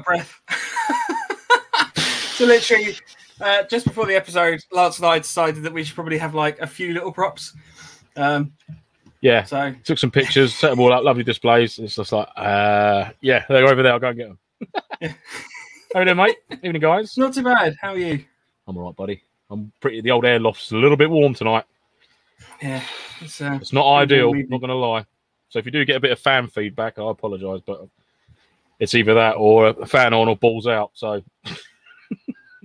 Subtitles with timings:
[0.00, 0.40] of breath.
[2.36, 2.96] so literally,
[3.40, 6.58] uh, just before the episode, Lance and I decided that we should probably have like
[6.60, 7.54] a few little props.
[8.16, 8.52] Um,
[9.20, 11.78] Yeah, so took some pictures, set them all up, lovely displays.
[11.78, 13.92] It's just like, uh, yeah, they're over there.
[13.92, 14.38] I'll go and get them.
[15.94, 16.36] How you doing, mate?
[16.62, 17.16] Evening, guys.
[17.18, 17.76] not too bad.
[17.80, 18.24] How are you?
[18.66, 19.22] I'm all right, buddy.
[19.50, 20.00] I'm pretty.
[20.00, 21.64] The old air loft's a little bit warm tonight.
[22.62, 22.82] Yeah,
[23.20, 24.32] it's, uh, It's not ideal.
[24.32, 25.04] Not going to lie.
[25.48, 27.86] So if you do get a bit of fan feedback, I apologise, but
[28.80, 30.90] it's either that or a fan on or balls out.
[30.94, 31.22] So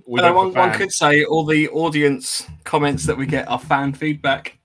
[0.06, 3.92] we although one, one could say all the audience comments that we get are fan
[3.92, 4.58] feedback.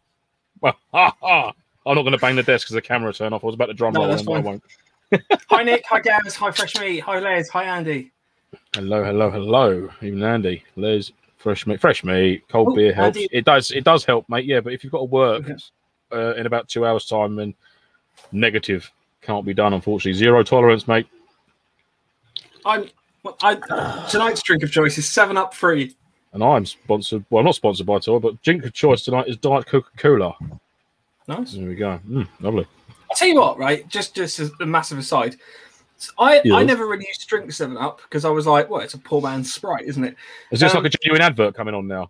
[0.62, 1.54] Well, ha, ha.
[1.86, 3.44] I'm not going to bang the desk because the camera turned off.
[3.44, 4.64] I was about to drum No, roll, and I won't.
[5.50, 8.12] Hi Nick, hi Gaz, hi Fresh Meat, hi Les, hi Andy.
[8.74, 9.90] Hello, hello, hello.
[10.02, 13.18] Even Andy, Liz, fresh meat, fresh meat, cold Oh, beer helps.
[13.18, 14.46] Andy- It does, it does help, mate.
[14.46, 15.56] Yeah, but if you've got to work Okay.
[16.14, 17.54] uh, in about two hours' time, then
[18.32, 18.90] negative
[19.22, 19.74] can't be done.
[19.74, 21.08] Unfortunately, zero tolerance, mate.
[22.66, 22.90] I'm
[23.42, 25.96] I, tonight's drink of choice is Seven Up Free.
[26.34, 27.24] And I'm sponsored.
[27.30, 30.36] Well, I'm not sponsored by Tor, but drink of choice tonight is Diet Coca Cola.
[31.28, 31.54] Nice.
[31.54, 32.00] There we go.
[32.08, 32.66] Mm, lovely.
[33.10, 33.88] I'll tell you what, right?
[33.90, 35.36] Just just as a massive aside,
[36.18, 38.94] I I never really used to drink Seven Up because I was like, well, it's
[38.94, 40.16] a poor man's Sprite, isn't it?
[40.52, 42.10] Is this Um, like a genuine advert coming on now?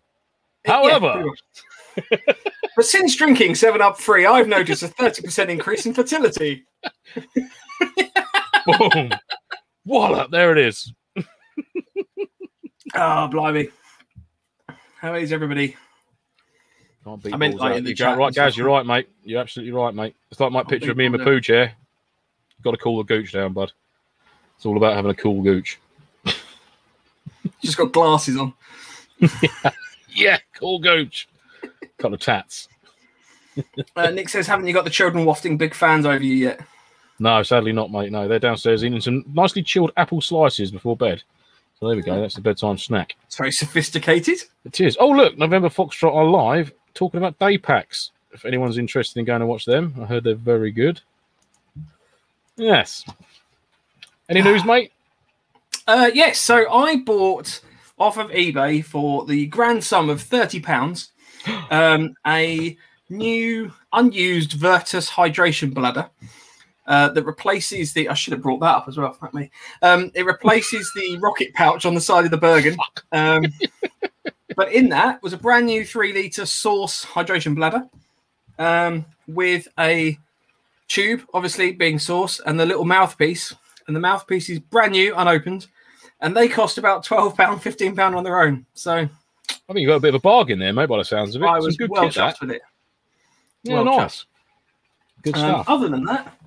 [0.65, 2.09] However, much.
[2.75, 6.65] but since drinking Seven Up Free, I've noticed a thirty percent increase in fertility.
[8.65, 9.11] boom,
[9.85, 10.93] wallop, there it is.
[12.93, 13.69] Oh, blimey!
[14.99, 15.75] How is everybody?
[17.03, 18.35] Can't beat I meant, balls like, in the chat right, and.
[18.35, 18.57] Gaz.
[18.57, 19.09] You're right, mate.
[19.23, 20.15] You're absolutely right, mate.
[20.29, 21.31] It's like my Can't picture of me in my balls out.
[21.33, 21.73] poo chair.
[22.63, 23.71] Got to cool the gooch down, bud.
[24.55, 25.79] It's all about having a cool gooch.
[27.63, 28.53] Just got glasses on.
[30.13, 31.27] Yeah, cool gooch.
[31.97, 32.67] Couple of tats.
[33.95, 36.61] Uh, Nick says, "Haven't you got the children wafting big fans over you yet?"
[37.21, 38.11] No, sadly not, mate.
[38.11, 41.21] No, they're downstairs eating some nicely chilled apple slices before bed.
[41.79, 42.19] So there we go.
[42.19, 43.15] That's the bedtime snack.
[43.27, 44.39] It's very sophisticated.
[44.65, 44.97] It is.
[44.99, 48.09] Oh, look, November Foxtrot are live talking about day packs.
[48.31, 50.99] If anyone's interested in going to watch them, I heard they're very good.
[52.57, 53.05] Yes.
[54.27, 54.91] Any news, mate?
[55.85, 57.61] Uh, yes, so I bought
[57.99, 61.11] off of eBay for the grand sum of thirty pounds
[61.69, 62.75] um, a
[63.09, 66.09] new unused Virtus hydration bladder
[66.91, 68.09] uh, that replaces the.
[68.09, 69.13] I should have brought that up as well.
[69.13, 69.49] Fuck me.
[69.81, 72.75] Um, it replaces the rocket pouch on the side of the Bergen.
[73.13, 73.45] Um,
[74.57, 77.87] but in that was a brand new three liter Source hydration bladder
[78.59, 80.19] um, with a
[80.89, 83.55] tube, obviously being Source, and the little mouthpiece.
[83.87, 85.67] And the mouthpiece is brand new, unopened,
[86.19, 88.65] and they cost about twelve pound, fifteen pound on their own.
[88.73, 91.35] So I mean, you got a bit of a bargain there, mate, by the sounds
[91.35, 91.45] of it.
[91.45, 92.61] I was good well kit, chuffed with it.
[93.63, 94.25] Yeah, well nice.
[95.23, 95.69] Good Um, stuff.
[95.69, 96.37] other than that,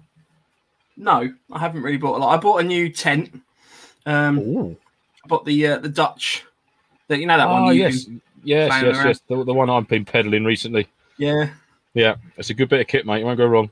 [0.96, 2.34] no, I haven't really bought a lot.
[2.34, 3.40] I bought a new tent.
[4.06, 4.76] Um, Ooh.
[5.24, 6.44] I bought the uh, the Dutch,
[7.08, 7.74] that you know that Oh, one.
[7.76, 8.06] you- yes.
[8.46, 9.06] Yes, yes, around.
[9.06, 9.20] yes.
[9.26, 10.86] The, the one I've been peddling recently.
[11.16, 11.50] yeah.
[11.94, 13.20] Yeah, it's a good bit of kit, mate.
[13.20, 13.70] You won't go wrong.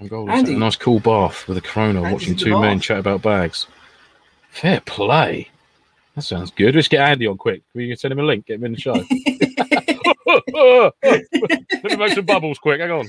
[0.00, 0.54] I'm going Andy.
[0.54, 3.66] a nice cool bath with a Corona, Andy's watching two men chat about bags.
[4.50, 5.50] Fair play.
[6.14, 6.74] That sounds good.
[6.76, 7.62] Let's get Andy on quick.
[7.74, 8.46] We can send him a link?
[8.46, 8.92] Get him in the show.
[11.02, 12.80] Let me make some bubbles quick.
[12.80, 13.08] Hang on.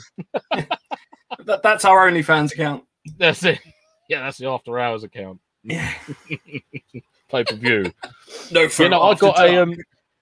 [1.46, 2.84] That, that's our OnlyFans account.
[3.18, 3.60] That's it.
[4.10, 5.40] Yeah, that's the after hours account.
[5.64, 5.90] Yeah.
[7.30, 7.94] Pay per view.
[8.52, 9.78] No, you know, I got a um.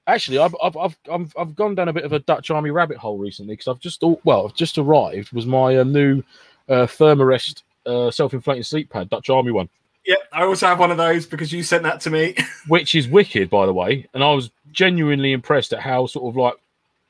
[0.05, 2.97] Actually, I've I've I've I've, I've gone down a bit of a Dutch Army rabbit
[2.97, 6.21] hole recently because I've just thought, well, I've just arrived was my uh, new
[6.67, 9.69] uh, Thermarest uh, self-inflating sleep pad, Dutch Army one,
[10.05, 12.35] Yeah, I also have one of those because you sent that to me.
[12.67, 14.07] which is wicked, by the way.
[14.13, 16.55] And I was genuinely impressed at how sort of like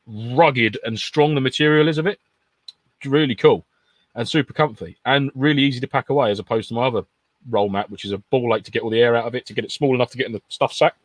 [0.08, 2.20] rugged and strong the material is of it.
[3.04, 3.66] Really cool
[4.16, 7.04] and super comfy and really easy to pack away as opposed to my other
[7.50, 9.46] roll mat, which is a ball like to get all the air out of it
[9.46, 10.96] to get it small enough to get in the stuff sack.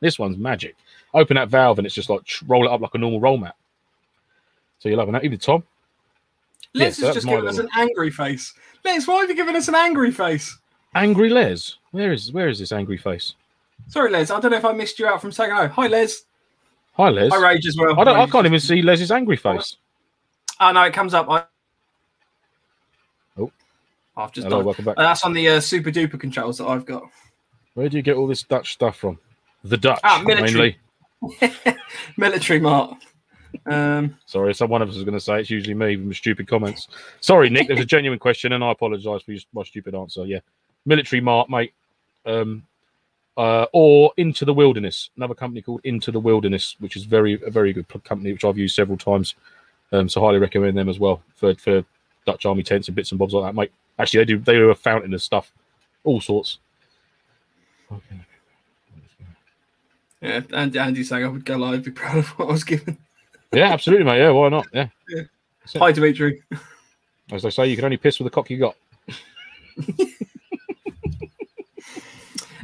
[0.00, 0.76] This one's magic.
[1.12, 3.56] Open that valve and it's just like roll it up like a normal roll mat.
[4.78, 5.62] So you're loving that, even Tom.
[6.72, 8.52] Yeah, Les so has just given us an angry face.
[8.84, 10.58] Les, why have you given us an angry face?
[10.94, 11.76] Angry Les.
[11.92, 13.34] Where is where is this angry face?
[13.88, 14.30] Sorry, Les.
[14.30, 15.64] I don't know if I missed you out from saying hello.
[15.64, 16.24] Oh, hi, Les.
[16.96, 17.28] Hi Les.
[17.32, 17.98] Hi, Rage as well.
[17.98, 18.16] I don't.
[18.16, 19.76] I can't even see Les's angry face.
[20.60, 21.28] Oh no, it comes up.
[21.28, 21.44] I...
[23.38, 23.50] Oh.
[24.16, 24.66] I've just Hello, done.
[24.66, 24.94] welcome back.
[24.98, 27.02] Uh, that's on the uh, super duper controls that I've got.
[27.74, 29.18] Where do you get all this Dutch stuff from?
[29.64, 30.78] The Dutch, Ah, military.
[31.40, 31.54] mainly.
[32.16, 33.02] Military Mart.
[33.66, 36.12] Um, Sorry, some one of us is going to say it's usually me with my
[36.12, 36.88] stupid comments.
[37.20, 37.68] Sorry, Nick.
[37.68, 40.26] There's a genuine question, and I apologise for my stupid answer.
[40.26, 40.40] Yeah,
[40.84, 41.72] military mart, mate.
[42.26, 42.64] Um,
[43.36, 47.50] uh, or Into the Wilderness, another company called Into the Wilderness, which is very a
[47.50, 49.34] very good company, which I've used several times.
[49.92, 51.84] Um, so highly recommend them as well for for
[52.26, 53.72] Dutch Army tents and bits and bobs like that, mate.
[53.98, 54.38] Actually, they do.
[54.38, 55.52] They do a fountain of stuff,
[56.04, 56.58] all sorts.
[57.92, 58.20] Okay.
[60.20, 62.96] Yeah, and Andy's saying I would go live, be proud of what I was given.
[63.52, 64.18] Yeah, absolutely, mate.
[64.18, 64.66] Yeah, why not?
[64.72, 64.88] Yeah.
[65.76, 66.42] Hi, Dimitri.
[67.30, 68.76] As they say, you can only piss with the cock you got.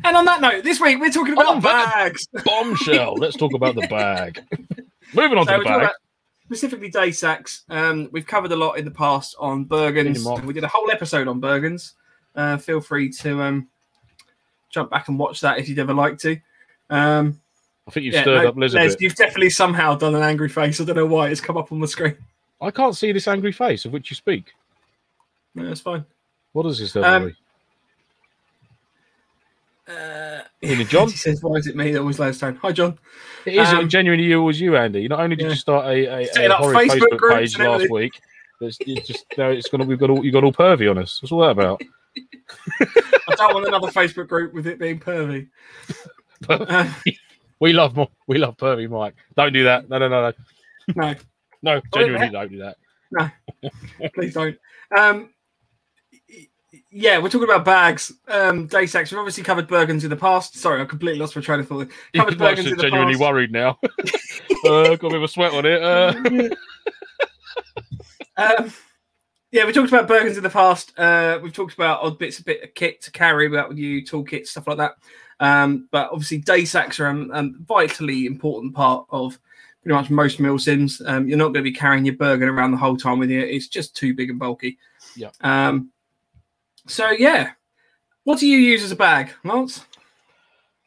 [0.04, 2.26] And on that note, this week we're talking about that- bags.
[2.44, 3.14] Bombshell.
[3.16, 4.42] Let's talk about the bag.
[5.14, 5.90] Moving on So to the bag.
[6.50, 7.62] Specifically day sacks.
[7.70, 10.14] Um, we've covered a lot in the past on Bergens.
[10.14, 10.44] Get 'em off.
[10.44, 11.92] We did a whole episode on Bergens.
[12.34, 13.68] Uh, feel free to um,
[14.68, 16.40] jump back and watch that if you'd ever like to.
[16.90, 17.40] Um,
[17.86, 20.48] I think you've yeah, stirred no, up Liz Les, you've definitely somehow done an angry
[20.48, 20.80] face.
[20.80, 22.16] I don't know why it's come up on the screen.
[22.60, 24.52] I can't see this angry face of which you speak.
[25.54, 26.04] No, that's fine.
[26.52, 26.96] What is this?
[26.96, 27.36] Um,
[29.90, 31.08] Uh, Is it John?
[31.08, 32.98] He says, "Why is it me that always lowers tone?" Hi, John.
[33.44, 35.08] it is um, genuinely you was you, Andy.
[35.08, 35.50] Not only did yeah.
[35.50, 38.20] you start a, a, a up horrid Facebook Facebook, page last week,
[38.60, 41.20] it's, it's just now it's gonna we've got all you got all pervy on us.
[41.22, 41.80] What's all that about?
[42.80, 45.48] I don't want another Facebook group with it being pervy.
[46.48, 46.90] Uh,
[47.58, 49.14] we love Mo- we love pervy, Mike.
[49.36, 49.88] Don't do that.
[49.88, 50.32] No, no, no, no,
[50.94, 51.14] no,
[51.62, 51.80] no.
[51.94, 52.76] Genuinely, don't do that.
[53.10, 53.30] No,
[54.14, 54.56] please don't.
[54.96, 55.30] Um,
[56.90, 58.12] yeah, we're talking about bags.
[58.28, 59.10] Um, day sacks.
[59.10, 60.56] We've obviously covered Bergens in the past.
[60.56, 61.88] Sorry, I completely lost my train of thought.
[62.14, 63.22] Covered Bergens in the genuinely past.
[63.22, 63.78] worried now.
[64.64, 65.82] uh, got a bit of a sweat on it.
[65.82, 66.54] Uh,
[68.40, 68.72] Um,
[69.52, 70.98] yeah, we talked about Bergens in the past.
[70.98, 74.02] Uh, we've talked about odd bits, a bit of kit to carry about with you,
[74.02, 74.94] toolkits, stuff like that.
[75.40, 79.38] Um, but obviously, day sacks are a um, vitally important part of
[79.82, 81.06] pretty much most milsims.
[81.06, 83.40] Um, you're not going to be carrying your Bergen around the whole time with you.
[83.40, 84.78] It's just too big and bulky.
[85.16, 85.30] Yeah.
[85.40, 85.90] Um,
[86.90, 87.52] so yeah,
[88.24, 89.84] what do you use as a bag, Lance?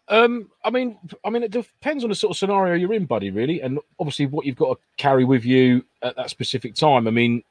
[0.10, 3.32] Um, I mean, I mean, it depends on the sort of scenario you're in, buddy.
[3.32, 7.08] Really, and obviously what you've got to carry with you at that specific time.
[7.08, 7.44] I mean,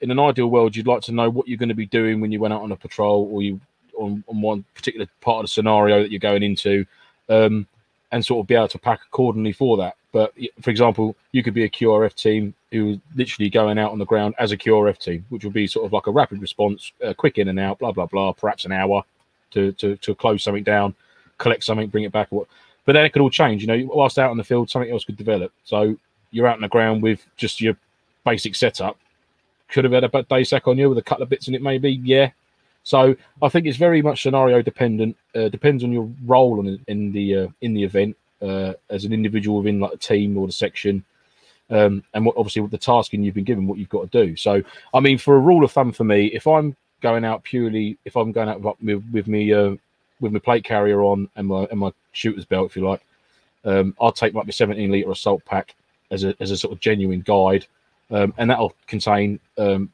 [0.00, 2.32] in an ideal world, you'd like to know what you're going to be doing when
[2.32, 3.60] you went out on a patrol or you
[3.98, 6.86] on, on one particular part of the scenario that you're going into,
[7.28, 7.66] um,
[8.10, 9.96] and sort of be able to pack accordingly for that.
[10.12, 13.98] But for example, you could be a QRF team who was literally going out on
[14.00, 16.90] the ground as a QRF team, which would be sort of like a rapid response,
[17.04, 19.04] uh, quick in and out, blah blah blah, perhaps an hour
[19.52, 20.94] to to to close something down
[21.42, 22.28] collect something, bring it back.
[22.30, 23.62] But then it could all change.
[23.62, 25.52] You know, whilst out on the field, something else could develop.
[25.64, 25.96] So
[26.30, 27.76] you're out on the ground with just your
[28.24, 28.96] basic setup.
[29.68, 31.62] Could have had a day sack on you with a couple of bits in it,
[31.62, 32.00] maybe.
[32.04, 32.30] Yeah.
[32.84, 35.16] So I think it's very much scenario dependent.
[35.34, 39.12] Uh, depends on your role in, in the uh, in the event uh, as an
[39.12, 41.04] individual within like a team or the section,
[41.72, 44.36] um, and what obviously with the tasking you've been given, what you've got to do.
[44.36, 44.62] So
[44.94, 48.16] I mean, for a rule of thumb for me, if I'm going out purely, if
[48.16, 49.76] I'm going out with, with me uh,
[50.20, 53.02] with my plate carrier on and my and my shooter's belt, if you like,
[53.64, 55.74] um, I'll take like my 17 liter assault pack
[56.10, 57.66] as a as a sort of genuine guide,
[58.10, 59.90] um, and that'll contain, um,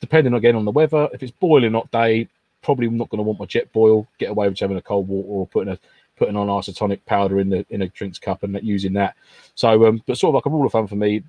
[0.00, 2.28] depending again on the weather, if it's boiling hot day,
[2.62, 4.06] probably not going to want my Jetboil.
[4.18, 5.78] Get away with having a cold water or putting a
[6.18, 9.14] putting on isotonic powder in the in a drinks cup and using that.
[9.54, 11.22] So, um, but sort of like a rule of thumb for me,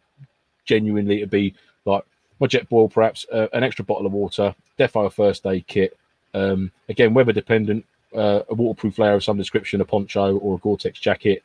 [0.65, 1.55] genuinely, it'd be
[1.86, 2.03] like
[2.39, 5.98] my Jetboil, perhaps uh, an extra bottle of water, defo first aid kit.
[6.34, 10.60] Um, again, weather dependent, uh, a waterproof layer of some description, a poncho or a
[10.60, 11.43] Gore-Tex jacket,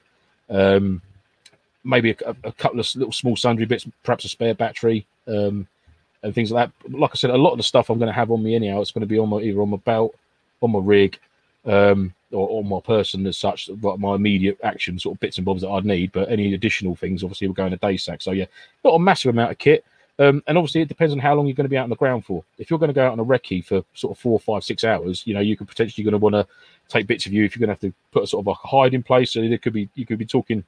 [0.50, 1.00] um,
[1.84, 5.66] maybe a, a couple of little small sundry bits, perhaps a spare battery, um,
[6.22, 6.92] and things like that.
[6.92, 8.80] Like I said, a lot of the stuff I'm going to have on me anyhow,
[8.80, 10.14] it's going to be on my either on my belt,
[10.60, 11.18] on my rig,
[11.64, 15.44] um, or on my person as such, like my immediate action sort of bits and
[15.44, 16.12] bobs that I'd need.
[16.12, 18.22] But any additional things, obviously, we're going to day sack.
[18.22, 18.46] So yeah,
[18.84, 19.84] not a massive amount of kit.
[20.18, 21.96] Um, and obviously, it depends on how long you're going to be out on the
[21.96, 22.44] ground for.
[22.58, 24.84] If you're going to go out on a recce for sort of four, five, six
[24.84, 26.46] hours, you know, you could potentially going to want to
[26.88, 28.58] take bits of you if you're going to have to put a sort of like
[28.62, 29.32] a hide in place.
[29.32, 30.62] So there could be you could be talking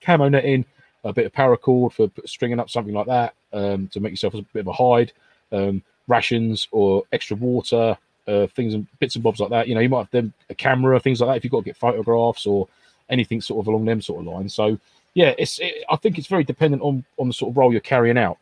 [0.00, 0.64] camo netting,
[1.02, 4.42] a bit of paracord for stringing up something like that um, to make yourself a
[4.52, 5.12] bit of a hide,
[5.52, 9.68] um, rations or extra water, uh, things and bits and bobs like that.
[9.68, 11.36] You know, you might have them a camera, things like that.
[11.36, 12.68] If you've got to get photographs or
[13.08, 14.54] anything sort of along them sort of lines.
[14.54, 14.78] So
[15.14, 17.80] yeah, it's it, I think it's very dependent on on the sort of role you're
[17.80, 18.38] carrying out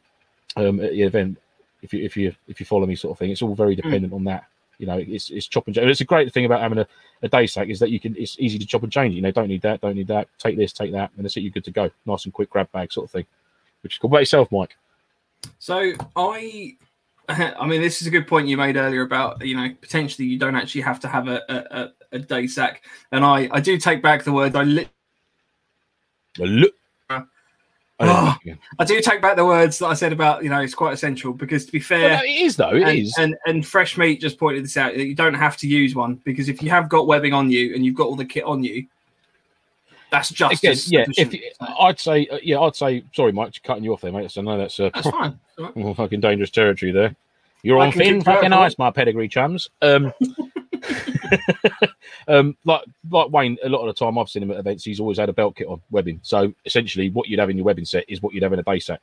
[0.56, 1.38] um, at the event.
[1.82, 4.12] If you if you if you follow me, sort of thing, it's all very dependent
[4.12, 4.44] on that.
[4.78, 5.90] You know, it's it's chop and change.
[5.90, 6.86] It's a great thing about having a,
[7.22, 9.14] a day sack is that you can it's easy to chop and change.
[9.14, 10.28] You know, don't need that, don't need that.
[10.38, 11.40] Take this, take that, and that's it.
[11.40, 11.90] You're good to go.
[12.06, 13.26] Nice and quick grab bag sort of thing.
[13.82, 14.10] Which is cool.
[14.10, 14.76] What about yourself, Mike?
[15.58, 16.76] So I,
[17.28, 20.38] I mean, this is a good point you made earlier about you know potentially you
[20.38, 24.02] don't actually have to have a a, a, day sack, and I I do take
[24.02, 24.88] back the word I li-
[26.38, 26.74] Look.
[27.10, 27.20] Uh,
[28.00, 28.24] oh.
[28.24, 28.60] think you can.
[28.78, 31.32] I do take back the words that I said about you know it's quite essential
[31.32, 32.10] because to be fair.
[32.10, 32.74] Well, no, it is though.
[32.74, 33.14] It and, is.
[33.18, 36.16] and and fresh meat just pointed this out that you don't have to use one
[36.24, 38.64] because if you have got webbing on you and you've got all the kit on
[38.64, 38.86] you,
[40.12, 41.04] that's just Again, yeah.
[41.16, 41.54] If sufficient.
[41.60, 43.02] I'd say, uh, yeah, I'd say.
[43.14, 44.30] Sorry, Mike, cutting you off there, mate.
[44.30, 45.38] So I know that's uh, that's fine.
[45.58, 45.96] Right.
[45.96, 47.14] fucking dangerous territory there.
[47.62, 49.68] You're I on thin fucking ice, my pedigree chums.
[49.82, 50.12] Um,
[52.28, 55.00] um, like like Wayne, a lot of the time I've seen him at events, he's
[55.00, 56.20] always had a belt kit on webbing.
[56.22, 58.62] So essentially, what you'd have in your webbing set is what you'd have in a
[58.62, 59.00] day sack.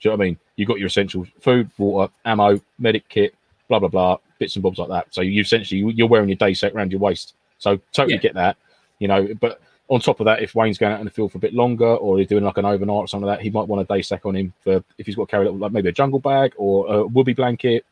[0.00, 0.38] Do you know what I mean?
[0.56, 3.34] You've got your essential food, water, ammo, medic kit,
[3.68, 5.06] blah blah blah, bits and bobs like that.
[5.10, 7.34] So you essentially you're wearing your day sack around your waist.
[7.58, 8.20] So totally Yeah.
[8.20, 8.56] get that,
[8.98, 9.28] you know.
[9.40, 9.60] But
[9.90, 11.84] on top of that, if Wayne's going out in the field for a bit longer,
[11.84, 14.00] or he's doing like an overnight or something like that, he might want a day
[14.02, 16.20] sack on him for if he's got to carry a little, like maybe a jungle
[16.20, 17.84] bag or a whoopee blanket,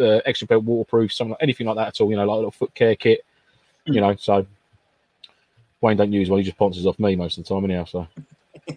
[0.00, 2.10] uh, extra belt waterproof, something like anything like that at all.
[2.10, 3.24] You know, like a little foot care kit.
[3.84, 4.44] You know, so
[5.80, 7.84] Wayne don't use one; he just sponsors off me most of the time, anyhow.
[7.84, 8.08] So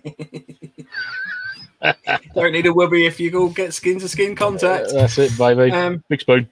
[2.36, 4.92] Don't need a wubby if you all get skin to skin contact.
[4.94, 5.72] that's it, baby.
[5.72, 6.50] Um, Big spoon.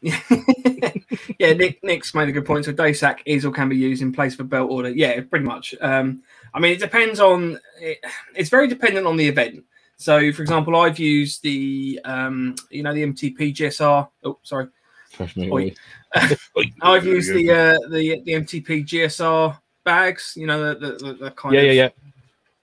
[0.00, 2.64] yeah, Nick Nick's made a good point.
[2.64, 4.90] So day sack is or can be used in place of a belt order.
[4.90, 5.74] Yeah, pretty much.
[5.80, 6.22] Um,
[6.54, 7.58] I mean, it depends on.
[7.80, 7.98] It,
[8.34, 9.64] it's very dependent on the event.
[9.96, 14.08] So, for example, I've used the um, you know the MTP GSR.
[14.24, 14.68] Oh, sorry,
[15.12, 15.50] Trash me.
[15.50, 15.74] Oi.
[16.58, 16.64] Oi.
[16.82, 20.34] I've used the uh, the the MTP GSR bags.
[20.36, 21.88] You know the the, the, the kind Yeah, of yeah, yeah.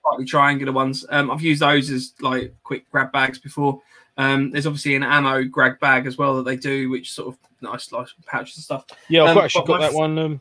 [0.02, 1.04] slightly triangular ones.
[1.10, 3.80] Um, I've used those as like quick grab bags before.
[4.16, 7.38] Um, there's obviously an ammo grab bag as well that they do, which sort of
[7.60, 8.84] nice, nice pouches and stuff.
[9.08, 10.18] Yeah, I've Um, actually got that one.
[10.18, 10.40] Um?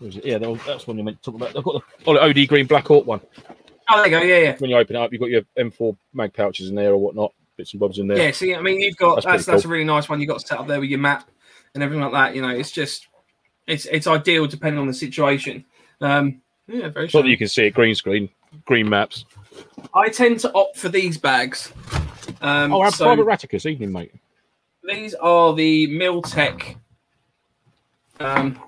[0.00, 1.56] Yeah, that- that's one you meant to talk about.
[1.56, 3.20] I've got the oh, the OD Green Black Hawk one.
[3.90, 4.22] Oh, there you go.
[4.22, 4.56] Yeah, yeah.
[4.58, 7.32] When you open it up, you've got your M4 mag pouches in there or whatnot,
[7.56, 8.18] bits and bobs in there.
[8.18, 9.70] Yeah, see, I mean, you've got That's that's that's, cool.
[9.70, 10.20] a really nice one.
[10.20, 11.28] You've got set up there with your map
[11.74, 12.34] and everything like that.
[12.34, 13.08] You know, it's just
[13.66, 15.64] it's it's ideal depending on the situation.
[16.00, 17.06] Um, yeah, very.
[17.12, 18.28] Not that you can see it green screen,
[18.66, 19.24] green maps.
[19.94, 21.72] I tend to opt for these bags.
[22.40, 24.12] Um, Oh, have so Private Raticus, evening, mate.
[24.84, 26.76] these are the Mil-Tec
[28.20, 28.58] um,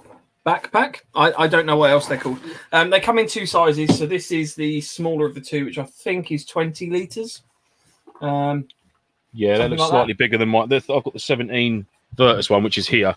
[0.47, 1.01] backpack.
[1.15, 2.39] I, I don't know what else they're called.
[2.73, 3.99] Um, they come in two sizes.
[3.99, 7.43] So this is the smaller of the two, which I think is twenty liters.
[8.21, 8.67] Um,
[9.33, 10.73] Yeah, that looks like slightly bigger than mine.
[10.73, 11.87] I've got the 17
[12.17, 13.15] Virtus one, which is here,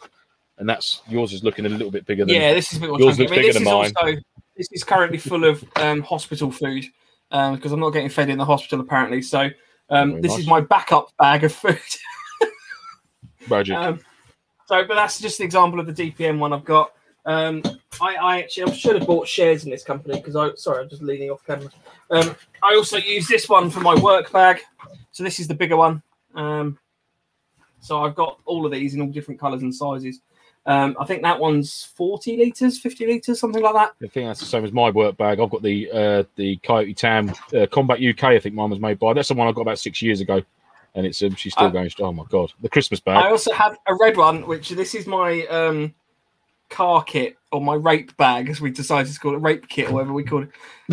[0.60, 2.36] and that's yours is looking a little bit bigger than.
[2.36, 3.24] Yeah, this is a bit more Yours chunky.
[3.24, 4.22] looks I mean, bigger this than is also
[4.56, 6.86] this is currently full of um, hospital food
[7.32, 9.22] because I'm not getting fed in the hospital apparently.
[9.24, 9.50] So
[9.90, 11.80] um, this is my backup bag of food.
[13.50, 13.76] Magic.
[13.76, 14.00] um,
[14.66, 16.94] so, but that's just an example of the DPM one I've got.
[17.26, 17.62] Um,
[18.02, 20.90] I, I actually I should have bought shares in this company because I sorry I'm
[20.90, 21.70] just leaning off camera.
[22.10, 24.62] Um, I also use this one for my work bag.
[25.12, 26.02] So this is the bigger one.
[26.36, 26.78] Um,
[27.80, 30.22] so I've got all of these in all different colours and sizes.
[30.66, 33.92] Um, I think that one's 40 litres, 50 litres, something like that.
[34.02, 35.40] I think that's the same as my work bag.
[35.40, 38.24] I've got the uh, the Coyote Tan uh, Kombat UK.
[38.24, 39.14] I think mine was made by.
[39.14, 40.42] That's the one I got about six years ago,
[40.96, 41.92] and it's um, she's still Uh, going.
[42.00, 43.18] Oh my god, the Christmas bag.
[43.18, 45.94] I also have a red one, which this is my um,
[46.70, 49.94] car kit or my rape bag, as we decided to call it, rape kit or
[49.94, 50.50] whatever we call it.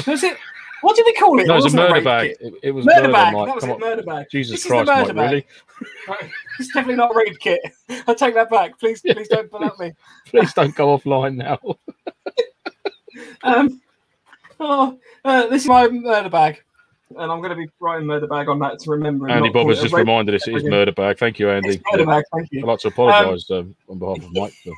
[0.06, 0.36] Was it?
[0.82, 1.46] What did we call it?
[1.46, 2.36] no, it was a murder rape bag.
[2.40, 3.34] It, it was Murder murder, bag.
[3.34, 3.46] Mike.
[3.46, 3.80] That was Come it.
[3.80, 4.26] Murder bag.
[4.30, 5.30] Jesus This is the Christ, murder Mike, bag.
[5.30, 5.46] really?
[6.58, 7.60] It's definitely not a rape kit.
[8.06, 8.78] I take that back.
[8.78, 9.92] Please, please don't pull at me.
[10.26, 11.58] Please don't go offline now.
[13.42, 13.80] Um,
[14.58, 16.62] oh, uh, this is my murder bag,
[17.10, 19.26] and I'm going to be writing murder bag on that to remember.
[19.26, 21.18] and Andy not Bob has just reminded us it is murder bag.
[21.18, 21.80] Thank you, It's Andy.
[21.92, 22.24] murder bag.
[22.34, 22.60] Thank you.
[22.60, 24.72] I'd like to apologise um, on behalf of Mike for,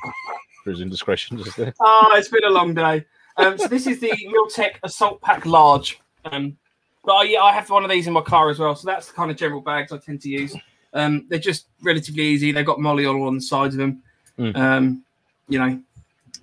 [0.63, 1.73] for his indiscretion just there.
[1.81, 3.05] Ah, it's been a long day.
[3.37, 5.99] Um, so this is the Mil-Tec Assault Pack Large.
[6.25, 6.57] Um,
[7.03, 8.75] but I, yeah, I have one of these in my car as well.
[8.75, 10.55] So that's the kind of general bags I tend to use.
[10.93, 12.51] Um, they're just relatively easy.
[12.51, 14.03] They've got MOLLE all on the sides of them.
[14.37, 14.55] Mm.
[14.55, 15.03] Um,
[15.49, 15.79] you know,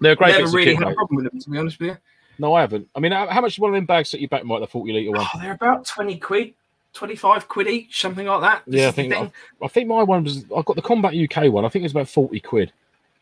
[0.00, 1.96] They're great never really had a problem with them, to be honest with you.
[2.38, 2.88] No, I haven't.
[2.94, 4.60] I mean, how, much is one of them bags set you back, Mike?
[4.60, 5.26] The forty litre one.
[5.34, 6.54] Oh, they're about 20 quid,
[6.94, 8.62] 25 quid each, something like that.
[8.66, 9.32] This Yeah, I think thing.
[9.62, 10.44] I think my one was.
[10.44, 11.64] I got the Kombat UK one.
[11.64, 12.72] I think it was about forty quid,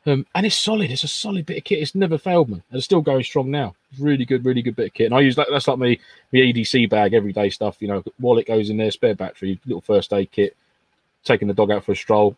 [0.09, 0.91] um, and it's solid.
[0.91, 1.81] It's a solid bit of kit.
[1.81, 2.55] It's never failed me.
[2.55, 3.75] And it's still going strong now.
[3.91, 5.07] It's really good, really good bit of kit.
[5.07, 5.49] And I use that.
[5.50, 5.99] That's like my
[6.33, 7.77] my EDC bag, everyday stuff.
[7.81, 10.57] You know, wallet goes in there, spare battery, little first aid kit,
[11.25, 12.37] taking the dog out for a stroll,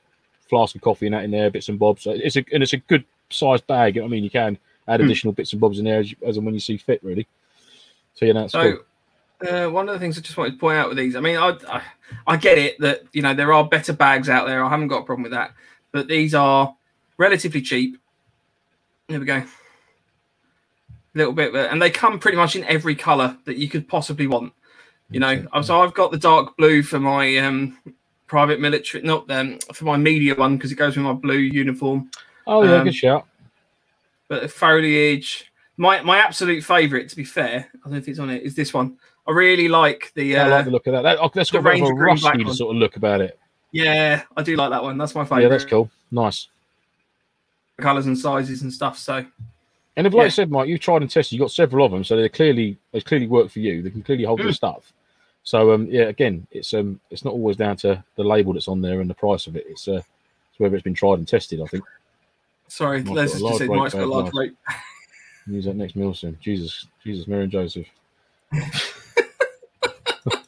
[0.49, 2.03] flask of coffee and that in there, bits and bobs.
[2.03, 3.97] So it's a and it's a good sized bag.
[3.97, 4.59] You know I mean, you can
[4.89, 5.07] add Hmm.
[5.07, 7.27] additional bits and bobs in there as, as and when you see fit, really.
[8.15, 8.79] So yeah, that's So,
[9.41, 9.49] cool.
[9.49, 11.37] uh, one of the things I just wanted to point out with these, I mean,
[11.37, 11.83] I, I
[12.27, 14.65] I get it that you know there are better bags out there.
[14.65, 15.53] I haven't got a problem with that,
[15.93, 16.75] but these are
[17.21, 17.99] relatively cheap.
[19.09, 19.37] There we go.
[19.37, 19.47] A
[21.15, 24.53] little bit, and they come pretty much in every color that you could possibly want.
[25.11, 27.77] You know, so I've got the dark blue for my um,
[28.29, 32.11] private military, not um, for my media one because it goes with my blue uniform.
[32.47, 33.27] Oh yeah, um, good shout.
[34.29, 38.21] But the foliage, my my absolute favourite, to be fair, I don't know if it's
[38.21, 38.97] on it, is this one.
[39.27, 40.25] I really like the.
[40.25, 41.03] Yeah, I Uh, like the look of that.
[41.03, 43.21] that oh, that's got a bit of Ranger a green rusty sort of look about
[43.21, 43.37] it.
[43.73, 44.97] yeah, I do like that one.
[44.97, 45.43] That's my favourite.
[45.43, 45.91] Yeah, that's cool.
[46.12, 46.47] Nice.
[47.81, 48.99] Colours and sizes and stuff.
[48.99, 49.25] So
[49.97, 50.27] And if, like Yeah.
[50.27, 51.33] I said, Mike, you've tried and tested.
[51.33, 53.83] You've got several of them, so they clearly they clearly work for you.
[53.83, 54.55] They can clearly hold your Mm.
[54.57, 54.93] stuff.
[55.43, 58.81] So um, yeah, again, it's um, it's not always down to the label that's on
[58.81, 59.67] there and the price of it.
[59.69, 60.03] It's uh,
[60.51, 61.61] it's whether it's been tried and tested.
[61.61, 61.85] I think.
[62.69, 64.53] Sorry, Mike's Les got a large just said rate, Mike's got a large rate.
[65.47, 66.39] Use that next meal soon.
[66.41, 67.87] Jesus, Jesus, Mary and Joseph.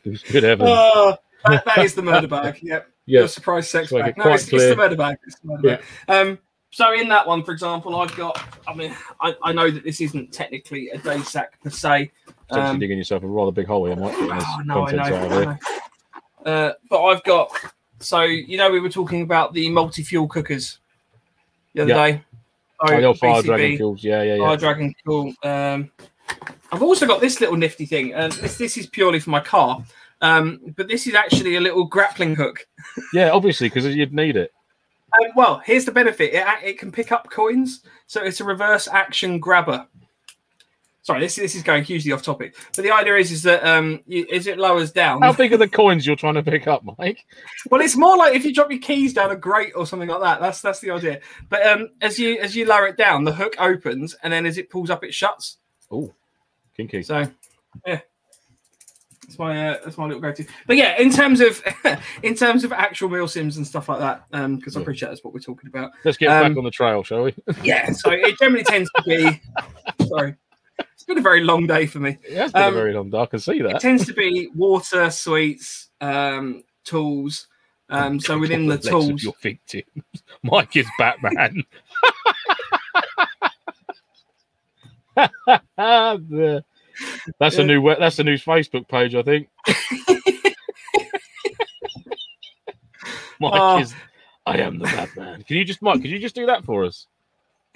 [0.05, 0.71] Good heavens.
[0.71, 2.59] Oh, that, that is the murder bag.
[2.63, 2.89] Yep.
[3.07, 4.17] yeah, Your surprise sex So bag.
[4.17, 5.17] No, it's, it's the murder bag.
[5.27, 5.77] It's the murder Yeah.
[6.07, 6.27] bag.
[6.29, 6.39] Um,
[6.73, 8.43] so in that one, for example, I've got.
[8.67, 12.11] I mean, I, I know that this isn't technically a day sack per se.
[12.51, 14.15] Um, digging yourself a rather big hole here, Mike.
[14.17, 15.03] oh, no, I know.
[15.03, 15.59] I know.
[16.45, 17.53] Uh, but I've got.
[18.01, 20.79] So you know, we were talking about the multi-fuel cookers
[21.75, 22.07] the other Yeah.
[22.09, 22.25] day.
[22.81, 24.03] Oh, So the old fire BCB, dragon fuels.
[24.05, 24.47] Yeah, yeah, yeah.
[24.47, 25.33] Fire Dragon, cool.
[25.45, 25.91] Um,
[26.73, 29.85] I've also got this little nifty thing, and this this is purely for my car.
[30.21, 32.67] Um, but this is actually a little grappling hook.
[33.13, 34.53] Yeah, obviously, because you'd need it.
[35.21, 38.89] Um, well, here's the benefit: it, it can pick up coins, so it's a reverse
[38.89, 39.87] action grabber.
[41.05, 44.01] Sorry, this this is going hugely off topic, but the idea is is that um,
[44.07, 46.85] you, as it lowers down, How big are the coins you're trying to pick up,
[46.97, 47.27] Mike?
[47.71, 50.21] well, it's more like if you drop your keys down a grate or something like
[50.21, 50.41] that.
[50.41, 51.21] That's that's the idea.
[51.49, 54.59] But um, as you as you lower it down, the hook opens, and then as
[54.59, 55.59] it pulls up, it shuts.
[55.91, 56.15] Oh,
[56.77, 57.03] kinky.
[57.03, 57.27] So,
[57.85, 58.01] yeah,
[59.33, 60.45] that's my uh, that's my little go-to.
[60.67, 61.63] But yeah, in terms of
[62.23, 64.85] in terms of actual real sims and stuff like that, um, because I'm Yeah.
[64.85, 65.91] pretty sure that's what we're talking about.
[66.05, 67.35] Let's get um, back on the trail, shall we?
[67.63, 69.41] Yeah, so it generally tends to be.
[70.07, 70.35] Sorry,
[70.79, 72.19] it's been a very long day for me.
[72.29, 73.19] Yeah, it has been um, a very long day.
[73.19, 73.77] I can see that.
[73.77, 77.49] It tends to be water, sweets, um, tools.
[77.89, 79.85] Um, so within the of tools, your victims.
[80.43, 81.63] Mike is Batman.
[85.77, 86.65] The-
[87.39, 89.49] that's a new that's a new Facebook page, I think.
[93.41, 93.79] Mike Oh.
[93.81, 93.95] is
[94.47, 95.43] I am the Batman.
[95.43, 97.07] Can you just Mike, could you just do that for us?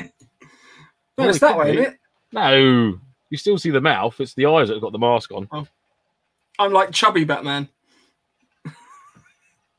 [0.00, 1.94] no, it's that way, isn't it?
[2.32, 2.98] No.
[3.30, 5.48] You still see the mouth, it's the eyes that have got the mask on.
[5.52, 5.66] Oh.
[6.58, 7.68] I'm like chubby Batman.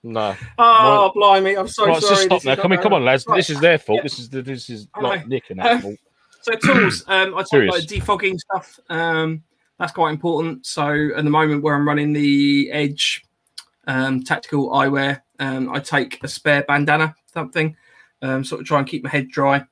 [0.03, 0.35] No.
[0.57, 1.57] Oh, blimey!
[1.57, 2.15] I'm so right, sorry.
[2.15, 2.55] just stop now.
[2.55, 3.25] Come on, not come on, lads.
[3.27, 3.37] Right.
[3.37, 3.97] This is their fault.
[3.97, 4.03] Yeah.
[4.03, 5.27] This is this is not.
[5.27, 5.95] Nick and that fault.
[6.47, 7.73] So tools, um, I take Serious.
[7.73, 8.79] like defogging stuff.
[8.89, 9.43] Um,
[9.79, 10.65] that's quite important.
[10.65, 13.23] So at the moment where I'm running the Edge
[13.85, 17.75] um, tactical eyewear, um, I take a spare bandana, something,
[18.21, 19.63] um, sort of try and keep my head dry,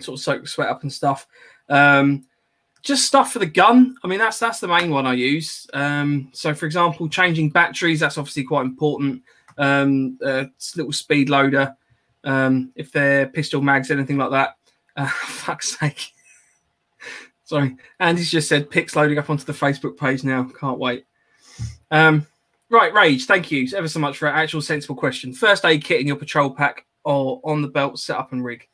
[0.00, 1.26] sort of soak the sweat up and stuff.
[1.68, 2.24] Um,
[2.82, 3.96] just stuff for the gun.
[4.02, 5.66] I mean, that's that's the main one I use.
[5.74, 9.22] Um, so for example, changing batteries, that's obviously quite important.
[9.58, 11.76] Um, a little speed loader,
[12.24, 14.56] um, if they're pistol mags, anything like that.
[14.96, 16.12] Uh, fuck's sake.
[17.44, 17.76] Sorry.
[17.98, 20.44] Andy's just said pics loading up onto the Facebook page now.
[20.44, 21.04] Can't wait.
[21.90, 22.26] Um,
[22.68, 25.32] right, Rage, thank you ever so much for an actual sensible question.
[25.32, 28.68] First aid kit in your patrol pack or on the belt, set up and rig.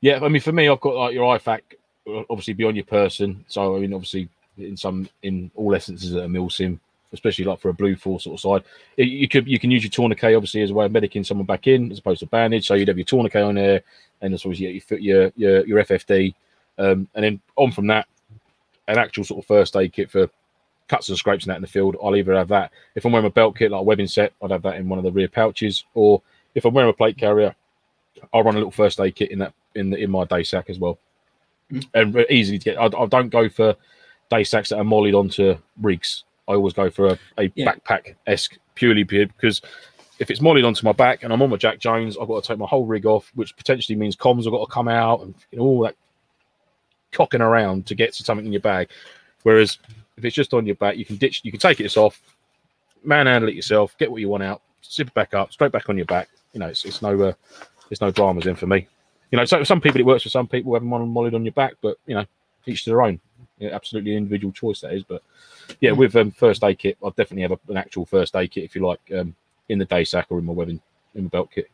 [0.00, 1.60] Yeah, I mean, for me, I've got like your IFAK,
[2.30, 3.44] obviously beyond your person.
[3.48, 6.78] So, I mean, obviously, in some, in all essences, a milsim,
[7.12, 8.62] especially like for a blue force sort of side,
[8.96, 11.46] It- you could you can use your tourniquet obviously as a way of medicing someone
[11.46, 12.66] back in, as opposed to bandage.
[12.66, 13.82] So you'd have your tourniquet on there,
[14.20, 16.34] and that's obviously your your your, your FFD,
[16.78, 18.06] um, and then on from that,
[18.88, 20.28] an actual sort of first aid kit for
[20.88, 21.96] cuts and scrapes and that in the field.
[22.02, 24.50] I'll either have that if I'm wearing a belt kit like a webbing set, I'd
[24.50, 26.20] have that in one of the rear pouches, or
[26.54, 27.54] if I'm wearing a plate carrier,
[28.34, 30.68] I'll run a little first aid kit in that in the, in my day sack
[30.68, 30.98] as well,
[31.72, 31.86] Mm.
[31.94, 32.76] and easily to get.
[32.76, 33.76] I, I don't go for
[34.28, 36.24] day sacks that are mollied onto rigs.
[36.50, 37.72] I always go for a, a Yeah.
[37.72, 39.62] backpack esque purely because
[40.18, 42.48] if it's mollied onto my back and I'm on my Jack Jones, I've got to
[42.48, 45.34] take my whole rig off, which potentially means comms have got to come out and
[45.50, 45.96] you know, all that
[47.12, 48.88] cocking around to get to something in your bag.
[49.44, 49.78] Whereas
[50.16, 52.20] if it's just on your back, you can ditch, you can take it off,
[53.04, 55.96] manhandle it yourself, get what you want out, zip it back up, straight back on
[55.96, 56.28] your back.
[56.52, 57.32] You know, it's, it's no, uh,
[57.90, 58.88] it's no dramas in for me.
[59.30, 61.52] You know, so some people it works for some people having one mollied on your
[61.52, 62.26] back, but you know,
[62.66, 63.20] each to their own.
[63.62, 65.04] Absolutely an individual choice that is.
[65.04, 65.22] But
[65.80, 68.64] yeah, with um, first aid kit, I'll definitely have a, an actual first aid kit
[68.64, 69.34] if you like, um,
[69.68, 70.80] in the day sack or in my webbing
[71.14, 71.70] in my belt kit.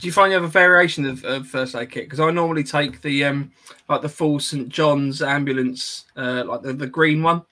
[0.00, 2.04] Do you find you have a variation of, of first aid kit?
[2.04, 3.52] Because I normally take the um
[3.88, 7.42] like the full St John's ambulance, uh, like the, the green one,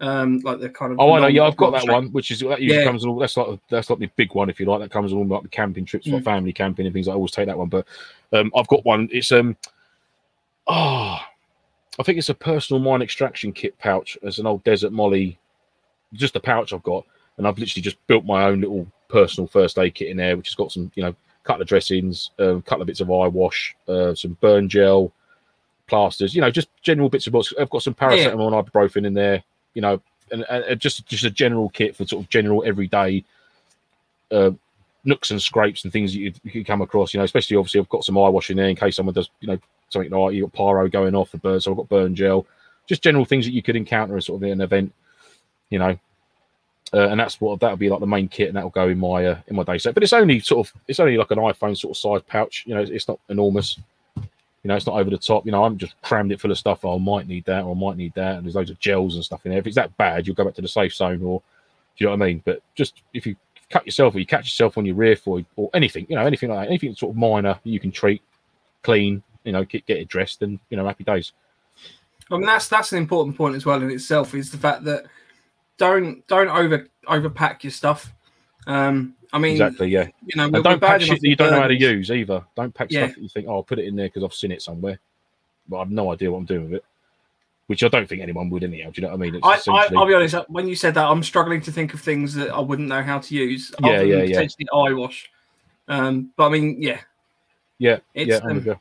[0.00, 1.00] um, like the kind of.
[1.00, 1.26] Oh, I know.
[1.26, 2.84] Yeah, I've got that one, which is that usually Yeah.
[2.84, 3.18] comes all.
[3.18, 4.80] That's like that's like the big one, if you like.
[4.80, 6.24] That comes on like the camping trips, like Mm.
[6.24, 7.08] family camping and things.
[7.08, 7.86] I always take that one, but
[8.32, 9.08] um, I've got one.
[9.12, 9.56] It's um,
[10.68, 11.18] oh,
[11.98, 14.16] I think it's a personal mine extraction kit pouch.
[14.22, 15.34] It's an old Desert MOLLE,
[16.12, 17.04] just a pouch I've got,
[17.36, 20.48] and I've literally just built my own little personal first aid kit in there, which
[20.48, 23.26] has got some, you know, couple of dressings, a um, couple of bits of eye
[23.26, 25.12] wash, uh, some burn gel,
[25.86, 27.52] plasters, you know, just general bits of bits.
[27.58, 29.42] I've got some paracetamol and ibuprofen in there,
[29.74, 30.00] you know,
[30.30, 33.24] and, and just just a general kit for sort of general everyday
[34.30, 34.52] uh,
[35.04, 37.12] nooks and scrapes and things that you, you can come across.
[37.12, 39.30] You know, especially obviously I've got some eye wash in there in case someone does,
[39.40, 39.58] you know,
[39.90, 42.46] something like you got pyro going off the bird, so I've got burn gel,
[42.86, 44.92] just general things that you could encounter as sort of an event.
[45.68, 45.98] you know,
[46.92, 49.24] uh, and that's what that'll be like the main kit, and that'll go in my
[49.24, 49.94] uh, in my day set.
[49.94, 52.64] But it's only sort of it's only like an iPhone sort of size pouch.
[52.66, 53.78] You know, it's, it's not enormous.
[54.16, 55.46] You know, it's not over the top.
[55.46, 56.84] You know, I'm just crammed it full of stuff.
[56.84, 59.14] Oh, I might need that, or I might need that, and there's loads of gels
[59.14, 59.60] and stuff in there.
[59.60, 61.40] If it's that bad, you'll go back to the safe zone, or
[61.96, 62.42] do you know what I mean?
[62.44, 63.36] But just if you
[63.70, 66.50] cut yourself, or you catch yourself on your rear foot or anything, you know, anything
[66.50, 68.20] like that, anything sort of minor you can treat,
[68.82, 71.32] clean, you know, get, get it dressed, and you know, happy days.
[72.30, 75.06] I mean, that's that's an important point as well in itself is the fact that
[75.78, 78.12] don't don't over overpack your stuff.
[78.66, 80.08] Um, I mean, exactly, yeah.
[80.26, 82.44] You know, and don't pack shit that you don't know how to use either.
[82.56, 83.06] Don't pack yeah.
[83.06, 84.98] stuff that you think, oh, I'll put it in there because I've seen it somewhere,
[85.68, 86.84] but I've no idea what I'm doing with it.
[87.66, 88.90] Which I don't think anyone would anyhow.
[88.90, 89.40] Do you know what I mean?
[89.44, 89.96] I, essentially...
[89.96, 90.34] I, will be honest.
[90.48, 93.20] When you said that, I'm struggling to think of things that I wouldn't know how
[93.20, 93.72] to use.
[93.80, 94.26] Yeah, yeah, yeah.
[94.26, 95.30] Potentially eye wash.
[95.86, 97.00] Um, but I mean, yeah,
[97.78, 98.50] yeah, it's, yeah.
[98.50, 98.80] Um,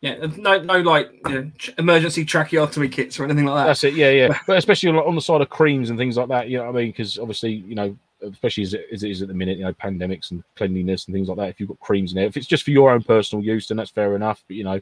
[0.00, 3.66] yeah, no, no, like you know, emergency tracheotomy kits or anything like that.
[3.66, 3.94] That's it.
[3.94, 4.38] Yeah, yeah.
[4.46, 6.48] but especially like, on the side of creams and things like that.
[6.48, 6.90] You know what I mean?
[6.90, 9.74] Because obviously, you know, especially as it, as it is at the minute, you know,
[9.74, 11.50] pandemics and cleanliness and things like that.
[11.50, 13.76] If you've got creams in there, if it's just for your own personal use, then
[13.76, 14.42] that's fair enough.
[14.46, 14.80] But you know,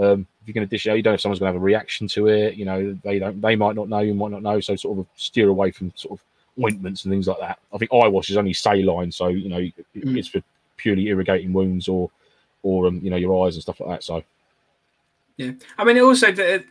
[0.00, 1.54] um, if you're going to dish it out, you don't know if someone's going to
[1.54, 2.56] have a reaction to it.
[2.56, 4.58] You know, they don't, they might not know, you might not know.
[4.58, 7.60] So sort of steer away from sort of ointments and things like that.
[7.72, 9.72] I think eye wash is only saline, so you know, mm.
[9.94, 10.42] it's for
[10.76, 12.10] purely irrigating wounds or,
[12.64, 14.02] or um, you know, your eyes and stuff like that.
[14.02, 14.24] So.
[15.40, 16.26] Yeah, I mean, also,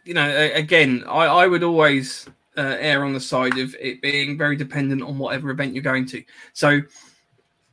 [0.06, 4.38] you know, again, I, I would always uh, err on the side of it being
[4.38, 6.24] very dependent on whatever event you're going to.
[6.54, 6.82] So,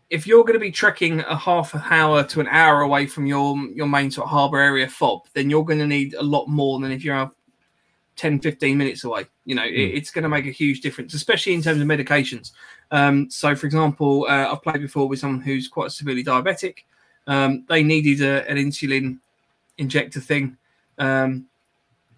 [0.08, 3.26] if you're going to be trekking a half an hour to an hour away from
[3.26, 6.46] your your main sort of harbour area fob, then you're going to need a lot
[6.46, 7.30] more than if you're
[8.16, 9.26] 10, 15 minutes away.
[9.44, 9.72] You know, mm.
[9.72, 12.52] it, it's going to make a huge difference, especially in terms of medications.
[12.90, 16.84] Um, so, for example, uh, I've played before with someone who's quite severely diabetic.
[17.26, 19.18] Um, they needed a, an insulin
[19.76, 20.56] injector thing.
[20.98, 21.46] Um,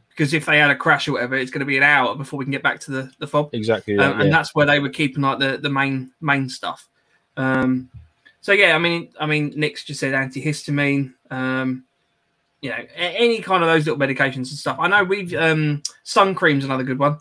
[0.09, 2.39] because if they had a crash or whatever, it's going to be an hour before
[2.39, 3.51] we can get back to the, the fob.
[3.53, 4.25] Exactly, um, yeah.
[4.25, 6.89] and that's where they were keeping like the, the main main stuff.
[7.37, 7.89] Um,
[8.41, 11.15] so yeah, I mean, I mean, Nick's just said antihistamine.
[11.31, 11.85] Um,
[12.61, 14.79] you know, any kind of those little medications and stuff.
[14.81, 17.19] I know we've um, sun cream's another good one.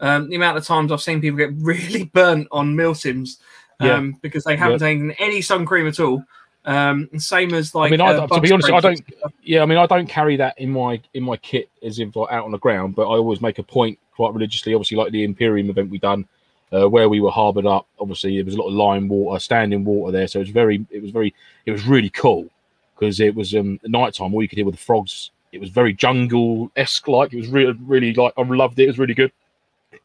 [0.00, 3.38] Um, the amount of times I've seen people get really burnt on Milsims
[3.80, 4.18] um, yeah.
[4.22, 4.86] because they haven't yeah.
[4.86, 6.24] taken any sun cream at all.
[6.68, 7.88] Um, same as like.
[7.88, 9.00] I mean, uh, to be honest, I don't.
[9.42, 12.30] Yeah, I mean, I don't carry that in my in my kit as if like
[12.30, 14.74] out on the ground, but I always make a point quite religiously.
[14.74, 16.28] Obviously, like the Imperium event we done,
[16.70, 17.86] uh, where we were harboured up.
[17.98, 20.84] Obviously, there was a lot of lime water, standing water there, so it was very,
[20.90, 22.46] it was very, it was really cool
[22.94, 24.34] because it was um night time.
[24.34, 25.30] All you could hear with the frogs.
[25.52, 28.82] It was very jungle esque, like it was really, really like I loved it.
[28.82, 29.32] It was really good,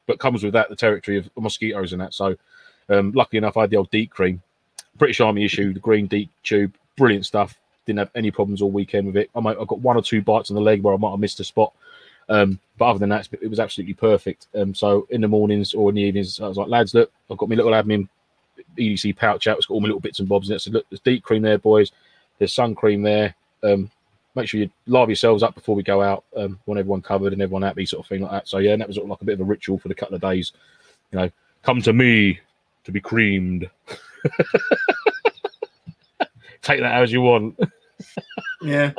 [0.08, 2.14] but comes with that the territory of mosquitoes and that.
[2.14, 2.38] So,
[2.88, 4.42] um, luckily enough, I had the old DEET cream
[4.98, 7.58] British Army issue, the green DEET tube, brilliant stuff.
[7.86, 9.30] Didn't have any problems all weekend with it.
[9.36, 11.20] I might, I got one or two bites on the leg where I might have
[11.20, 11.74] missed a spot.
[12.30, 14.48] Um, but other than that, it was absolutely perfect.
[14.56, 17.38] Um, so in the mornings or in the evenings, I was like, lads, look, I've
[17.38, 18.08] got my little admin
[18.78, 19.58] EDC pouch out.
[19.58, 20.60] It's got all my little bits and bobs in it.
[20.60, 21.92] So look, there's DEET cream there, boys.
[22.40, 23.36] There's sun cream there.
[23.64, 23.92] Um,
[24.36, 26.24] make sure you live yourselves up before we go out.
[26.36, 28.48] Um, want everyone covered and everyone happy, sort of thing like that.
[28.48, 29.96] So yeah, and that was sort of like a bit of a ritual for the
[29.96, 30.54] couple of days.
[31.12, 32.40] You know, come to me
[32.86, 33.70] to be creamed.
[36.62, 37.60] take that as you want.
[38.62, 38.92] yeah.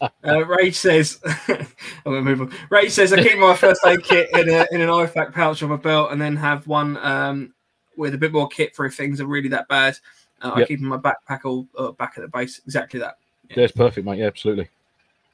[0.00, 1.66] Uh, Rage says, I'm
[2.04, 2.52] going to move on.
[2.68, 5.70] Rage says, I keep my first aid kit in, a, in an IFAK pouch on
[5.70, 7.54] my belt and then have one um,
[7.96, 9.96] with a bit more kit for if things are really that bad.
[10.42, 10.64] Uh, yep.
[10.64, 12.60] I keep in my backpack all uh, back at the base.
[12.64, 13.18] Exactly that.
[13.50, 14.18] Yeah, it's perfect, mate.
[14.18, 14.68] Yeah, absolutely.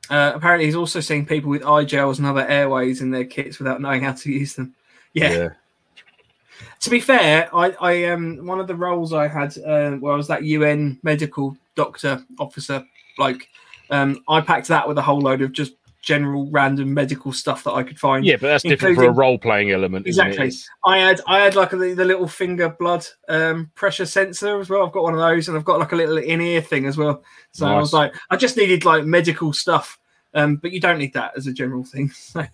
[0.09, 3.59] Uh, apparently, he's also seen people with eye gels and other airways in their kits
[3.59, 4.75] without knowing how to use them.
[5.13, 5.33] Yeah.
[5.33, 5.49] yeah
[6.81, 10.17] to be fair, I, I um one of the roles I had uh, where I
[10.17, 12.85] was that UN medical doctor officer
[13.19, 13.49] like
[13.91, 15.75] um I packed that with a whole load of just
[16.07, 18.25] general random medical stuff that I could find.
[18.25, 20.07] Yeah, but that's different for a role playing element.
[20.07, 20.53] Exactly.
[20.87, 24.87] I had I had like a, the little finger blood um, pressure sensor as well.
[24.87, 26.97] I've got one of those, and I've got like a little in ear thing as
[26.97, 27.23] well.
[27.51, 27.75] So nice.
[27.75, 29.99] I was like, I just needed like medical stuff,
[30.33, 32.11] um, but you don't need that as a general thing.
[32.23, 32.47] So.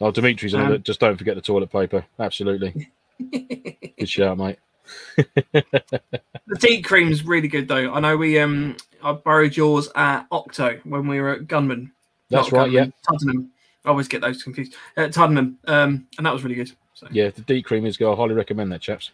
[0.00, 2.04] Oh, Dimitri's um, Just don't forget the toilet paper.
[2.20, 2.88] Absolutely.
[3.18, 4.58] good shout, mate.
[5.16, 7.92] the DEET cream's really good though.
[7.92, 11.92] I know we um I borrowed yours at Octo when we were at Gunman.
[12.30, 13.08] That's right, Gunman, yeah.
[13.08, 13.48] Tuddenham.
[13.84, 14.74] I always get those confused.
[14.96, 16.72] At Tuddenham, um, and that was really good.
[16.94, 17.06] So.
[17.10, 18.12] Yeah, the DEET cream is good.
[18.12, 19.12] I highly recommend that, chaps.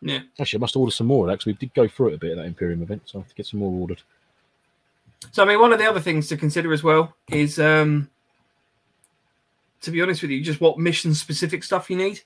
[0.00, 0.20] Yeah.
[0.38, 1.30] Actually, I must order some more.
[1.30, 3.28] Actually, we did go through it a bit at that Imperium event, so I have
[3.28, 4.02] to get some more ordered.
[5.32, 8.08] So, I mean, one of the other things to consider as well is, um,
[9.80, 12.20] to be honest with you, just what mission specific stuff you need.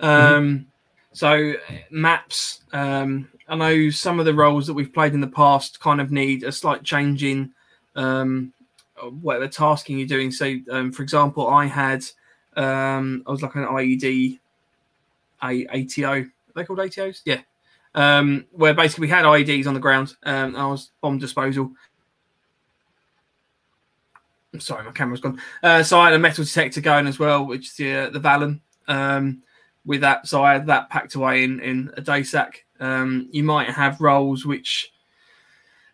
[0.00, 0.34] Mm-hmm.
[0.34, 0.66] Um.
[1.12, 1.54] So
[1.90, 6.00] maps, um, I know some of the roles that we've played in the past kind
[6.00, 7.52] of need a slight change in
[7.94, 8.52] um,
[9.22, 10.30] whatever tasking you're doing.
[10.30, 12.04] So, um, for example, I had
[12.56, 14.38] um, I was like an IED
[15.42, 16.12] a ATO.
[16.12, 17.22] Are they called ATOs?
[17.24, 17.40] Yeah.
[17.94, 20.16] Um, where basically we had IEDs on the ground.
[20.22, 21.70] Um, I was bomb disposal.
[24.52, 25.40] I'm sorry, my camera's gone.
[25.62, 28.20] Uh, so I had a metal detector going as well, which is the uh, the
[28.20, 28.60] Vallon.
[28.88, 29.42] Um,
[29.86, 32.64] with that, so I had that packed away in in a day sack.
[32.78, 34.92] Um, you might have roles which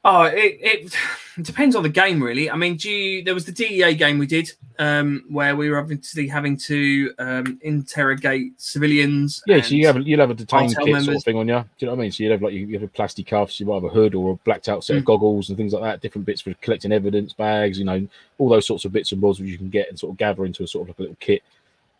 [0.04, 0.96] Oh, it, it,
[1.42, 2.50] depends on the game, really.
[2.50, 5.78] I mean, do you, there was the DEA game we did um, where we were
[5.78, 9.42] obviously having to um, interrogate civilians.
[9.46, 11.04] Yeah, so you have you'll have a detained kit members.
[11.04, 11.54] sort of thing on you.
[11.54, 12.12] Do you know what I mean?
[12.12, 14.32] So you have like you, have a plastic cuffs, you might have a hood or
[14.32, 14.98] a blacked out set mm.
[15.00, 16.00] of goggles and things like that.
[16.00, 18.06] Different bits for collecting evidence, bags, you know,
[18.38, 20.44] all those sorts of bits and bobs which you can get and sort of gather
[20.44, 21.42] into a sort of like a little kit.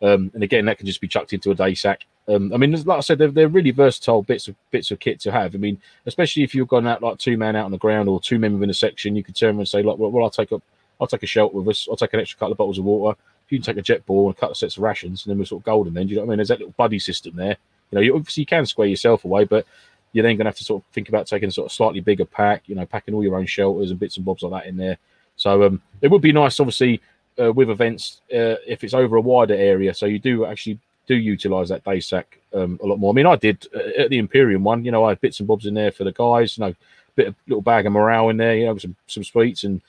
[0.03, 2.05] Um, and again, that can just be chucked into a day sack.
[2.27, 5.19] Um, I mean, like I said, they're, they're really versatile bits of bits of kit
[5.21, 5.55] to have.
[5.55, 8.19] I mean, especially if you've gone out like two man out on the ground or
[8.19, 10.51] two men within a section, you could turn and say, like, well, well, I'll take
[10.51, 10.61] a
[10.99, 11.87] I'll take a shelter with us.
[11.89, 13.17] I'll take an extra couple of bottles of water.
[13.49, 15.45] You can take a Jetboil and a couple of sets of rations, and then we're
[15.45, 15.93] sort of golden.
[15.93, 16.37] Then do you know what I mean?
[16.37, 17.57] There's that little buddy system there.
[17.91, 19.65] You know, you, obviously you can square yourself away, but
[20.11, 21.99] you're then going to have to sort of think about taking a sort of slightly
[21.99, 22.63] bigger pack.
[22.67, 24.97] You know, packing all your own shelters and bits and bobs like that in there.
[25.35, 27.01] So um, it would be nice, obviously,
[27.39, 29.93] uh, with events uh, if it's over a wider area.
[29.93, 33.11] So you do actually do utilize that day sack um, a lot more.
[33.11, 34.85] I mean, I did uh, at the Imperium one.
[34.85, 36.57] You know, I had bits and bobs in there for the guys.
[36.57, 36.75] You know,
[37.15, 38.55] bit of little bag of morale in there.
[38.55, 39.81] You know, some some sweets and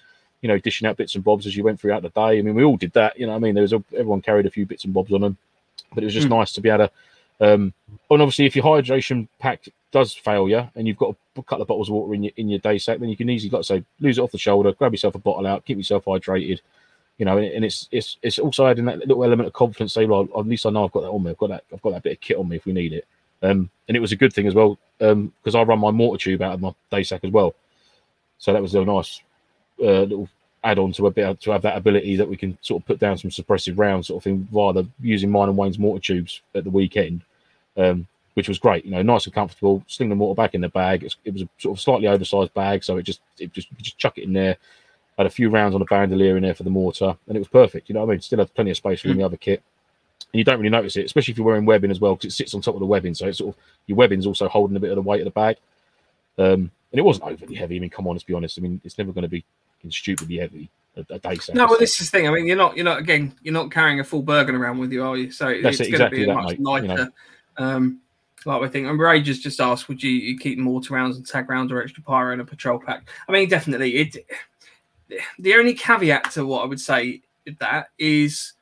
[0.42, 2.38] you know dishing out bits and bobs as you went throughout the day.
[2.38, 3.18] I mean, we all did that.
[3.18, 5.20] You know, I mean, there was a, everyone carried a few bits and bobs on
[5.20, 5.36] them,
[5.94, 6.36] but it was just mm.
[6.38, 6.92] nice to be able to.
[7.40, 7.72] Um,
[8.10, 11.68] and obviously, if your hydration pack does fail you, and you've got a couple of
[11.68, 13.62] bottles of water in your in your day sack, then you can easily, like I
[13.62, 16.60] say, lose it off the shoulder, grab yourself a bottle out, keep yourself hydrated
[17.18, 19.92] you know, and it's it's it's also adding that little element of confidence.
[19.92, 21.30] Say, well, at least I know I've got that on me.
[21.30, 21.64] I've got that.
[21.72, 23.06] I've got that bit of kit on me if we need it.
[23.42, 26.22] Um, and it was a good thing as well because um, I run my mortar
[26.22, 27.54] tube out of my day sack as well.
[28.38, 29.20] So that was a nice
[29.80, 30.28] uh, little
[30.64, 33.18] add-on to a bit to have that ability that we can sort of put down
[33.18, 36.70] some suppressive rounds sort of thing rather using mine and Wayne's mortar tubes at the
[36.70, 37.22] weekend,
[37.76, 38.84] um, which was great.
[38.84, 39.84] You know, nice and comfortable.
[39.86, 41.04] Sling the mortar back in the bag.
[41.24, 44.16] It was a sort of slightly oversized bag, so it just it just just chuck
[44.16, 44.56] it in there
[45.16, 47.48] had a few rounds on a bandolier in there for the mortar, and it was
[47.48, 47.88] perfect.
[47.88, 48.20] You know what I mean?
[48.20, 49.16] Still had plenty of space for mm.
[49.16, 49.62] the other kit.
[50.32, 52.36] And you don't really notice it, especially if you're wearing webbing as well, because it
[52.36, 53.14] sits on top of the webbing.
[53.14, 55.30] So it's sort of your webbing's also holding a bit of the weight of the
[55.30, 55.56] bag.
[56.36, 57.76] Um, and it wasn't overly heavy.
[57.76, 58.58] I mean, come on, let's be honest.
[58.58, 59.44] I mean, it's never going to be
[59.90, 60.70] stupidly heavy.
[60.96, 62.28] A, a day no, well, this is the thing.
[62.28, 64.92] I mean, you're not, you're not again, you're not carrying a full Bergen around with
[64.92, 65.30] you, are you?
[65.32, 66.86] So That's it's it, going to be much mate, lighter.
[66.86, 67.10] You know.
[67.58, 68.00] um,
[68.46, 71.26] like I think, and Rage has just asked, would you, you keep mortar rounds and
[71.26, 73.08] tag rounds or extra pyro in a patrol pack?
[73.28, 73.96] I mean, definitely.
[73.96, 74.16] It
[75.38, 77.22] the only caveat to what I would say
[77.60, 78.54] that is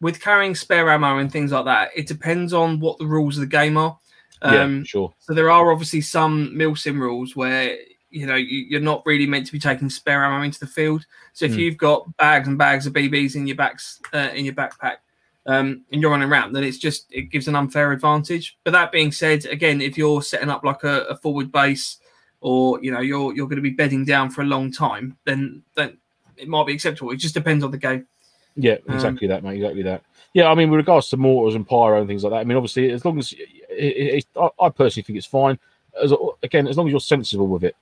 [0.00, 3.42] with carrying spare ammo and things like that, it depends on what the rules of
[3.42, 3.98] the game are.
[4.42, 5.14] Um, yeah, sure.
[5.18, 7.76] So there are obviously some milsim rules where
[8.10, 11.04] you know you're not really meant to be taking spare ammo into the field.
[11.32, 11.58] So if mm.
[11.58, 14.96] you've got bags and bags of BBs in your backs uh, in your backpack,
[15.46, 18.58] um, and you're running around, then it's just it gives an unfair advantage.
[18.64, 21.98] But that being said, again, if you're setting up like a, a forward base
[22.40, 25.62] or you know you're you're going to be bedding down for a long time, then
[25.74, 25.98] then
[26.36, 27.10] it might be acceptable.
[27.10, 28.06] It just depends on the game.
[28.56, 29.56] Yeah, um, exactly um, that, mate.
[29.56, 30.02] Exactly that.
[30.32, 32.56] Yeah, I mean, with regards to mortars and pyro and things like that, I mean,
[32.56, 35.58] obviously, as long as it, it, it, I, personally think it's fine.
[36.00, 37.76] As again, as long as you're sensible with it.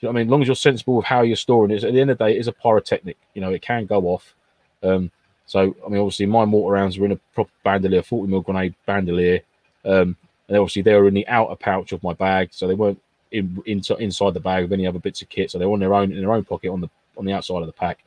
[0.00, 0.28] You know what I mean?
[0.28, 1.82] As long as you're sensible with how you're storing it.
[1.82, 3.16] At the end of the day, it is a pyrotechnic.
[3.34, 4.34] You know, it can go off.
[4.82, 5.10] Um,
[5.46, 8.74] so, I mean, obviously, my mortar rounds were in a proper bandolier, 40 mil grenade
[8.86, 9.40] bandolier.
[9.84, 10.16] Um,
[10.48, 13.00] and obviously, they were in the outer pouch of my bag, so they weren't
[13.34, 15.50] in, in, inside the bag of any other bits of kit.
[15.50, 17.66] So they're on their own in their own pocket on the on the outside of
[17.66, 18.04] the pack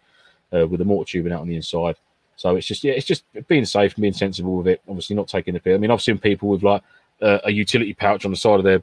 [0.53, 1.95] uh, with the mortar tubing out on the inside.
[2.37, 4.81] So it's just yeah, it's just being safe and being sensible with it.
[4.87, 5.75] Obviously, not taking the pill.
[5.75, 6.81] I mean, I've seen people with like
[7.21, 8.81] uh, a utility pouch on the side of their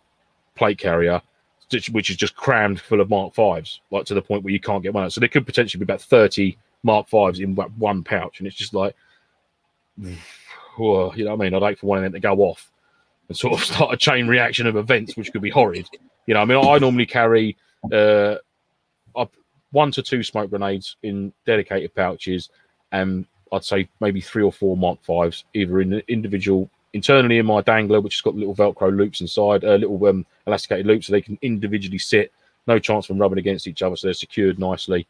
[0.55, 1.23] plate carrier,
[1.93, 4.83] which is just crammed full of Mark Fives, like to the point where you can't
[4.83, 5.13] get one out.
[5.13, 8.75] So there could potentially be about thirty Mark Fives in one pouch, and it's just
[8.75, 8.95] like,
[9.99, 10.17] you
[10.79, 11.55] know what I mean?
[11.55, 12.71] I'd hate for one of them to go off
[13.29, 15.89] and sort of start a chain reaction of events, which could be horrid.
[16.27, 17.57] You know, I mean, I normally carry
[17.93, 18.37] uh,
[19.75, 22.49] one to two smoke grenades in dedicated pouches,
[22.93, 27.47] and I'd say maybe three or four Mark Fives, either in the individual internally in
[27.47, 31.13] my dangler, which has got little Velcro loops inside, uh, little um, elasticated loops, so
[31.13, 32.33] they can individually sit.
[32.67, 35.07] No chance from rubbing against each other, so they're secured nicely.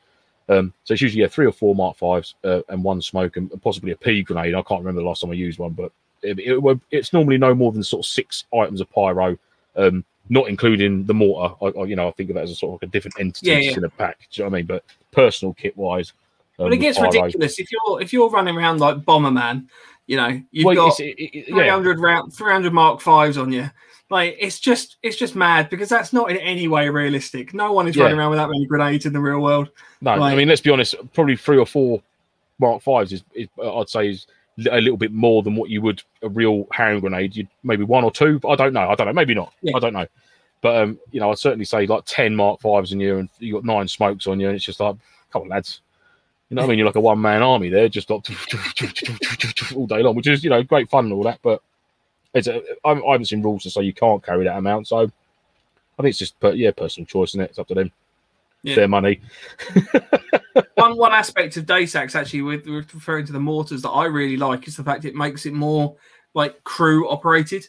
[0.48, 3.50] Um, so it's usually yeah, three or four Mark Fives uh, and one smoke and
[3.62, 4.54] possibly a pea grenade.
[4.54, 7.54] I can't remember the last time I used one, but it, it, it's normally no
[7.54, 9.38] more than sort of six items of pyro.
[9.76, 11.54] Um, not including the mortar.
[11.62, 13.20] I, I, you know, I think of it as a sort of like a different
[13.20, 13.76] entity yeah, yeah.
[13.76, 14.18] in a pack.
[14.18, 14.66] Do you know what I mean?
[14.66, 16.12] But personal kit wise,
[16.58, 19.66] um, but it gets ridiculous if you're if you're running around like Bomberman.
[20.06, 21.54] You know, you've well, got it, it, yeah.
[21.54, 23.70] 300 round, 300 Mark Fives on you.
[24.10, 27.54] Like it's just it's just mad because that's not in any way realistic.
[27.54, 29.70] No one is running around with that many grenades in the real world.
[30.02, 30.94] No, like, I mean let's be honest.
[31.14, 32.02] Probably three or four
[32.58, 34.26] Mark Fives is, is I'd say is
[34.70, 37.36] a little bit more than what you would a real hand grenade.
[37.36, 38.38] You'd maybe one or two.
[38.38, 38.88] but I don't know.
[38.88, 39.12] I don't know.
[39.12, 39.52] Maybe not.
[39.62, 39.76] Yeah.
[39.76, 40.06] I don't know.
[40.60, 43.52] But um, you know, I'd certainly say like ten Mark Fives in you, and you
[43.52, 44.96] got nine smokes on you, and it's just like,
[45.32, 45.80] come on, lads.
[46.48, 46.78] You know what I mean?
[46.78, 48.24] You're like a one man army there, just like
[49.74, 51.40] all day long, which is you know great fun and all that.
[51.42, 51.60] But
[52.32, 54.98] it's a, I I haven't seen rules to say you can't carry that amount, so
[54.98, 57.50] I think it's just but yeah, personal choice, and it?
[57.50, 57.92] it's up to them.
[58.64, 58.76] Yeah.
[58.76, 59.20] Their money.
[60.76, 64.66] one one aspect of Daysax actually with, referring to the mortars that I really like
[64.66, 65.96] is the fact it makes it more
[66.32, 67.68] like crew operated.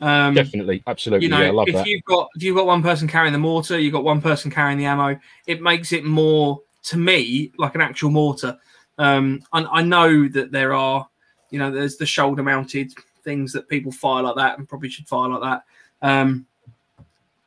[0.00, 1.24] Um, Definitely, absolutely.
[1.26, 1.86] you know, yeah, I love if that.
[1.86, 4.76] you've got if you've got one person carrying the mortar, you've got one person carrying
[4.76, 5.18] the ammo.
[5.46, 8.58] It makes it more to me like an actual mortar.
[8.98, 11.08] Um, and I know that there are,
[11.50, 15.08] you know, there's the shoulder mounted things that people fire like that and probably should
[15.08, 15.62] fire like that.
[16.06, 16.46] Um,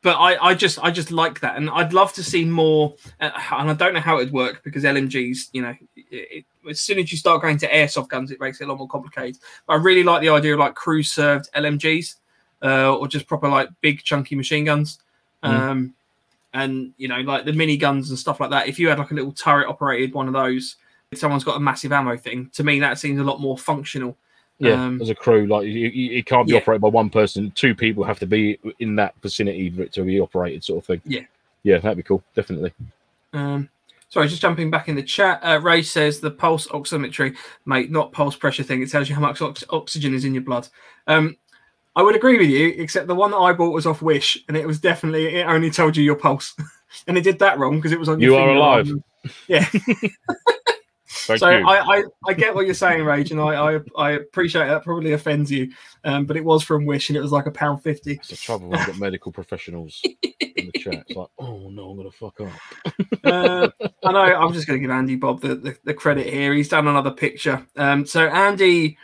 [0.02, 2.94] but I, I just I just like that, and I'd love to see more.
[3.20, 6.80] uh, And I don't know how it'd work because LMGs, you know, it, it, as
[6.80, 9.38] soon as you start going to airsoft guns, it makes it a lot more complicated.
[9.66, 12.14] But I really like the idea of like crew served LMGs,
[12.62, 14.98] uh, or just proper like big chunky machine guns.
[15.42, 15.48] Mm.
[15.48, 15.94] Um,
[16.54, 18.68] and you know, like the mini guns and stuff like that.
[18.68, 20.76] If you had like a little turret operated one of those,
[21.10, 24.16] if someone's got a massive ammo thing, to me that seems a lot more functional.
[24.58, 26.58] Yeah, Um, as a crew, like you, you, it can't be yeah.
[26.58, 27.52] operated by one person.
[27.52, 30.86] Two people have to be in that vicinity for it to be operated, sort of
[30.86, 31.00] thing.
[31.04, 31.20] Yeah.
[31.62, 32.72] yeah, that'd be cool, definitely.
[33.32, 33.68] Um,
[34.08, 35.40] sorry, just jumping back in the chat.
[35.44, 38.82] Uh, Ray says the pulse oximetry, mate, not pulse pressure thing.
[38.82, 40.68] It tells you how much ox- oxygen is in your blood.
[41.06, 41.36] Um,
[41.94, 44.56] I would agree with you, except the one that I bought was off Wish, and
[44.56, 46.54] it was definitely it only told you your pulse,
[47.06, 48.20] and it did that wrong because it was on.
[48.20, 48.90] You your are alive.
[49.46, 49.68] Yeah.
[51.28, 51.66] Thank so you.
[51.66, 54.82] I, I I get what you're saying, Rage, and I I, I appreciate that.
[54.82, 55.70] Probably offends you,
[56.04, 58.14] um, but it was from Wish, and it was like a pound fifty.
[58.14, 61.04] it's the trouble when I've got medical professionals in the chat.
[61.06, 62.48] It's like, oh no, I'm gonna fuck up.
[63.24, 63.68] uh,
[64.04, 64.20] I know.
[64.20, 66.54] I'm just going to give Andy Bob the, the, the credit here.
[66.54, 67.66] He's done another picture.
[67.76, 68.96] Um, so Andy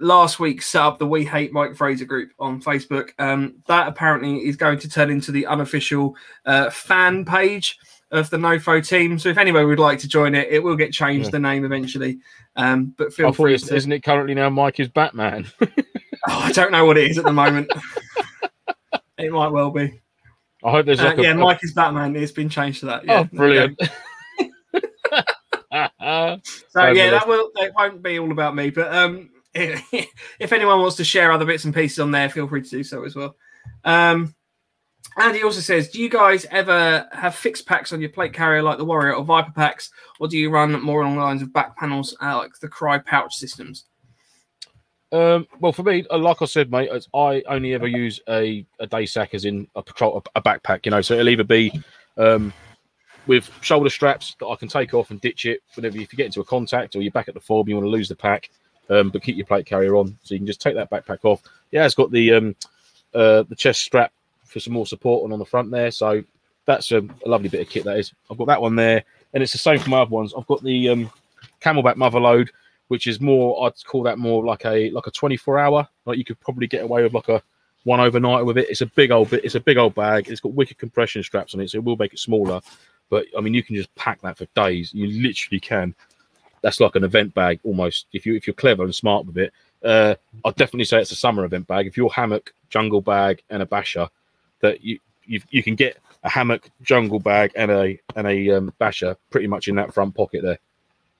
[0.00, 3.10] last week set up the We Hate Mike Fraser group on Facebook.
[3.18, 7.78] Um, that apparently is going to turn into the unofficial uh, fan page
[8.10, 9.18] of the NoFo team.
[9.18, 11.30] So if anyone would like to join it, it will get changed Yeah.
[11.32, 12.18] the name eventually.
[12.56, 13.74] Um, but feel free to.
[13.74, 15.46] isn't it currently now Mike is Batman?
[16.28, 17.70] Oh, I don't know what it is at the moment.
[19.18, 20.00] it might well be.
[20.62, 22.14] I hope there's Uh, like a, yeah, a- Mike is Batman.
[22.14, 23.06] It's been changed to that.
[23.06, 23.68] Yeah, oh, there we go.
[23.68, 23.80] brilliant.
[26.68, 30.96] So yeah, that will it won't be all about me, but um, if anyone wants
[30.96, 33.36] to share other bits and pieces on there, feel free to do so as well.
[33.84, 34.34] Um,
[35.16, 38.62] and he also says, do you guys ever have fixed packs on your plate carrier
[38.62, 41.52] like the Warrior or Viper packs, or do you run more along the lines of
[41.52, 43.84] back panels uh, like the Crye pouch systems?
[45.12, 48.86] Um, well, for me, uh, like I said, mate, I only ever use a, a
[48.86, 50.86] day sack as in a patrol, a backpack.
[50.86, 51.82] You know, so it'll either be
[52.16, 52.52] um,
[53.26, 56.26] with shoulder straps that I can take off and ditch it whenever if you get
[56.26, 58.50] into a contact or you're back at the form, you want to lose the pack,
[58.88, 61.42] um, but keep your plate carrier on, so you can just take that backpack off.
[61.72, 62.56] Yeah, it's got the um,
[63.12, 64.12] uh, the chest strap
[64.50, 66.22] for some more support on on the front there, so
[66.66, 67.84] that's a, a lovely bit of kit.
[67.84, 70.34] That is, I've got that one there, and it's the same for my other ones.
[70.36, 71.10] I've got the um,
[71.60, 72.50] CamelBak mother load
[72.90, 75.88] which is more I'd call that more like a like a 24 hour.
[76.06, 77.40] Like you could probably get away with like a
[77.84, 78.68] one overnight with it.
[78.68, 79.44] It's a big old bit.
[79.44, 80.28] It's a big old bag.
[80.28, 82.60] It's got wicked compression straps on it, so it will make it smaller.
[83.08, 84.92] But I mean, you can just pack that for days.
[84.92, 85.94] You literally can.
[86.62, 88.06] That's like an event bag almost.
[88.12, 89.52] If you if you're clever and smart with it,
[89.84, 91.86] uh, I'd definitely say it's a summer event bag.
[91.86, 94.08] If you're hammock, jungle bag, and a basher,
[94.60, 98.72] that you you you can get a hammock, jungle bag, and a and a um,
[98.78, 100.58] basher pretty much in that front pocket there,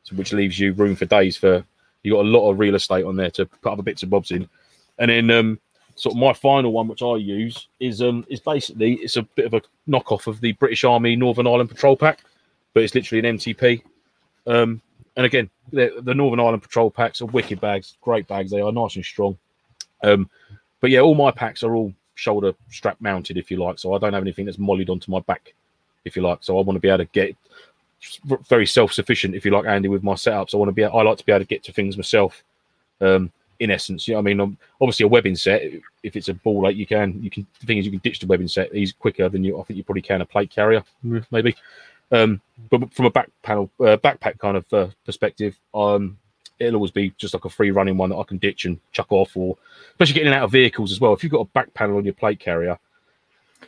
[0.03, 1.37] so, which leaves you room for days.
[1.37, 1.65] For
[2.03, 4.31] you got a lot of real estate on there to put other bits and bobs
[4.31, 4.49] in,
[4.99, 5.59] and then um,
[5.95, 9.47] sort of my final one, which I use, is um is basically it's a bit
[9.47, 12.21] of a knockoff of the British Army Northern Ireland Patrol Pack,
[12.75, 13.83] but it's literally an MTP.
[14.47, 14.81] Um,
[15.17, 18.51] and again, the, the Northern Ireland Patrol packs are wicked bags, great bags.
[18.51, 19.37] They are nice and strong.
[20.03, 20.31] Um,
[20.81, 23.79] but yeah, all my packs are all shoulder strap mounted, if you like.
[23.79, 25.55] So I don't have anything that's mollied onto my back,
[26.05, 26.39] if you like.
[26.43, 27.35] So I want to be able to get
[28.49, 30.55] very self sufficient, if you like, Andy, with my setups.
[30.55, 32.43] I want to be, I like to be able to get to things myself.
[33.01, 35.63] Um, in essence, you know, I mean, um, obviously a webbing set.
[36.03, 37.47] If it's a ball like you can, you can.
[37.61, 38.75] The thing is, you can ditch the webbing set.
[38.75, 39.61] He's quicker than you.
[39.61, 40.83] I think you probably can a plate carrier,
[41.31, 41.55] maybe.
[42.11, 42.41] Um,
[42.71, 46.19] but from a back panel, uh, backpack kind of uh, perspective, um,
[46.61, 49.11] it'll always be just like a free running one that I can ditch and chuck
[49.11, 49.57] off, or
[49.93, 51.13] especially getting out of vehicles as well.
[51.13, 52.79] If you've got a back panel on your plate carrier,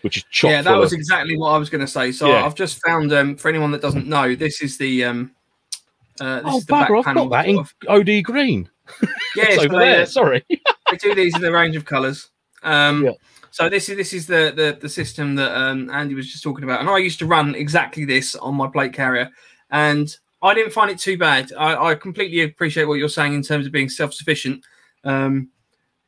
[0.03, 2.13] which is chock yeah, that was of- exactly what I was going to say.
[2.13, 2.45] So Yeah.
[2.45, 5.33] I've just found um, for anyone that doesn't know, this is the um,
[6.21, 6.99] uh, this oh is the back bugger!
[6.99, 7.29] I've panel.
[7.29, 8.69] got that in OD green.
[9.37, 10.07] yeah, It's over there.
[10.07, 10.45] Sorry.
[10.49, 12.29] they do these in a range of colours.
[12.63, 13.13] Um, Yeah.
[13.51, 16.65] So this is this is the the, the system that um, Andy was just talking
[16.65, 19.29] about, and I used to run exactly this on my plate carrier,
[19.71, 21.53] and I didn't find it too bad.
[21.57, 24.65] I, I completely appreciate what you're saying in terms of being self-sufficient.
[25.05, 25.51] Um,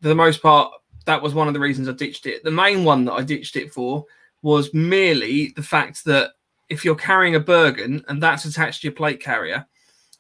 [0.03, 0.73] for the most part,
[1.07, 2.43] that was one of the reasons I ditched it.
[2.43, 4.05] The main one that I ditched it for
[4.43, 6.33] was merely the fact that
[6.69, 9.67] if you're carrying a Bergen and that's attached to your plate carrier,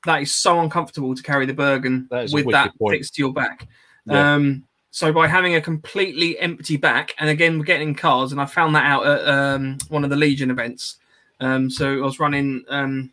[0.04, 2.96] that is so uncomfortable to carry the Bergen That with that point.
[2.96, 3.66] fixed to your back.
[4.06, 4.34] Yeah.
[4.34, 8.40] Um, so by having a completely empty back, and again we're getting in cars, and
[8.40, 10.96] I found that out at um, one of the Legion events.
[11.40, 13.10] Um, so I was running um,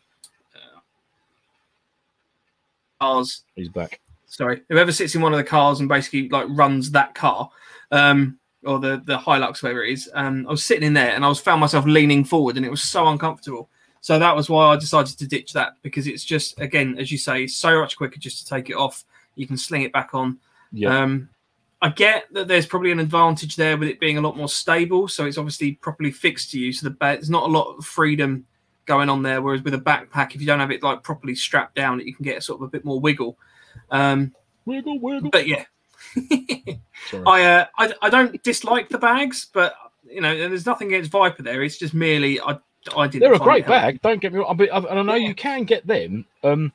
[3.02, 4.00] cars He's back.
[4.28, 7.50] sorry, whoever sits in one of the cars and basically like runs that car,
[7.92, 10.10] um, or the the Hilux, whatever it is.
[10.14, 12.72] Um, I was sitting in there and I was found myself leaning forward, and it
[12.72, 13.70] was so uncomfortable.
[14.02, 17.18] So that was why I decided to ditch that because it's just again, as you
[17.18, 19.04] say, so much quicker just to take it off.
[19.36, 20.40] You can sling it back on.
[20.72, 21.02] Yeah.
[21.02, 21.30] Um,
[21.84, 25.08] I get that there's probably an advantage there with it being a lot more stable,
[25.08, 26.72] so it's obviously properly fixed to you.
[26.74, 28.46] So the there's not a lot of freedom
[28.92, 29.42] going on there.
[29.42, 32.24] Whereas with a backpack, if you don't have it like properly strapped down, you can
[32.26, 33.38] get sort of a bit more wiggle.
[33.90, 34.34] Um,
[34.66, 35.30] wiggle, wiggle.
[35.30, 35.64] but yeah,
[37.26, 39.76] I, uh, I I don't dislike the bags, but
[40.06, 41.64] you know, there's nothing against Viper there.
[41.64, 42.60] It's just merely I
[42.98, 43.22] I didn't.
[43.22, 43.88] They're a great it helpful.
[43.92, 44.02] bag.
[44.02, 44.58] Don't get me wrong.
[44.58, 45.30] But, and I know Yeah.
[45.30, 46.26] you can get them.
[46.44, 46.74] Um,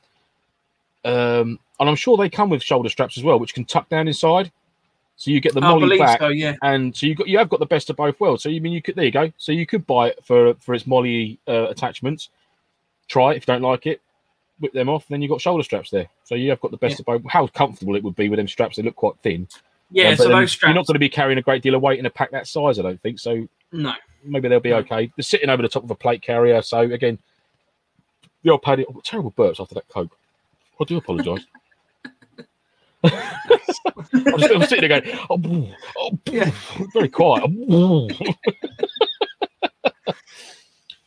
[1.05, 4.07] um, and I'm sure they come with shoulder straps as well, which can tuck down
[4.07, 4.51] inside.
[5.19, 6.27] So you get the MOLLE back, so.
[6.27, 8.43] Yeah, and so you got you have got the best of both worlds.
[8.43, 9.31] So you mean you could there you go.
[9.37, 12.29] So you could buy it for for its MOLLE uh, attachments.
[13.07, 13.99] Try it if you don't like it,
[14.59, 15.07] whip them off.
[15.09, 16.07] Then you got shoulder straps there.
[16.23, 17.23] So you have got the best of both.
[17.27, 18.77] How comfortable it would be with them straps?
[18.77, 19.47] They look quite thin.
[19.89, 20.11] yeah.
[20.11, 22.05] But so those you're not going to be carrying a great deal of weight in
[22.05, 22.77] a pack that size.
[22.77, 23.47] I don't think so.
[23.71, 23.93] no,
[24.23, 24.77] maybe they'll be No.
[24.77, 25.11] okay.
[25.15, 27.17] They're sitting over the top of a plate carrier, so again,
[28.43, 28.85] the old paddy.
[28.87, 30.15] Oh, terrible burps after that coke.
[30.79, 31.43] I do apologise.
[34.13, 36.51] I'm, sitting there going, oh, boo, oh boo," Yeah.
[36.93, 37.43] very quiet.
[37.69, 38.09] oh,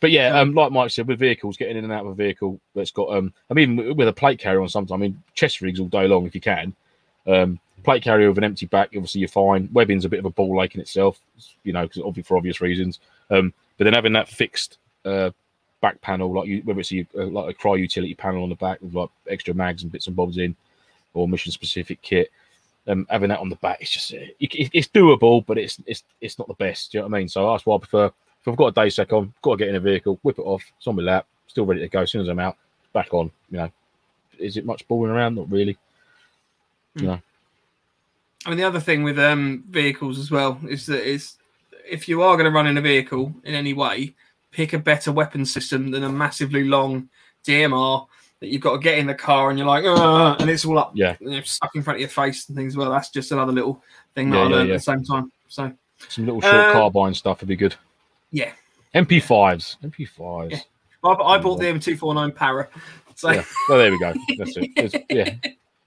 [0.01, 2.61] but yeah, um, like Mike said, with vehicles, getting in and out of a vehicle
[2.75, 5.79] that's got, um, I mean, with a plate carrier on sometimes, I mean, chest rigs
[5.79, 6.75] all day long if you can.
[7.27, 9.69] Um, plate carrier with an empty back, obviously you're fine.
[9.69, 11.21] Webbing's a bit of a ball lake in itself,
[11.65, 12.99] you know, because obviously for obvious reasons.
[13.31, 15.31] Um, but then having that fixed uh,
[15.81, 18.55] back panel, like you, whether it's a, uh, like a Crye utility panel on the
[18.55, 20.57] back with like extra mags and bits and bobs in,
[21.15, 22.31] or mission specific kit,
[22.89, 26.03] um, having that on the back, it's just it, it- it's doable, but it's it's
[26.21, 26.93] it's not the best.
[26.93, 27.29] Do you know what I mean?
[27.29, 28.07] So that's why I prefer.
[28.07, 30.43] If I've got a day sec on, got to get in a vehicle, whip it
[30.43, 32.01] off, it's on my lap, still ready to go.
[32.01, 32.57] As soon as I'm out,
[32.95, 33.31] back on.
[33.51, 33.71] You know,
[34.39, 35.35] is it much balling around?
[35.35, 35.77] Not really.
[36.95, 37.21] You know.
[38.47, 41.35] I mean, the other thing with um, vehicles as well is that is
[41.89, 44.15] if you are going to run in a vehicle in any way,
[44.53, 47.09] pick a better weapon system than a massively long
[47.47, 48.07] DMR
[48.41, 50.93] that you've got to get in the car and you're like, and it's all up,
[50.95, 51.17] Yeah.
[51.21, 52.77] you know, stuck in front of your face and things.
[52.77, 53.83] Well, that's just another little
[54.15, 54.75] thing that Yeah, I yeah, learned yeah.
[54.75, 55.31] at the same time.
[55.49, 55.73] So
[56.09, 57.75] Some little short Um, carbine stuff would be good.
[58.31, 58.53] yeah,
[58.95, 59.77] MP5s.
[59.85, 60.51] MP5s.
[60.53, 60.59] Yeah.
[61.05, 62.69] I, I bought the M249 Para.
[63.15, 63.45] So Yeah.
[63.69, 64.15] Oh, there we go.
[64.39, 64.71] That's it.
[64.77, 65.35] It's, yeah.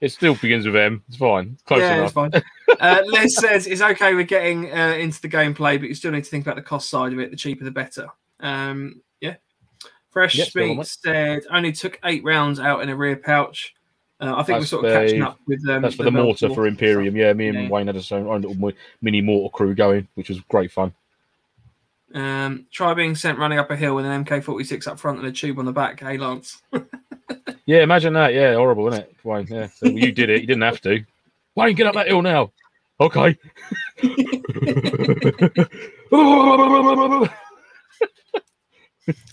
[0.00, 1.02] It still begins with M.
[1.08, 1.50] It's fine.
[1.54, 2.04] It's close yeah, enough.
[2.06, 2.30] it's fine.
[2.80, 6.24] Uh, Les says it's okay with getting uh, into the gameplay, but you still need
[6.24, 7.30] to think about the cost side of it.
[7.30, 8.08] The cheaper, the better.
[8.40, 9.00] Um.
[10.14, 10.86] Fresh Yep, go on, Meat mate.
[10.86, 13.74] said only took eight rounds out in a rear pouch.
[14.20, 15.68] Uh, I think we're sort of the- catching up with.
[15.68, 17.14] Um, That's for the mortar Velcro for Imperium.
[17.16, 17.68] Yeah, me and Yeah.
[17.68, 20.94] Wayne had a own little mini mortar crew going, which was great fun.
[22.14, 25.32] Um, try being sent running up a hill with an MK46 up front and a
[25.32, 26.00] tube on the back.
[26.00, 26.62] Hey, Lance.
[27.66, 28.34] Yeah, imagine that.
[28.34, 29.46] Yeah, horrible, isn't it, Wayne?
[29.48, 30.42] Yeah, so you did it.
[30.42, 31.02] You didn't have to.
[31.54, 32.52] Wayne, get up that hill now.
[33.00, 33.38] Okay.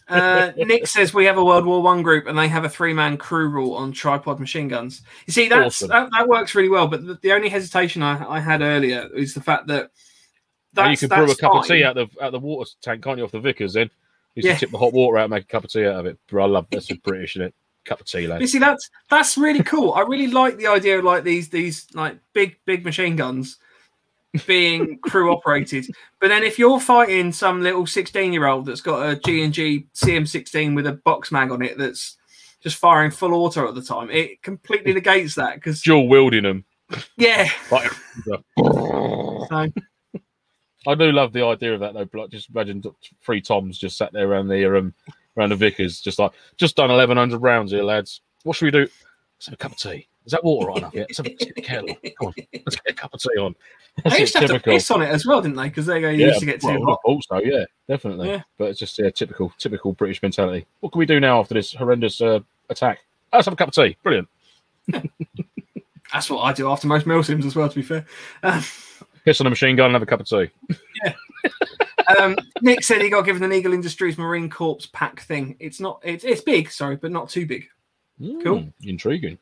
[0.07, 3.17] Uh, Nick says we have a World War One group and they have a three-man
[3.17, 5.03] crew rule on tripod machine guns.
[5.25, 5.89] You see, that's Awesome.
[5.89, 6.87] that, that works really well.
[6.87, 9.91] But the, the only hesitation I, I had earlier is the fact that
[10.75, 13.23] you can brew a cup of tea out of out the water tank, can't you,
[13.23, 13.73] off the Vickers?
[13.73, 13.89] Then
[14.35, 14.55] you Yeah.
[14.57, 16.17] tip the hot water out, and make a cup of tea out of it.
[16.27, 17.55] Bro, I love that's a British, isn't it?
[17.83, 19.93] Cup of tea, You see, that's that's really cool.
[19.93, 23.57] I really like the idea of like these these like big big machine guns
[24.47, 25.87] being crew operated.
[26.19, 29.53] But then if you're fighting some little 16 year old that's got a G and
[29.53, 32.17] G CM16 with a box mag on it that's
[32.61, 36.65] just firing full auto at the time, it completely negates that because Dual wielding them.
[37.17, 37.49] yeah.
[37.71, 37.91] Like,
[38.57, 39.67] So,
[40.87, 42.07] I do love the idea of that though.
[42.13, 42.83] Like, just imagine
[43.23, 44.93] three Toms just sat there around the um,
[45.37, 48.21] around the Vickers, just like just done eleven hundred rounds here, lads.
[48.43, 48.87] What should we do?
[49.37, 50.07] Let's have a cup of tea.
[50.25, 51.07] Is that water right enough yet?
[51.09, 51.87] Let's, have a, let's get the kettle.
[51.87, 53.55] Come on, let's get a cup of tea on.
[54.03, 55.69] That's they used to it, have to piss on it as well, didn't they?
[55.69, 56.99] Because they go, you Yeah, used to get too well, hot.
[57.05, 58.29] also, yeah, definitely.
[58.29, 58.43] Yeah.
[58.57, 60.65] But it's just yeah, typical, typical British mentality.
[60.79, 62.99] What can we do now after this horrendous uh, attack?
[63.33, 63.97] Oh, let's have a cup of tea.
[64.03, 64.27] Brilliant.
[66.13, 67.69] That's what I do after most milsims as well.
[67.69, 68.05] To be fair.
[68.43, 68.63] Um,
[69.25, 70.49] Piss on a machine gun and have a cup of tea.
[72.19, 75.55] um, Nick said he got given an Eagle Industries Marine Corps pack thing.
[75.59, 76.01] It's not.
[76.03, 77.67] It's it's big, sorry, but not too big.
[78.19, 78.59] Cool.
[78.59, 79.37] Mm, Intriguing.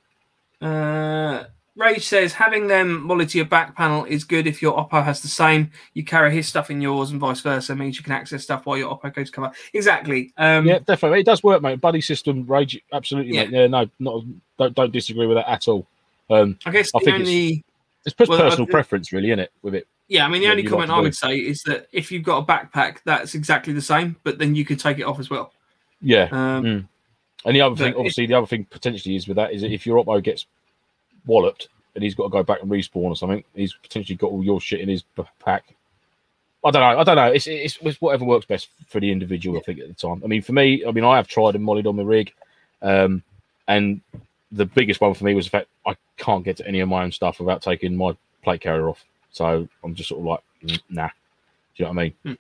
[0.62, 1.46] Uh,
[1.76, 5.22] Rage says having them MOLLE to your back panel is good if your Oppo has
[5.22, 5.72] the same.
[5.94, 7.74] You carry his stuff in yours and vice versa.
[7.74, 9.52] means you can access stuff while your Oppo goes cover.
[9.74, 10.34] Exactly.
[10.38, 11.22] Um, yeah, definitely.
[11.22, 11.80] It does work, mate.
[11.80, 13.46] Buddy system, rage, absolutely, Yeah.
[13.46, 13.52] mate.
[13.54, 14.24] Yeah, no, not
[14.58, 15.88] don't don't disagree with that at all.
[16.30, 17.64] Um, I guess I the think it's- only
[18.06, 19.52] it's just Well, personal preference, really, isn't it?
[19.62, 22.24] With it, yeah, I mean the only comment I would say is that if you've
[22.24, 25.30] got a backpack, that's exactly the same, but then you could take it off as
[25.30, 25.54] well.
[26.02, 26.28] yeah.
[26.32, 26.88] Um, Mm.
[27.46, 29.86] And the other thing, obviously, the other thing potentially is with that is that if
[29.86, 30.46] your Oppo gets
[31.26, 34.44] walloped and he's got to go back and respawn or something, he's potentially got all
[34.44, 35.04] your shit in his
[35.40, 35.76] pack.
[36.64, 37.00] I don't know.
[37.00, 37.32] I don't know.
[37.32, 39.58] It's, it's, it's whatever works best for the individual.
[39.58, 40.22] I think at the time.
[40.24, 42.34] I mean, for me, I mean, I have tried and mollied on the rig,
[42.82, 43.24] um,
[43.68, 44.02] and
[44.52, 47.04] the biggest one for me was the fact I can't get to any of my
[47.04, 49.06] own stuff without taking my plate carrier off.
[49.32, 51.08] So I'm just sort of like, nah.
[51.08, 52.14] Do you know what I mean?
[52.26, 52.34] Hmm.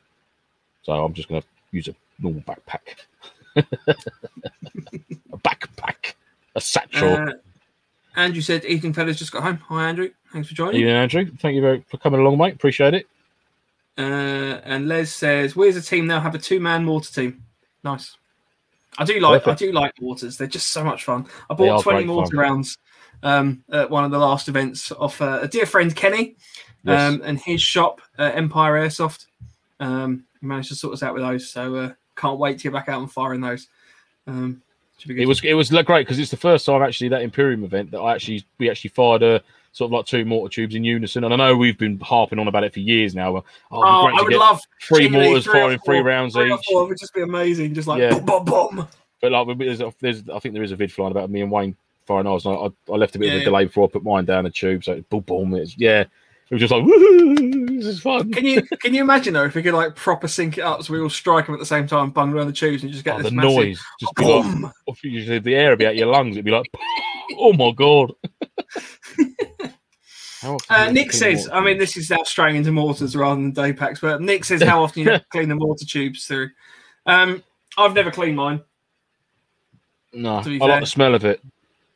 [0.84, 2.95] So I'm just going to use a normal backpack.
[3.56, 6.14] a backpack,
[6.56, 7.14] a satchel.
[7.14, 7.34] Uh,
[8.16, 9.58] Andrew said, "Evening, fellas, just got home.
[9.70, 10.10] Hi, Andrew.
[10.34, 12.54] Thanks for joining." Ian Andrew, thank you very much for coming along, mate.
[12.54, 13.08] Appreciate it.
[13.97, 16.20] Uh, and Les says, "Where's a team now?
[16.20, 17.43] Have a two-man mortar team.
[17.84, 18.18] Nice.
[18.97, 19.43] I do like.
[19.43, 19.62] Perfect.
[19.62, 20.38] I do like mortars.
[20.38, 21.26] They're just so much fun.
[21.50, 22.39] I bought twenty mortar fun.
[22.39, 22.78] rounds
[23.24, 26.36] um, at one of the last events off uh, a dear friend Kenny
[26.84, 27.02] Yes.
[27.14, 29.26] um, and his shop, uh, Empire Airsoft.
[29.80, 32.74] Um, he managed to sort us out with those, so uh, can't wait to get
[32.74, 33.68] back out and firing those.
[34.28, 34.62] Um,
[34.98, 35.24] should be good.
[35.24, 38.00] it was it was great because it's the first time actually that Imperium event that
[38.00, 39.42] I actually we actually fired a
[39.72, 41.24] sort of like two mortar tubes in unison.
[41.24, 43.38] And I know we've been harping on about it for years now.
[43.38, 46.66] Oh, Oh, I would love three mortars or firing three rounds Three each.
[46.70, 47.74] four would just be amazing.
[47.74, 48.20] Just like Yeah.
[48.20, 48.88] boom, boom, boom.
[49.22, 51.76] But like there's, there's I think there is a vid flying about me and Wayne
[52.06, 52.46] firing ours.
[52.46, 53.46] And I, I left a bit Yeah, of a yeah.
[53.46, 54.84] delay before I put mine down the tube.
[54.84, 55.54] So boom, boom.
[55.56, 56.06] It's, yeah,
[56.52, 58.32] it was just like woohoo, this is fun.
[58.32, 60.93] Can you can you imagine though if we could like proper sync it up so
[60.93, 63.16] we all strike them at the same time, bung around the tubes, and just get
[63.16, 64.72] Oh, this the massive noise just be like, boom.
[64.88, 66.36] if usually the air would be out your lungs.
[66.36, 66.70] It'd be like,
[67.38, 68.12] oh my god.
[70.41, 73.16] How often do Uh, Nick says, mortar I mean, this is now straying into mortars
[73.16, 75.86] rather than day packs, but Nick says, how often you have to clean the mortar
[75.86, 76.50] tubes through?
[77.06, 77.43] Um,
[77.78, 78.62] I've never cleaned mine.
[80.14, 81.41] No, to be I like the smell of it.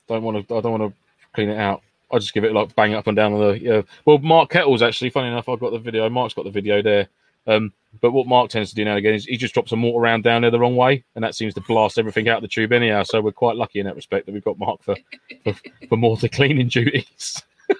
[0.09, 0.55] Don't want to.
[0.55, 0.99] I don't want to
[1.33, 1.81] clean it out.
[2.13, 3.59] I just give it like bang up and down on the.
[3.59, 3.81] Yeah.
[4.05, 5.09] Well, Mark Kettles actually.
[5.09, 6.09] Funny enough, I've got the video.
[6.09, 7.07] Mark's got the video there.
[7.45, 9.75] Um, but what Mark tends to do now and again is he just drops a
[9.75, 12.41] mortar round down there the wrong way, and that seems to blast everything out of
[12.43, 13.03] the tube anyhow.
[13.03, 14.95] So we're quite lucky in that respect that we've got Mark for
[15.43, 15.53] for,
[15.89, 17.41] for mortar cleaning duties.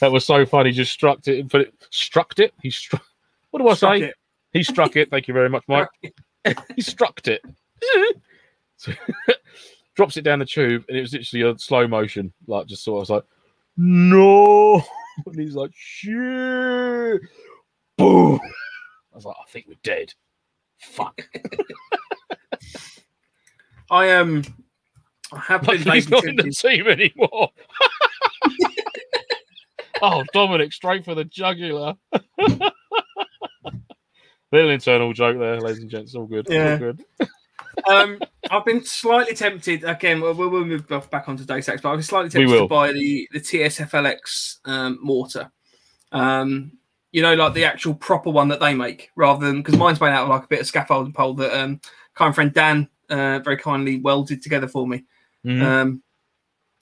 [0.00, 0.72] that was so funny.
[0.72, 1.74] Just struck it and put it.
[1.90, 2.52] Struck it.
[2.62, 3.04] He struck.
[3.50, 4.04] What do I Struck say?
[4.04, 4.14] it.
[4.52, 5.10] He struck it.
[5.10, 5.88] Thank you very much, Mike
[6.76, 7.42] he struck it.
[8.76, 8.92] So,
[9.98, 13.02] drops it down the tube, and it was literally a slow motion, like just sort
[13.02, 13.24] of like,
[13.76, 14.82] no.
[15.26, 17.20] And he's like, shit.
[17.96, 18.38] Boom.
[19.12, 20.14] I was like, I think we're dead.
[20.78, 21.20] Fuck.
[23.90, 24.44] I um,
[25.32, 27.50] I have been Like, he's not in the team anymore.
[30.02, 31.94] oh, Dominic, straight for the jugular.
[34.52, 36.14] Little internal joke there, ladies and gents.
[36.14, 36.46] All good.
[36.48, 36.74] Yeah.
[36.74, 37.04] All good.
[37.86, 38.20] Um,
[38.50, 39.84] I've been slightly tempted.
[39.84, 42.92] Again, we'll, we'll move back onto day sacks, but I've been slightly tempted to buy
[42.92, 45.50] the the TSFLX um, mortar.
[46.12, 46.72] Um,
[47.12, 50.10] you know, like the actual proper one that they make, rather than because mine's made
[50.10, 51.80] out of like a bit of scaffolding pole that um,
[52.14, 55.04] kind friend Dan uh, very kindly welded together for me.
[55.44, 55.62] Mhm.
[55.62, 56.02] Um,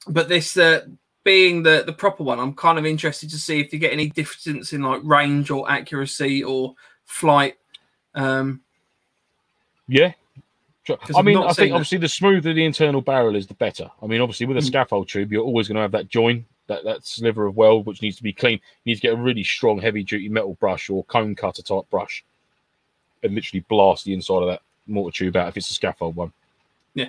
[0.09, 0.87] but this uh,
[1.25, 4.09] being the the proper one, I'm kind of interested to see if you get any
[4.09, 6.75] difference in like range or accuracy or
[7.05, 7.57] flight.
[8.15, 8.63] Um,
[9.89, 10.13] Yeah.
[10.87, 10.99] Sure.
[11.17, 11.73] I mean, I think it.
[11.73, 13.91] obviously the smoother the internal barrel is, the better.
[14.03, 14.67] I mean, obviously with a Mm.
[14.67, 18.03] scaffold tube, you're always going to have that join, that, that sliver of weld, which
[18.03, 18.61] needs to be clean.
[18.85, 21.91] You need to get a really strong, heavy duty metal brush or cone cutter type
[21.91, 22.25] brush
[23.25, 26.33] and literally blast the inside of that mortar tube out if it's a scaffold one.
[26.95, 27.09] Yeah.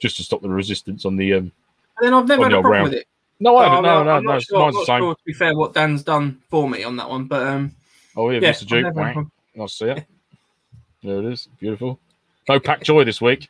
[0.00, 1.34] Just to stop the resistance on the.
[1.34, 1.52] um
[1.98, 2.84] and then I've never had a problem round.
[2.90, 3.06] with it.
[3.40, 3.82] No, I haven't.
[3.84, 4.38] No, I'm no, no.
[4.38, 5.00] sure, Mine's the same.
[5.00, 7.74] sure, to be fair, what Dan's done for me on that one, but um,
[8.14, 8.66] Oh, yeah, yeah, Mr.
[8.66, 9.26] Duke.
[9.58, 10.04] I'll see it.
[11.02, 11.48] There it is.
[11.60, 12.00] Beautiful.
[12.48, 13.48] No pack joy this week.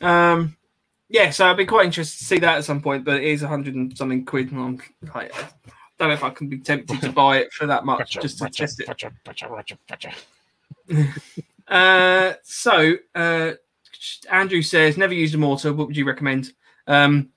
[0.00, 0.56] Um,
[1.08, 3.42] yeah, so I'd be quite interested to see that at some point, but it is
[3.42, 4.80] a hundred and something quid, and I'm
[5.14, 5.48] like, I
[5.98, 8.48] don't know if I can be tempted to buy it for that much just to
[8.48, 8.86] test it.
[11.68, 13.52] Uh, so uh,
[14.30, 15.70] Andrew says, never used a mortar.
[15.70, 16.54] What would you recommend?
[16.86, 17.28] Um,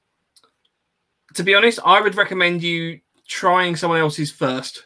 [1.33, 4.85] to be honest, I would recommend you trying someone else's first.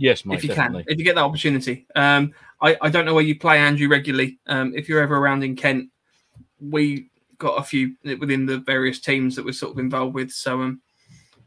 [0.00, 0.36] Yes, mate.
[0.38, 0.84] if you definitely.
[0.84, 1.86] can, if you get that opportunity.
[1.94, 2.32] Um,
[2.62, 4.38] I, I don't know where you play Andrew regularly.
[4.46, 5.90] Um, if you're ever around in Kent,
[6.58, 10.30] we got a few within the various teams that we're sort of involved with.
[10.30, 10.80] So um,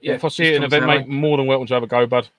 [0.01, 1.87] Yeah, if I see it in an event, mate, more than welcome to have a
[1.87, 2.29] go, bud.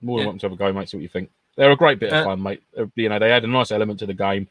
[0.00, 0.26] More than Yeah.
[0.26, 0.88] welcome to have a go, mate.
[0.88, 1.30] See what you think.
[1.56, 2.62] They're a great bit of Uh, fun, mate.
[2.94, 4.46] You know, they add a nice element to the game,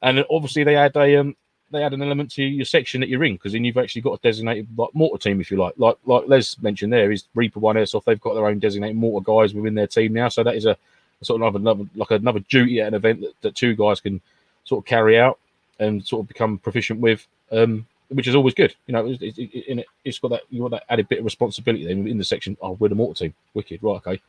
[0.00, 1.36] and obviously they add a um,
[1.70, 4.14] they add an element to your section that you're in because then you've actually got
[4.14, 5.74] a designated like mortar team if you like.
[5.76, 8.04] Like like Les mentioned there is Reaper One Airsoft.
[8.04, 10.76] They've got their own designated mortar guys within their team now, so that is a,
[11.20, 14.00] a sort of another, another like another duty at an event that, that two guys
[14.00, 14.20] can
[14.64, 15.38] sort of carry out
[15.78, 17.26] and sort of become proficient with.
[17.50, 19.06] Um, which is always good, you know.
[19.06, 22.16] It, it, it, it's got that you got that added bit of responsibility then in
[22.16, 22.56] the section.
[22.62, 23.96] Oh, we're the mortar team, wicked, right?
[23.96, 24.20] Okay,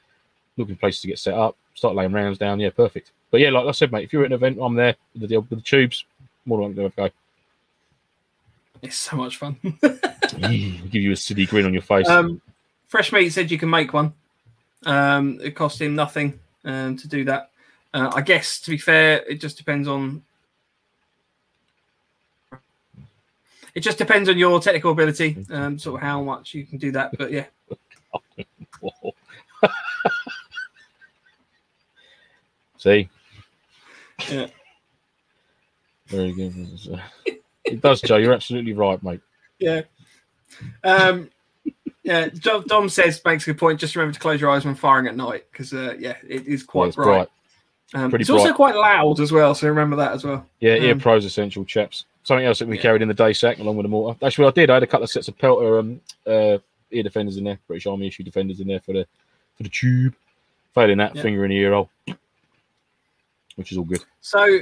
[0.57, 2.59] looking for places to get set up, start laying rounds down.
[2.59, 3.11] Yeah, perfect.
[3.31, 5.37] But yeah, like I said, mate, if you're at an event, I'm there with the,
[5.37, 6.05] with the tubes.
[6.45, 7.13] More than welcome to have a
[8.81, 9.57] It's so much fun.
[10.39, 12.07] Give you a silly grin on your face.
[12.07, 12.41] um,
[12.87, 14.13] Fresh Meat said you can make one.
[14.85, 17.51] Um, it cost him nothing um, to do that.
[17.93, 20.23] Uh, I guess, to be fair, it just depends on.
[23.75, 26.91] It just depends on your technical ability, um, sort of how much you can do
[26.93, 27.15] that.
[27.17, 27.45] But yeah,
[32.77, 33.09] See,
[34.29, 34.47] yeah.
[36.07, 37.01] very good.
[37.73, 38.17] It does, Joe.
[38.17, 39.21] You're absolutely right, mate.
[39.59, 39.81] Yeah.
[40.83, 41.29] Um,
[42.03, 42.29] yeah.
[42.29, 43.79] Dom, says makes a good point.
[43.79, 46.63] Just remember to close your eyes when firing at night because uh, yeah, it is
[46.63, 47.27] quite it's bright.
[47.93, 50.45] Um, it's also quite loud as well, so remember that as well.
[50.59, 52.05] Yeah, ear Um, pros essential, chaps.
[52.23, 52.83] Something else that we Yeah.
[52.83, 54.17] carried in the day sack along with the mortar.
[54.21, 54.69] That's what I did.
[54.69, 56.59] I had a couple of sets of Peltor um, uh,
[56.91, 59.07] ear defenders in there, British Army issue defenders in there for the
[59.57, 60.13] for the tube.
[60.75, 61.21] Failing that, Yeah.
[61.23, 61.89] finger in the ear hole,
[63.55, 64.03] which is all good.
[64.21, 64.59] So,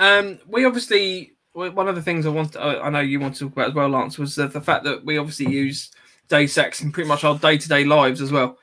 [0.00, 3.44] um, we obviously one of the things I want, I I know you want to
[3.44, 5.90] talk about as well, Lance, was the, the fact that we obviously use
[6.28, 8.58] day sacks in pretty much our day to day lives as well.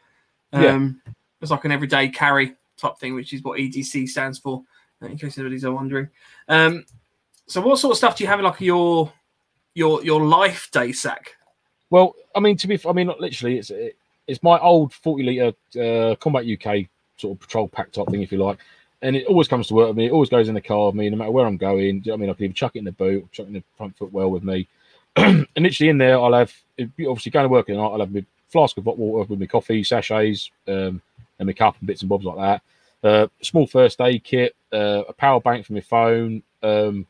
[0.54, 0.68] Yeah.
[0.68, 1.02] Um,
[1.42, 4.64] it's like an everyday carry type thing, which is what EDC stands for,
[5.02, 6.08] in case anybody's wondering.
[6.48, 6.86] Um,
[7.48, 9.12] so, what sort of stuff do you have in like your
[9.74, 11.36] your your life day sack?
[11.90, 15.24] Well, I mean, to be, I mean, not literally, it's it, it's my old forty
[15.24, 18.60] liter uh, Kombat UK sort of patrol pack type thing, if you like,
[19.02, 20.08] and it always comes to work with me.
[20.08, 22.04] It always goes in the car with me, no matter where I'm going.
[22.12, 23.98] I mean, I can even chuck it in the boot, chuck it in the front
[23.98, 24.68] footwell with me,
[25.16, 27.84] and literally in there, I'll have obviously going to work at night.
[27.84, 31.02] I'll have my flask of hot water with my coffee, sachets, um,
[31.40, 32.62] and my cup and bits and bobs like that.
[33.08, 37.06] Uh, small first aid kit, uh, a power bank for my phone, um,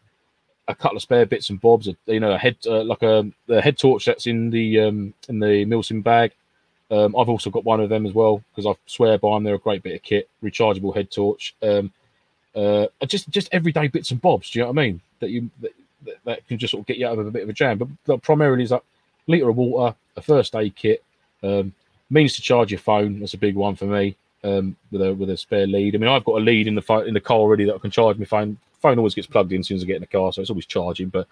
[0.67, 3.61] a couple of spare bits and bobs, you know, a head uh, like a, a
[3.61, 6.33] head torch that's in the um, in the Milsim bag.
[6.89, 9.43] Um, I've also got one of them as well because I swear by them.
[9.43, 11.55] They're a great bit of kit, rechargeable head torch.
[11.61, 11.91] Um,
[12.55, 14.49] uh, just just everyday bits and bobs.
[14.49, 15.01] Do you know what I mean?
[15.19, 15.73] That you that,
[16.25, 17.77] that, can just sort of get you out of a bit of a jam.
[17.77, 18.83] But, but primarily is like
[19.27, 21.03] liter of water, a first aid kit,
[21.43, 21.73] um,
[22.09, 23.19] means to charge your phone.
[23.19, 24.15] That's a big one for me.
[24.43, 25.95] Um, with a with a spare lead.
[25.95, 27.79] I mean, I've got a lead in the phone in the car already that I
[27.79, 28.57] can charge my phone.
[28.81, 30.51] Phone always gets plugged in as soon as I get in the car, so it's
[30.51, 31.09] always charging.
[31.09, 31.27] But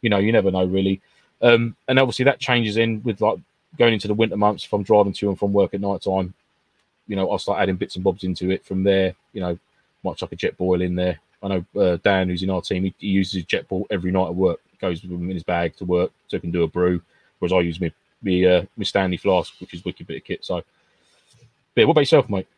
[0.00, 1.00] you know, you never know really.
[1.40, 3.38] Um, and obviously that changes in with like
[3.78, 4.64] going into the winter months.
[4.64, 6.34] If I'm driving to and from work at night time,
[7.06, 9.14] you know, I'll start adding bits and bobs into it from there.
[9.32, 9.58] You know,
[10.02, 11.18] might chuck a Jetboil in there.
[11.42, 14.28] I know uh, Dan, who's in our team, he, he uses his Jetboil every night
[14.28, 14.60] at work.
[14.80, 17.00] Goes with him in his bag to work, so he can do a brew.
[17.38, 20.44] Whereas I use my my, uh, my Stanley flask, which is wicked bit of kit.
[20.44, 20.62] So,
[21.76, 22.48] yeah, what about yourself, mate?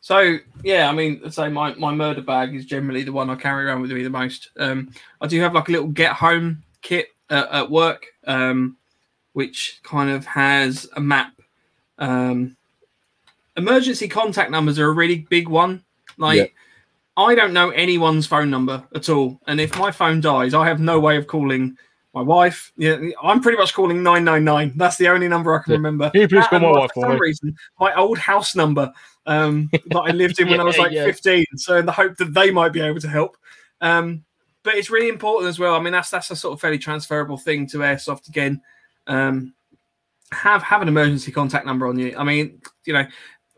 [0.00, 3.36] So yeah, I mean, I'd say my, my murder bag is generally the one I
[3.36, 4.48] carry around with me the most.
[4.58, 4.90] Um,
[5.20, 8.77] I do have like a little get home kit uh, at work, um,
[9.38, 11.32] which kind of has a map.
[11.98, 12.56] Um,
[13.56, 15.84] emergency contact numbers are a really big one.
[16.16, 16.46] Like, Yeah.
[17.24, 20.80] I don't know anyone's phone number at all, and if my phone dies, I have
[20.80, 21.76] no way of calling
[22.14, 22.72] my wife.
[22.76, 24.72] Yeah, I'm pretty much calling nine nine nine.
[24.74, 25.76] That's the only number I can Yeah.
[25.76, 26.10] remember.
[26.10, 27.20] Can you please call my wife for some me?
[27.20, 28.92] reason, my old house number
[29.26, 31.04] um, that I lived in when I was like yeah.
[31.04, 31.44] 15.
[31.56, 33.36] So in the hope that they might be able to help.
[33.80, 34.24] Um,
[34.64, 35.74] but it's really important as well.
[35.76, 38.60] I mean, that's that's a sort of fairly transferable thing to airsoft again.
[39.08, 39.54] Um,
[40.30, 42.14] have have an emergency contact number on you.
[42.16, 43.06] I mean, you know,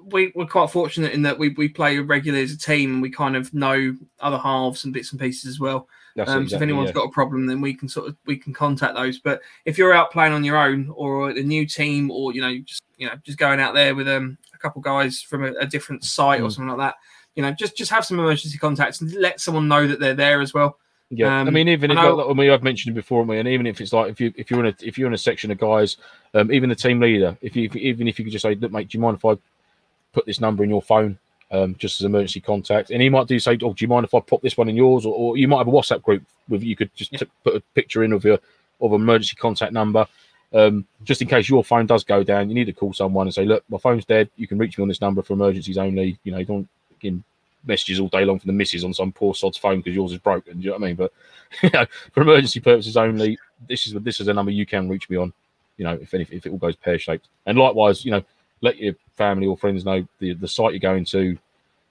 [0.05, 3.11] we, we're quite fortunate in that we, we play regularly as a team and we
[3.11, 5.89] kind of know other halves and bits and pieces as well.
[6.19, 6.95] Um, so if exactly, anyone's yeah.
[6.95, 9.19] got a problem, then we can sort of we can contact those.
[9.19, 12.57] But if you're out playing on your own or a new team, or you know
[12.65, 15.67] just you know just going out there with um, a couple guys from a, a
[15.67, 16.53] different site or Mm.
[16.53, 16.97] something like that,
[17.37, 20.41] you know just just have some emergency contacts and let someone know that they're there
[20.41, 20.79] as well.
[21.13, 23.49] Yeah, I Um, mean, even if I, like, I mean, I've mentioned it before, and
[23.49, 25.51] even if it's like if you if you're in a if you're in a section
[25.51, 25.97] of guys,
[26.35, 28.71] um, even the team leader, if you if, even if you could just say, look,
[28.71, 29.37] mate, do you mind if I
[30.13, 31.19] put this number in your phone,
[31.51, 32.91] um, just as emergency contact?
[32.91, 34.77] And he might do say, oh, do you mind if I pop this one in
[34.77, 37.19] yours, or, or you might have a WhatsApp group with you could just Yeah.
[37.19, 38.39] t- put a picture in of your
[38.81, 40.07] of an emergency contact number.
[40.53, 43.35] Um, just in case your phone does go down, you need to call someone and
[43.35, 44.31] say, "Look, my phone's dead.
[44.37, 46.69] You can reach me on this number for emergencies only." You know, you don't
[47.65, 50.19] messages all day long from the missus on some poor sod's phone because yours is
[50.19, 50.59] broken.
[50.59, 50.97] Do you know what I mean?
[50.97, 51.13] But
[51.63, 53.39] you know, for emergency purposes only,
[53.69, 55.33] this is this is a number you can reach me on.
[55.77, 58.23] You know, if any, if it all goes pear shaped, and likewise, you know,
[58.61, 61.39] let your family or friends know the the site you're going to.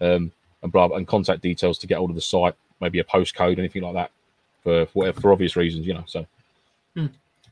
[0.02, 3.04] um, and blah, blah, and contact details to get hold of the site, maybe a
[3.04, 4.12] postcode, anything like that,
[4.64, 6.04] for, for whatever for obvious reasons, you know.
[6.06, 6.26] So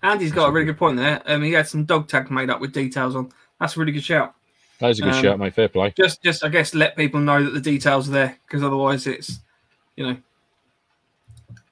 [0.04, 1.22] Andy's got a really good point there.
[1.26, 3.32] Um, he had some dog tags made up with details on.
[3.60, 4.36] That's a really good shout.
[4.80, 5.54] That is a good Um, shout, mate.
[5.54, 5.94] Fair play.
[5.98, 9.40] Just, just I guess let people know that the details are there because otherwise it's,
[9.96, 10.18] you know,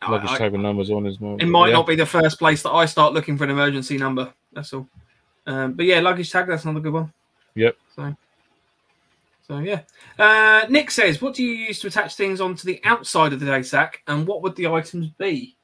[0.08, 1.38] Luggage I- tag and numbers on as well.
[1.40, 1.74] it might Yeah.
[1.74, 4.34] not be the first place that I start looking for an emergency number.
[4.54, 4.88] That's all.
[5.48, 6.48] Um, but yeah, luggage tag.
[6.48, 7.14] That's another good one.
[7.56, 7.78] Yep.
[7.96, 8.16] So,
[9.48, 9.82] so yeah.
[10.18, 13.46] Uh, Nick says, "What do you use to attach things onto the outside of the
[13.46, 15.56] day sack, and what would the items be?"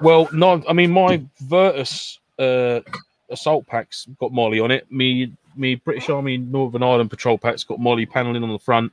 [0.00, 2.80] Well, no, I mean my Virtus uh,
[3.30, 4.90] assault packs got MOLLE on it.
[4.90, 8.92] Me, me British Army Northern Ireland patrol packs got MOLLE paneling on the front,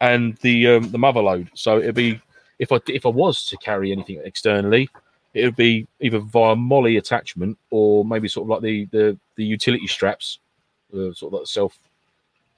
[0.00, 1.50] and the um, the mother load.
[1.54, 2.20] So it'd be
[2.58, 4.88] if I if I was to carry anything externally,
[5.34, 9.44] it would be either via MOLLE attachment or maybe sort of like the the, the
[9.44, 10.38] utility straps,
[10.92, 11.78] uh, sort of like self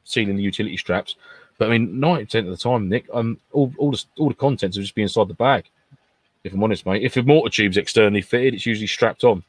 [0.05, 1.17] sealing the utility straps.
[1.59, 4.35] But I mean, ninety percent of the time, Nick, um, all all the all the
[4.35, 5.69] contents will just be inside the bag
[6.45, 7.03] if I'm honest, mate.
[7.03, 9.43] If the mortar tube's externally fitted, it's usually strapped on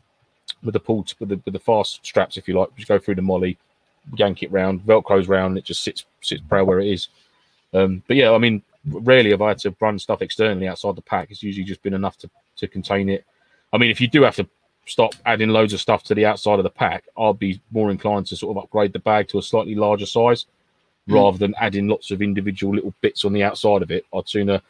[0.63, 2.75] with the pull with the with the fast straps, if you like.
[2.75, 3.55] Just go through the MOLLE,
[4.15, 7.07] yank it round, velcro's round, it just sits sits proud where it is.
[7.73, 11.01] Um, but yeah, I mean, rarely have I had to run stuff externally outside the
[11.01, 11.31] pack.
[11.31, 13.25] It's usually just been enough to to contain it.
[13.71, 14.47] I mean, if you do have to
[14.85, 18.27] stop adding loads of stuff to the outside of the pack, I'd be more inclined
[18.27, 20.45] to sort of upgrade the bag to a slightly larger size
[21.09, 21.15] Mm.
[21.15, 24.05] rather than adding lots of individual little bits on the outside of it.
[24.13, 24.61] I'd sooner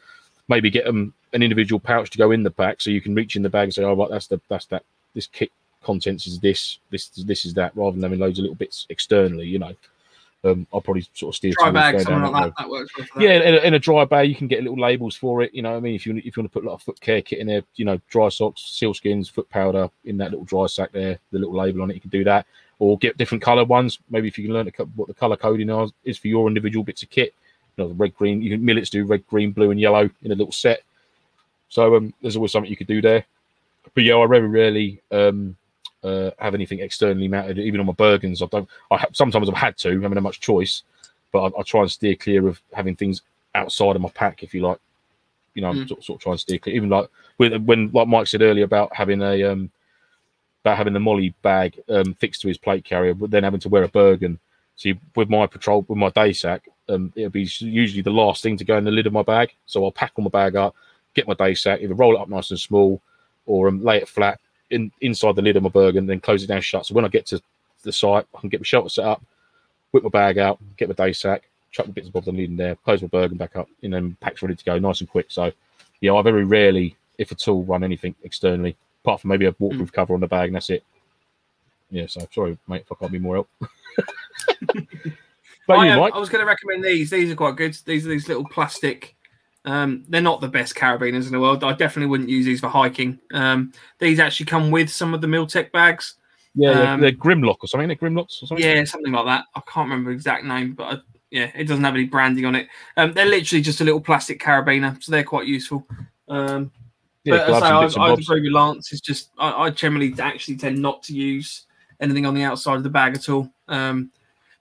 [0.48, 3.36] maybe get them an individual pouch to go in the pack so you can reach
[3.36, 4.82] in the bag and say, oh, right, that's the that's that
[5.14, 5.52] this kit
[5.84, 9.46] contents is this, this this is that, rather than having loads of little bits externally,
[9.46, 9.74] you know.
[10.46, 12.68] Um, I'll probably sort of steer Dry bag, something like that that.
[12.68, 13.08] works that.
[13.18, 15.54] Yeah, in a, in a dry bag, you can get little labels for it.
[15.54, 17.00] You know, what I mean, if you if you want to put like a foot
[17.00, 20.66] care kit in there, you know, dry socks, SealSkinz, foot powder in that little dry
[20.66, 22.44] sack there, the little label on it, you can do that.
[22.78, 23.98] Or get different color ones.
[24.10, 27.02] Maybe if you can learn what the color coding is- is for your individual bits
[27.02, 27.32] of kit.
[27.76, 28.42] You know, the red, green.
[28.42, 30.82] You can millets do red, green, blue, and yellow in a little set.
[31.70, 33.24] So um, there's always something you could do there.
[33.94, 35.56] But yeah, I very rarely um,
[36.04, 38.42] uh, have anything externally mounted, even on my Bergens.
[38.42, 38.68] I don't.
[38.90, 40.82] I ha- sometimes I've had to, I haven't had much choice,
[41.32, 43.22] but I, I try and steer clear of having things
[43.54, 44.78] outside of my pack, if you like.
[45.54, 45.88] You know, I'm Mm.
[45.88, 46.74] sort, sort of trying to steer clear.
[46.76, 49.70] Even like with when, like Mike said earlier about having a um,
[50.64, 53.68] about having the MOLLE bag um, fixed to his plate carrier, but then having to
[53.68, 54.38] wear a Bergen.
[54.76, 58.56] See, with my patrol, with my day sack, um, it'll be usually the last thing
[58.56, 59.54] to go in the lid of my bag.
[59.66, 60.74] So I'll pack all my bag up,
[61.14, 63.00] get my day sack, either roll it up nice and small,
[63.46, 64.40] or um, lay it flat
[64.74, 66.86] in inside the lid of my Bergen and then close it down shut.
[66.86, 67.40] So when I get to
[67.82, 69.22] the site, I can get my shelter set up,
[69.92, 72.50] whip my bag out, get my day sack, chuck the bits and bobs I need
[72.50, 75.08] in there, close my Bergen back up, and then pack's ready to go, nice and
[75.08, 75.26] quick.
[75.28, 75.52] So
[76.00, 79.92] yeah, I very rarely, if at all, run anything externally, apart from maybe a waterproof
[79.92, 80.84] cover on the bag, and that's it.
[81.90, 83.48] Yeah, so sorry, mate, if I can't be more help.
[85.66, 87.10] but I, you, um, Mike, I was going to recommend these.
[87.10, 87.76] These are quite good.
[87.84, 89.14] These are these little plastic.
[89.64, 91.64] Um, they're not the best carabiners in the world.
[91.64, 93.18] I definitely wouldn't use these for hiking.
[93.32, 96.16] Um, these actually come with some of the Mil-Tec bags.
[96.54, 97.88] yeah, they're, um, they're Grimloc or something.
[97.88, 98.64] They're Grimlocs or something.
[98.64, 99.46] Yeah, something like that.
[99.54, 100.98] I can't remember the exact name, but I,
[101.30, 102.68] yeah, it doesn't have any branding on it.
[102.96, 105.86] Um, they're literally just a little plastic carabiner, so they're quite useful.
[106.28, 106.70] Um,
[107.24, 108.92] yeah, but as I, say, I, I agree with Lance.
[108.92, 111.64] It's just I, I generally actually tend not to use
[112.00, 113.50] anything on the outside of the bag at all.
[113.66, 114.10] Um,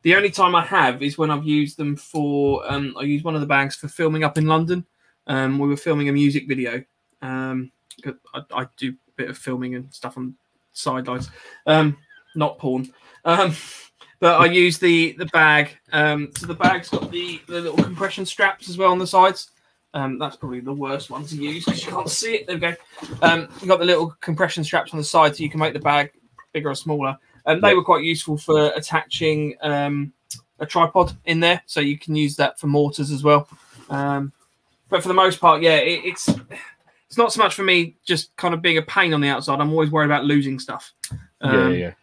[0.04, 2.64] the only time I have is when I've used them for.
[2.72, 4.86] Um, I used one of the bags for filming up in London.
[5.28, 6.84] Um, we were filming a music video.
[7.22, 7.72] Um,
[8.34, 10.36] I, I do a bit of filming and stuff on
[10.74, 11.30] sidelines,
[11.66, 11.98] um,
[12.36, 12.92] not porn.
[13.26, 13.56] Um,
[14.20, 15.78] but I use the the bag.
[15.92, 19.52] Um, so the bag's got the, the little compression straps as well on the sides.
[19.96, 22.48] Um, that's probably the worst one to use because you can't see it.
[22.48, 22.76] There we go.
[23.22, 25.80] Um, you got the little compression straps on the side, so you can make the
[25.80, 26.12] bag
[26.52, 27.18] bigger or smaller.
[27.46, 30.14] And they were quite useful for attaching um,
[30.60, 33.48] a tripod in there, so you can use that for mortars as well.
[33.90, 34.32] Um,
[34.90, 36.30] but for the most part, yeah, it, it's
[37.08, 39.60] it's not so much for me just kind of being a pain on the outside.
[39.60, 40.92] I'm always worried about losing stuff.
[41.12, 41.94] yeah, Um, yeah, yeah.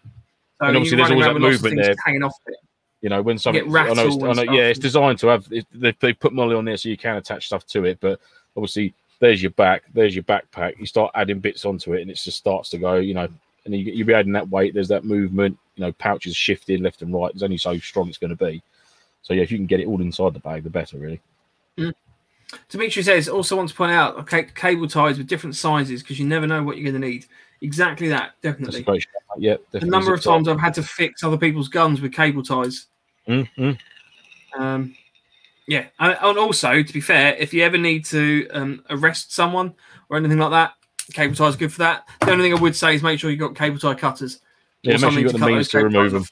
[0.61, 1.95] So And obviously there's always that with lots of movement there.
[2.05, 2.57] hanging off it.
[3.01, 5.47] You know, when something, I know, I know, yeah, it's designed to have.
[5.51, 8.21] It, they, they put MOLLE on there so you can attach stuff to it, but
[8.57, 10.79] obviously there's your back, there's your backpack.
[10.79, 12.97] You start adding bits onto it, and it just starts to go.
[12.97, 13.29] You know,
[13.65, 14.75] and you you be adding that weight.
[14.75, 15.59] There's that movement.
[15.77, 17.33] You know, pouches shifting left and right.
[17.33, 18.63] There's only so strong it's going to be.
[19.23, 21.21] So yeah, if you can get it all inside the bag, the better, really.
[22.69, 26.27] Dimitri says, also want to point out okay, cable ties with different sizes because you
[26.27, 27.27] never know what you're going to need.
[27.63, 28.81] Exactly that, definitely.
[28.81, 29.39] a great shout.
[29.39, 32.87] Yeah, The number of times I've had to fix other people's guns with cable ties.
[33.29, 33.79] Mm, mm.
[34.59, 34.95] Um,
[35.67, 39.75] yeah, and, and also to be fair, if you ever need to um, arrest someone
[40.09, 40.73] or anything like that,
[41.13, 42.09] cable ties are good for that.
[42.21, 44.41] The only thing I would say is make sure you've got cable tie cutters.
[44.83, 46.25] Yeah, make sure you've got the means to remove them.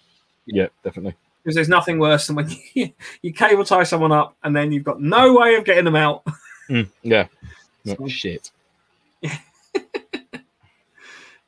[0.47, 1.15] Yeah, definitely.
[1.49, 2.93] Because there's nothing worse than when you,
[3.23, 6.23] you cable tie someone up and then you've got no way of getting them out.
[6.69, 7.29] Mm, yeah.
[7.87, 8.51] So- shit.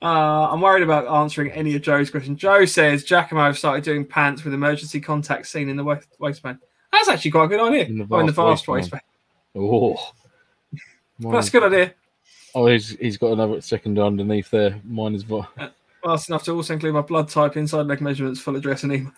[0.02, 2.40] Uh, I'm worried about answering any of Joe's questions.
[2.40, 6.56] Joe says Giacomo have started doing pants with emergency contact seen in the waist- waistband.
[6.90, 7.84] That's actually quite a good idea.
[7.84, 9.02] In the oh, in the vast vast waistband.
[9.52, 10.02] waistband.
[11.22, 11.30] Oh.
[11.30, 11.94] That's a good idea.
[12.54, 14.80] Oh, he's, he's got another second underneath there.
[14.84, 15.46] Mine is Well,
[16.02, 19.12] that's enough to also include my blood type, inside leg measurements, full address, and email.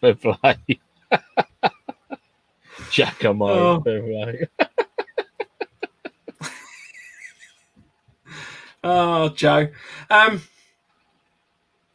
[0.00, 0.56] Fair play.
[2.90, 3.80] Giacomo, Oh.
[3.82, 4.48] fair play.
[8.82, 9.68] Oh, Joe.
[10.08, 10.42] Um,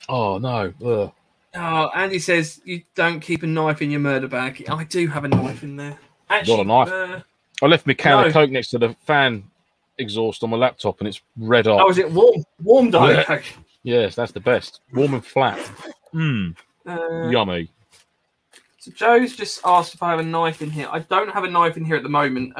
[0.08, 0.72] Oh no.
[0.86, 1.12] Ugh.
[1.56, 4.64] oh, Andy says you don't keep a knife in your murder bag.
[4.70, 5.98] I do have a knife in there.
[6.30, 6.90] Actually, knife?
[6.90, 7.22] Uh,
[7.64, 8.28] I left my can No.
[8.28, 9.46] of coke next to the fan
[9.98, 11.82] exhaust on my laptop, and it's red hot.
[11.82, 12.44] oh, is it warm?
[12.62, 13.44] Warm diet coke.
[13.82, 14.82] Yes, that's the best.
[14.94, 15.60] Warm and flat.
[16.16, 16.56] Mmm,
[16.88, 17.70] Uh, yummy.
[18.80, 20.88] So Joe's just asked if I have a knife in here.
[20.92, 22.54] I don't have a knife in here at the moment.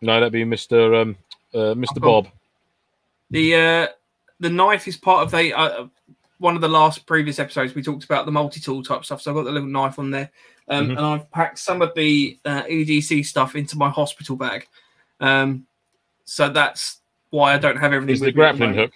[0.00, 1.02] No, that'd be Mr.
[1.02, 1.16] Um,
[1.52, 1.96] uh, Mr.
[1.96, 2.28] I've Bob.
[3.30, 3.86] the uh,
[4.40, 5.86] the knife is part of the uh,
[6.38, 7.74] one of the last previous episodes.
[7.74, 9.22] We talked about the multi tool type stuff.
[9.22, 10.30] So I've got the little knife on there,
[10.68, 10.96] um, Mhm.
[10.96, 14.66] and I've packed some of the uh, EDC stuff into my hospital bag.
[15.20, 15.66] Um,
[16.24, 17.00] so that's
[17.30, 18.12] why I don't have everything.
[18.14, 18.92] Is the with me at the grappling hook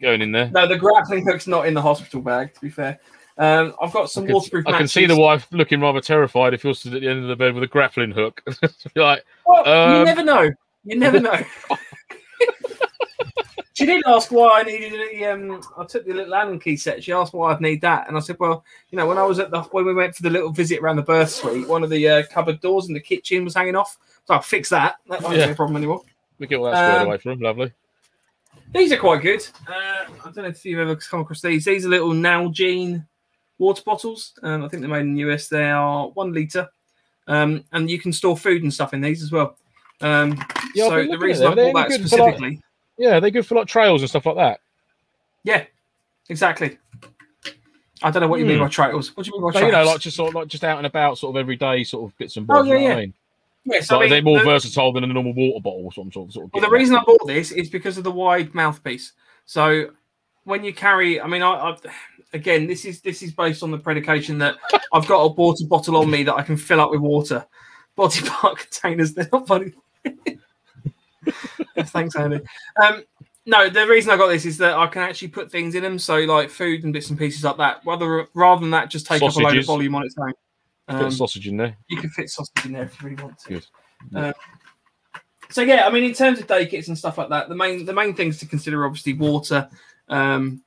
[0.00, 0.50] going in there?
[0.50, 2.54] No, the grappling hook's not in the hospital bag.
[2.54, 2.98] To be fair,
[3.38, 4.66] um, I've got some I can, waterproof.
[4.66, 7.28] I can see the wife looking rather terrified if you're stood at the end of
[7.28, 8.42] the bed with a grappling hook.
[8.96, 10.50] like, Well, you Um, never know.
[10.84, 11.40] You never know.
[13.74, 15.60] she did ask why I needed the um.
[15.76, 17.02] I took the little Allen key set.
[17.04, 19.38] She asked why I'd need that, and I said, well, you know, when I was
[19.38, 21.90] at the when we went for the little visit around the birth suite, one of
[21.90, 23.96] the uh, cupboard doors in the kitchen was hanging off.
[24.24, 24.96] So I'll fix that.
[25.08, 25.46] That won't Yeah.
[25.46, 26.02] be a problem anymore.
[26.38, 27.40] we get all that squared Um, away from him.
[27.40, 27.72] Lovely.
[28.74, 29.46] These are quite good.
[29.66, 31.64] Uh, I don't know if you've ever come across these.
[31.64, 33.06] These are little Nalgene
[33.58, 34.34] water bottles.
[34.42, 35.48] Um, I think they're made in the US.
[35.48, 36.68] They are one liter,
[37.26, 39.56] um, and you can store food and stuff in these as well.
[40.00, 40.38] Um,
[40.74, 41.54] Yeah, so the reason I.
[41.54, 42.62] They're bought that good for, like- specifically,
[42.98, 44.60] Yeah, they're good for like trails and stuff like that.
[45.44, 45.64] yeah,
[46.28, 46.78] exactly.
[48.00, 48.64] I don't know what you mean Hmm.
[48.64, 49.16] by trails.
[49.16, 49.72] What do you mean by So, trails?
[49.72, 52.08] you know, like just sort of like just out and about, sort of everyday sort
[52.08, 52.68] of bits and Oh, bobs.
[52.68, 52.96] yeah, you know what yeah.
[52.96, 53.14] I mean?
[53.70, 56.12] Yes, Like, I mean, they're more the- versatile than a normal water bottle or something.
[56.12, 56.96] Sort of, sort of Well, the reason.
[56.96, 59.12] I bought this is because of the wide mouthpiece.
[59.46, 59.90] So
[60.44, 61.76] when you carry, I mean, I, I
[62.32, 64.56] again, this is this is based on the predication that
[64.92, 67.46] I've got a water bottle on me that I can fill up with water.
[67.96, 69.72] Body part containers, they're not funny.
[71.78, 72.40] Thanks, Andy.
[72.82, 73.02] Um,
[73.46, 75.98] no, the reason I got this is that I can actually put things in them,
[75.98, 77.80] so like food and bits and pieces like that.
[77.84, 80.32] Rather rather than that, just take up a load of volume on its own.
[80.88, 81.76] Um, of sausage in there.
[81.88, 83.48] you can fit sausage in there if you really want to.
[83.48, 83.66] Good.
[84.14, 84.32] Uh,
[85.50, 87.84] so yeah, I mean, in terms of day kits and stuff like that, the main
[87.84, 89.68] the main things to consider are obviously water,
[90.08, 90.62] um,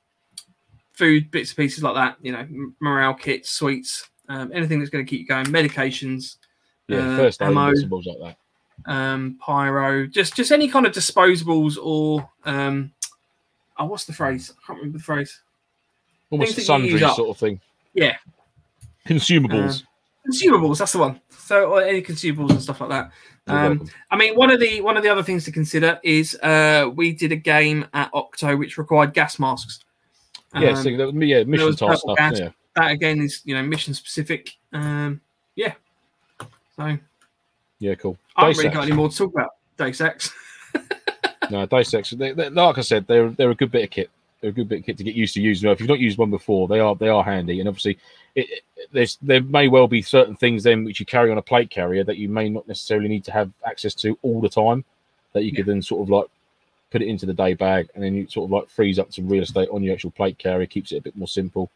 [0.92, 2.16] food, bits and pieces like that.
[2.22, 6.36] You know, morale kits, sweets, um, anything that's going to keep you going, medications,
[6.88, 7.70] Yeah, uh, first aid ammo.
[7.70, 8.36] like that.
[8.92, 12.92] um, pyro, just just any kind of disposables or um,
[13.78, 14.52] oh, what's the phrase?
[14.52, 15.40] I can't remember the phrase.
[16.30, 17.60] Almost Things that you sundry sort of thing.
[17.94, 18.16] Yeah.
[19.06, 19.84] Consumables.
[20.26, 21.20] Consumables, that's the one.
[21.30, 23.10] So any consumables and stuff like that.
[23.48, 23.88] Um.
[24.10, 27.12] I mean, one of the one of the other things to consider is uh, we
[27.12, 29.80] did a game at Octo which required gas masks.
[30.54, 32.16] yeah, Um, so that, yeah, mission type stuff.
[32.16, 32.38] gas.
[32.38, 32.50] Yeah.
[32.76, 34.56] that again is you know mission specific.
[34.72, 35.20] Um,
[35.56, 35.74] yeah.
[36.76, 36.96] So
[37.80, 38.16] Yeah, cool.
[38.36, 39.50] I haven't really got any more to talk about.
[39.76, 40.30] Day sex.
[41.50, 44.10] No, Dicex, they, they, like I said, they're they're a good bit of kit.
[44.40, 45.70] They're a good bit of kit to get used to using.
[45.70, 47.60] If you've not used one before, they are they are handy.
[47.60, 47.98] And obviously,
[48.34, 48.62] it, it-
[48.92, 52.02] there's there may well be certain things then which you carry on a plate carrier
[52.04, 54.84] that you may not necessarily need to have access to all the time.
[55.32, 56.26] That you could then sort of like
[56.90, 59.28] put it into the day bag, and then you sort of like frees up some
[59.28, 61.70] real estate on your actual plate carrier, keeps it a bit more simple.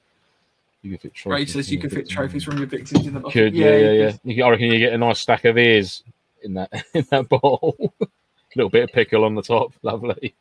[0.82, 3.20] You can fit Ray trophies says you can fit trophies from your victims in the
[3.20, 4.11] Could yeah yeah you yeah.
[4.11, 4.20] could.
[4.24, 6.02] You I reckon you get a nice stack of ears
[6.42, 7.76] in that in that bowl.
[8.57, 10.34] little bit of pickle on the top, lovely.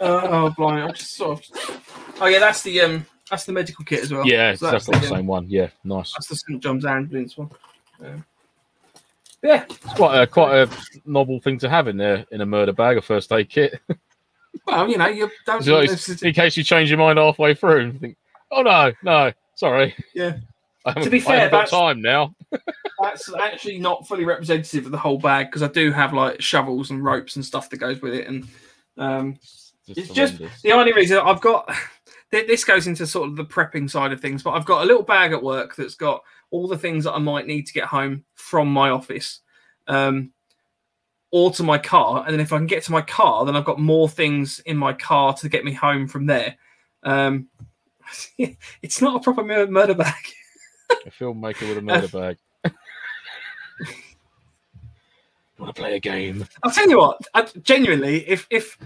[0.00, 0.84] Oh, blind!
[0.88, 2.16] i'm just sort of.
[2.20, 4.26] Oh yeah, that's the um, that's the medical kit as well.
[4.26, 5.48] Yeah, So that's, not the um, same one.
[5.48, 6.12] Yeah, nice.
[6.12, 7.50] That's the St John's ambulance one.
[8.04, 8.24] Um,
[9.42, 10.68] yeah, It's quite a quite a
[11.04, 13.80] novel thing to have in there in a murder bag, a first aid kit.
[14.66, 15.62] well, you know, you don't.
[15.62, 18.16] So in case you change your mind halfway through and think,
[18.50, 20.36] "Oh no, no, sorry." Yeah.
[21.02, 22.34] To be fair, that's- time now.
[23.02, 26.90] That's actually not fully representative of the whole bag because I do have like shovels
[26.90, 28.48] and ropes and stuff that goes with it, and
[28.96, 29.38] um,
[29.88, 31.70] It's just- the only reason I've got
[32.30, 34.86] th- this goes into sort of the prepping side of things, but I've got a
[34.86, 37.84] little bag at work that's got all the things that I might need to get
[37.84, 39.40] home from my office,
[39.88, 40.32] um,
[41.30, 43.64] or to my car, and then if I can get to my car, then I've
[43.64, 46.56] got more things in my car to get me home from there.
[47.02, 47.48] Um,
[48.82, 50.14] it's not a proper mur- murder bag.
[50.90, 52.38] A filmmaker with a murder bag.
[55.58, 56.46] Want to play a game?
[56.62, 57.18] I'll tell you what.
[57.32, 58.76] I, genuinely, if if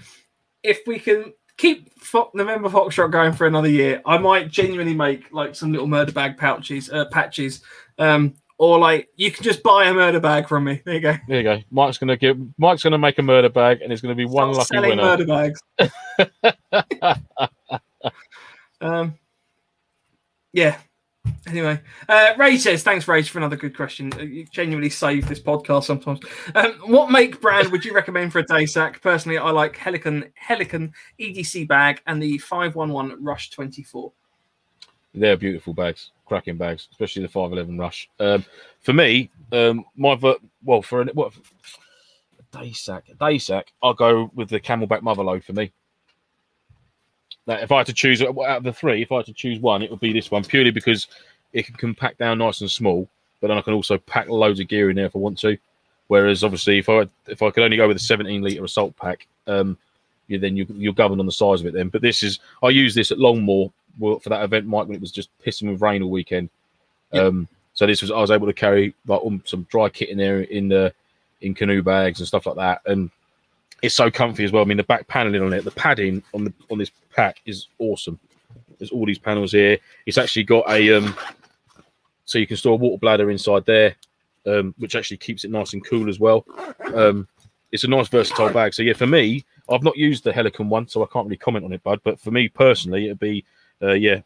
[0.62, 5.30] if we can keep Fo- November Foxtrot going for another year, I might genuinely make
[5.30, 7.60] like some little murder bag pouches, uh, patches,
[7.98, 10.80] um, or like you can just buy a murder bag from me.
[10.84, 11.14] There you go.
[11.28, 11.58] There you go.
[11.70, 12.38] Mike's gonna give.
[12.58, 15.02] Mike's gonna make a murder bag, and it's gonna be one lucky selling winner.
[15.02, 15.60] murder bags.
[18.80, 19.14] um,
[20.52, 20.78] yeah.
[21.46, 24.12] Anyway, uh, Ray says, "Thanks, Ray, for another good question.
[24.14, 26.20] Uh, You genuinely save this podcast sometimes.
[26.54, 29.00] Um, what make brand would you recommend for a day sack?
[29.00, 34.12] Personally, I like Helikon Helikon EDC bag and the five one one Rush twenty four.
[35.14, 38.08] They're beautiful bags, cracking bags, especially the 511 Rush.
[38.20, 38.44] Um,
[38.80, 41.32] for me, um, my ver- well for an, what
[42.38, 45.72] a day sack, day sack, I'll go with the CamelBak Motherload for me.
[47.50, 49.58] That if I had to choose out of the three, if I had to choose
[49.58, 51.08] one, it would be this one purely because
[51.52, 53.08] it can compact down nice and small,
[53.40, 55.58] but then I can also pack loads of gear in there if I want to.
[56.06, 59.26] Whereas obviously, if I if I could only go with a 17 liter assault pack,
[59.48, 59.76] um,
[60.28, 61.74] you then you, you're governed on the size of it.
[61.74, 65.00] Then, but this is I used this at Longmoor for that event, Mike, when it
[65.00, 66.50] was just pissing with rain all weekend.
[67.10, 67.22] Yeah.
[67.22, 70.18] Um, so this was I was able to carry like um, some dry kit in
[70.18, 70.94] there in the
[71.40, 73.10] in canoe bags and stuff like that, and
[73.82, 74.62] it's so comfy as well.
[74.62, 77.68] I mean, the back paneling on it, the padding on the on this pack is
[77.78, 78.18] awesome.
[78.78, 79.78] There's all these panels here.
[80.06, 81.16] It's actually got a um,
[82.24, 83.94] so you can store a water bladder inside there,
[84.46, 86.46] um, which actually keeps it nice and cool as well.
[86.94, 87.26] Um,
[87.72, 88.74] it's a nice versatile bag.
[88.74, 91.64] So yeah, for me, I've not used the Helikon one, so I can't really comment
[91.64, 92.00] on it, bud.
[92.02, 93.44] But for me personally, it'd be
[93.82, 94.20] uh, yeah,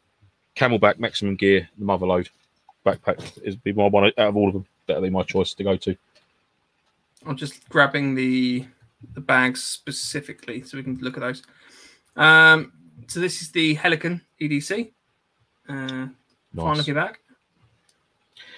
[0.56, 2.28] CamelBak Maximum Gear, the Motherload
[2.84, 4.66] backpack is be my one out of all of them.
[4.86, 5.96] That'll be my choice to go to.
[7.26, 8.66] I'm just grabbing the
[9.14, 11.42] the bags specifically so we can look at those.
[12.16, 12.72] Um,
[13.08, 14.92] so this is the Helikon EDC.
[15.68, 16.10] Uh, Fine
[16.54, 16.76] Nice.
[16.78, 17.18] looking bag.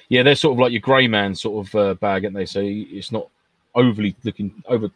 [0.08, 2.46] Yeah, they're sort of like your grey man sort of uh, bag, aren't they?
[2.46, 3.28] So it's not
[3.74, 4.90] overly looking over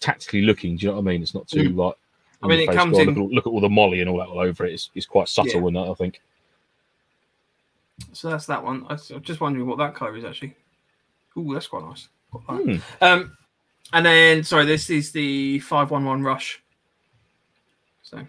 [0.00, 0.76] tactically looking.
[0.76, 1.22] Do you know what I mean?
[1.22, 1.94] It's not too like.
[2.42, 4.08] I mean, it comes well, in- Look at, all- look at all the MOLLE and
[4.10, 4.74] all that all over it.
[4.74, 5.66] It's, it's quite subtle, Yeah.
[5.68, 6.20] and I think.
[8.12, 8.84] So that's that one.
[8.88, 10.54] I was just wondering what that colour is actually.
[11.38, 12.08] Ooh, that's quite nice.
[12.32, 12.62] Got that.
[12.62, 13.04] Hmm.
[13.04, 13.36] Um,
[13.92, 16.62] and then sorry, this is the five one one rush.
[18.02, 18.26] So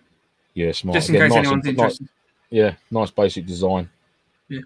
[0.53, 0.95] Yeah, smart.
[0.95, 2.09] just in Again, case nice anyone's and- nice- interested,
[2.49, 3.89] yeah, nice basic design.
[4.49, 4.61] Yeah.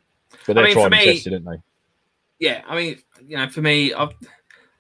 [0.46, 1.62] but they're I mean, tried and me- tested, aren't they?
[2.40, 2.62] yeah.
[2.68, 4.14] I mean, you know, for me, I've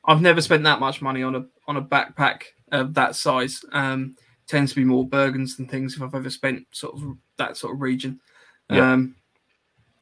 [0.05, 3.63] I've never spent that much money on a on a backpack of that size.
[3.71, 4.15] Um,
[4.47, 7.73] tends to be more Bergens than things if I've ever spent sort of that sort
[7.73, 8.19] of region.
[8.69, 8.93] Yeah.
[8.93, 9.15] Um,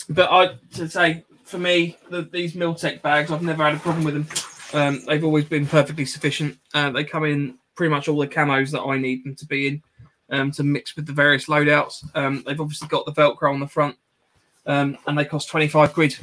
[0.10, 4.04] but I to say for me, the, these Mil-Tec bags, I've never had a problem
[4.06, 4.28] with them.
[4.74, 6.58] Um, they've always been perfectly sufficient.
[6.74, 9.68] Uh, they come in pretty much all the camos that I need them to be
[9.68, 9.84] in
[10.30, 12.04] um, to mix with the various loadouts.
[12.16, 13.96] Um, they've obviously got the Velcro on the front,
[14.66, 16.16] um, and they cost twenty five quid.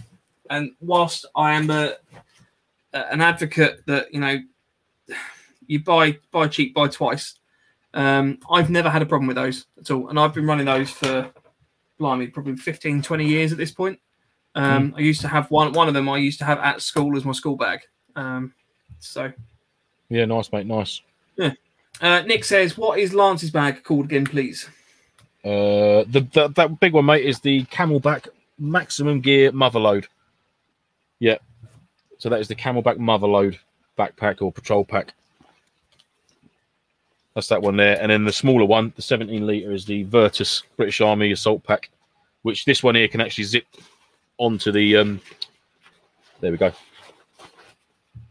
[0.48, 1.94] And whilst I am a,
[2.92, 4.38] a- an advocate that you know
[5.66, 7.38] you buy buy cheap, buy twice,
[7.94, 10.90] um, I've never had a problem with those at all, and I've been running those
[10.90, 11.30] for
[11.98, 13.98] blimey, probably 15, 20 years at this point.
[14.54, 16.08] Um, I used to have one one of them.
[16.08, 17.80] I used to have at school as my school bag.
[18.16, 18.52] Um,
[18.98, 19.32] so
[20.08, 20.66] Yeah, nice, mate.
[20.66, 21.00] Nice.
[21.38, 24.68] uh, Nick says, "What is Lance's bag called again, please?"
[25.44, 30.06] Uh, the, the that big one, mate, is the CamelBak Maximum Gear Motherload.
[31.20, 31.38] Yeah,
[32.18, 33.58] so that is the CamelBak Motherload
[33.98, 35.12] backpack or patrol pack.
[37.34, 40.62] That's that one there, and then the smaller one, the 17 liter, is the Virtus
[40.78, 41.90] British Army Assault Pack,
[42.42, 43.66] which this one here can actually zip
[44.38, 44.96] onto the.
[44.96, 45.20] Um,
[46.40, 46.72] there we go.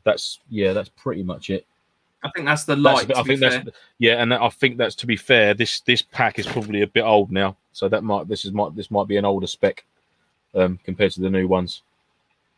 [0.06, 1.66] That's yeah, that's pretty much it.
[2.24, 3.08] I think that's the That's- light.
[3.10, 3.49] to I think fair.
[3.49, 5.53] that's yeah, and I think that's to be fair.
[5.53, 8.76] This this pack is probably a bit old now, so that might this is might
[8.76, 9.84] this might be an older spec
[10.56, 11.82] um, compared to the new ones.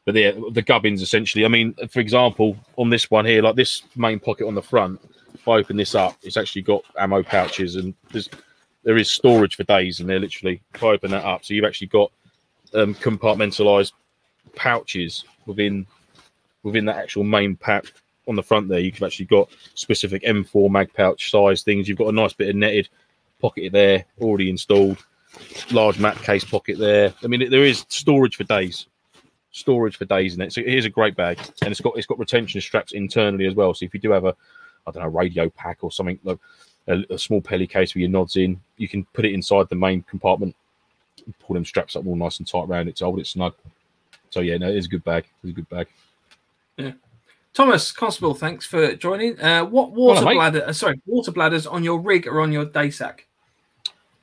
[0.06, 1.44] But yeah, the gubbins essentially.
[1.44, 5.02] I mean, for example, on this one here, like this main pocket on the front,
[5.34, 8.30] if I open this up, it's actually got ammo pouches and there's
[8.84, 11.66] there is storage for days, and they're literally if I open that up, so you've
[11.66, 12.10] actually got
[12.74, 13.92] um, compartmentalized
[14.56, 15.86] pouches within
[16.68, 17.86] within that actual main pack
[18.28, 18.80] on the front there.
[18.80, 21.88] You've actually got specific M4 mag pouch size things.
[21.88, 22.90] You've got a nice bit of netted
[23.40, 25.04] pocket there already installed.
[25.72, 27.14] Large mat case pocket there.
[27.24, 28.88] I mean, there is storage for days.
[29.52, 30.52] Storage for days in it.
[30.52, 33.74] So here's a great bag, and it's got it's got retention straps internally as well.
[33.74, 34.36] So if you do have a,
[34.86, 36.40] I don't know, radio pack or something, like
[36.88, 39.76] a, a small Peli case with your nods in, you can put it inside the
[39.76, 40.56] main compartment,
[41.40, 43.54] pull them straps up all nice and tight around it to hold it snug.
[44.30, 45.26] So yeah, no, it's a good bag.
[45.44, 45.88] It's a good bag.
[47.54, 49.40] Thomas Constable, thanks for joining.
[49.42, 50.64] Uh, what water bladder?
[50.68, 53.26] Uh, sorry, water bladders on your rig or on your day sack?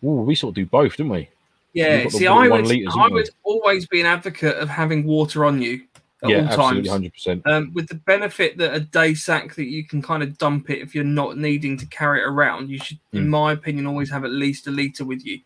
[0.04, 1.28] Ooh, we sort of do both, didn't we?
[1.72, 5.60] Yeah, see, I would, litres, I would always be an advocate of having water on
[5.60, 5.82] you
[6.22, 6.88] at yeah, all times.
[6.88, 7.42] hundred percent.
[7.46, 10.78] Um, with the benefit that a day sack that you can kind of dump it
[10.78, 13.30] if you're not needing to carry it around, you should, in Mm.
[13.30, 15.40] my opinion, always have at least a litre with you.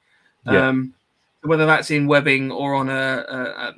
[0.45, 0.69] Yeah.
[0.69, 0.93] Um,
[1.43, 3.75] whether that's in webbing or on a, a, a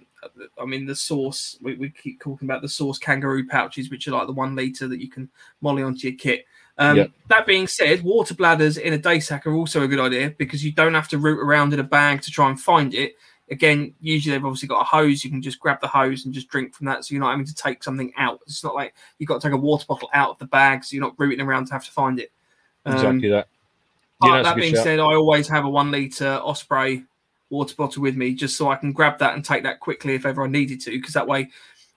[0.60, 4.12] I mean, the source, we, we keep talking about the source kangaroo pouches, which are
[4.12, 5.28] like the one litre that you can
[5.60, 6.46] MOLLE onto your kit.
[6.78, 7.06] Um, Yeah.
[7.28, 10.64] That being said, water bladders in a day sack are also a good idea because
[10.64, 13.14] you don't have to root around in a bag to try and find it.
[13.50, 15.24] Again, usually they've obviously got a hose.
[15.24, 17.04] You can just grab the hose and just drink from that.
[17.04, 18.40] So you're not having to take something out.
[18.46, 20.84] It's not like you've got to take a water bottle out of the bag.
[20.84, 22.30] So you're not rooting around to have to find it.
[22.86, 23.48] Um, Exactly that.
[24.22, 24.84] Yeah, that being shout.
[24.84, 27.04] said, I always have a one litre Osprey
[27.50, 30.24] water bottle with me just so I can grab that and take that quickly if
[30.24, 30.90] ever I needed to.
[30.90, 31.50] Because that way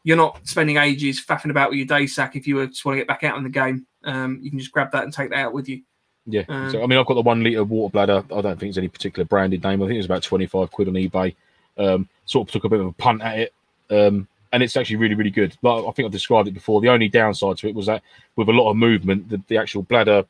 [0.04, 2.96] you're not spending ages faffing about with your day sack if you were just want
[2.96, 3.86] to get back out in the game.
[4.04, 5.82] Um, you can just grab that and take that out with you.
[6.26, 6.44] Yeah.
[6.48, 8.24] Um, so I mean, I've got the one liter water bladder.
[8.34, 9.82] I don't think it's any particular branded name.
[9.82, 11.36] I think it's about twenty five quid on eBay.
[11.78, 13.54] Um, sort of took a bit of a punt at it,
[13.90, 15.58] um, and it's actually really, really good.
[15.62, 16.82] Like I think I've described it before.
[16.82, 18.04] The only downside to it was that
[18.36, 20.26] with a lot of movement, the, the actual bladder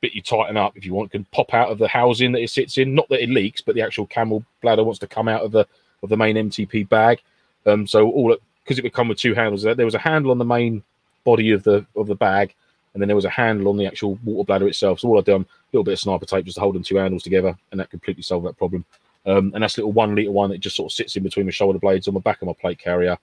[0.00, 2.50] bit you tighten up if you want can pop out of the housing that it
[2.50, 2.94] sits in.
[2.94, 5.66] Not that it leaks, but the actual camel bladder wants to come out of the
[6.02, 7.20] of the main MTP bag.
[7.66, 9.62] Um, so all because it would come with two handles.
[9.62, 10.82] There was a handle on the main
[11.24, 12.54] body of the of the bag,
[12.94, 15.00] and then there was a handle on the actual water bladder itself.
[15.00, 16.96] So all I've done, a little bit of sniper tape just to hold them two
[16.96, 18.84] handles together, and that completely solved that problem.
[19.26, 21.52] Um, and that's little one liter one that just sort of sits in between my
[21.52, 23.12] shoulder blades on the back of my plate carrier.
[23.12, 23.16] Uh,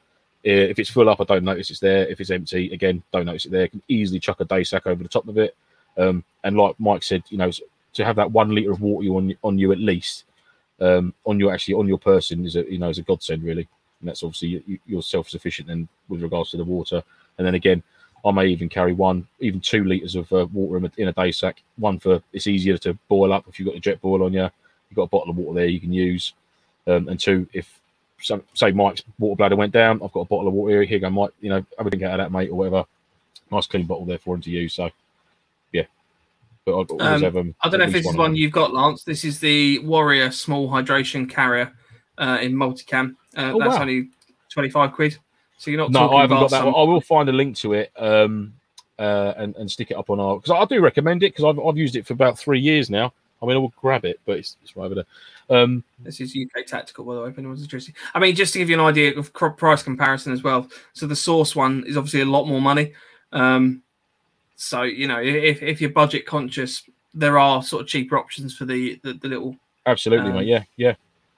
[0.44, 2.08] If it's full up, I don't notice it's there.
[2.08, 3.68] If it's empty, again, don't notice it there.
[3.68, 5.56] Can easily chuck a day sack over the top of it.
[5.98, 7.52] Um, and like Mike said, you know,
[7.94, 10.26] to have that one liter of water on on you at least
[10.80, 13.68] um, on your actually on your person is a you know is a godsend really.
[14.00, 17.02] And that's obviously you- you, you're self sufficient then with regards to the water.
[17.38, 17.82] And then again,
[18.26, 21.14] I may even carry one, even two liters of uh, water in a, in a
[21.14, 21.62] day sack.
[21.78, 24.42] One for it's easier to boil up if you've got a Jetboil on you.
[24.90, 26.34] You've got a bottle of water there you can use.
[26.86, 27.80] Um, and two, if
[28.22, 30.84] some, say Mike's water bladder went down, I've got a bottle of water here.
[30.84, 31.32] Here go, Mike.
[31.42, 32.86] You know, drink out of that, mate, or whatever.
[33.52, 34.74] Nice clean bottle there for him to use.
[34.76, 34.90] So.
[36.68, 39.06] But I always Um, have I don't know if this is one you've got, Lance.
[39.06, 41.72] This is the Warrior small hydration carrier
[42.18, 43.16] uh, in multicam.
[43.38, 43.82] Uh, Oh, that's wow.
[43.84, 44.10] only
[44.52, 45.18] 25 quid.
[45.58, 46.64] So you're not No, talking I haven't got that.
[46.64, 46.76] some-.
[46.76, 48.54] I will find a link to it um,
[49.00, 51.58] uh, and and stick it up on our because I do recommend it because I've,
[51.66, 53.14] I've used it for about three years now.
[53.42, 55.06] I mean, I will grab it, but it's, it's right over there.
[55.50, 57.96] Um, This is UK Tactical, by the way, if anyone's interested.
[58.14, 60.68] I mean, just to give you an idea of price comparison as well.
[60.92, 62.92] So the Source one is obviously a lot more money.
[63.32, 63.84] Um,
[64.58, 66.84] so you know, if, if you're budget conscious,
[67.14, 69.56] there are sort of cheaper options for the the, the little.
[69.86, 70.48] absolutely, Um, mate.
[70.48, 70.96] Yeah, yeah.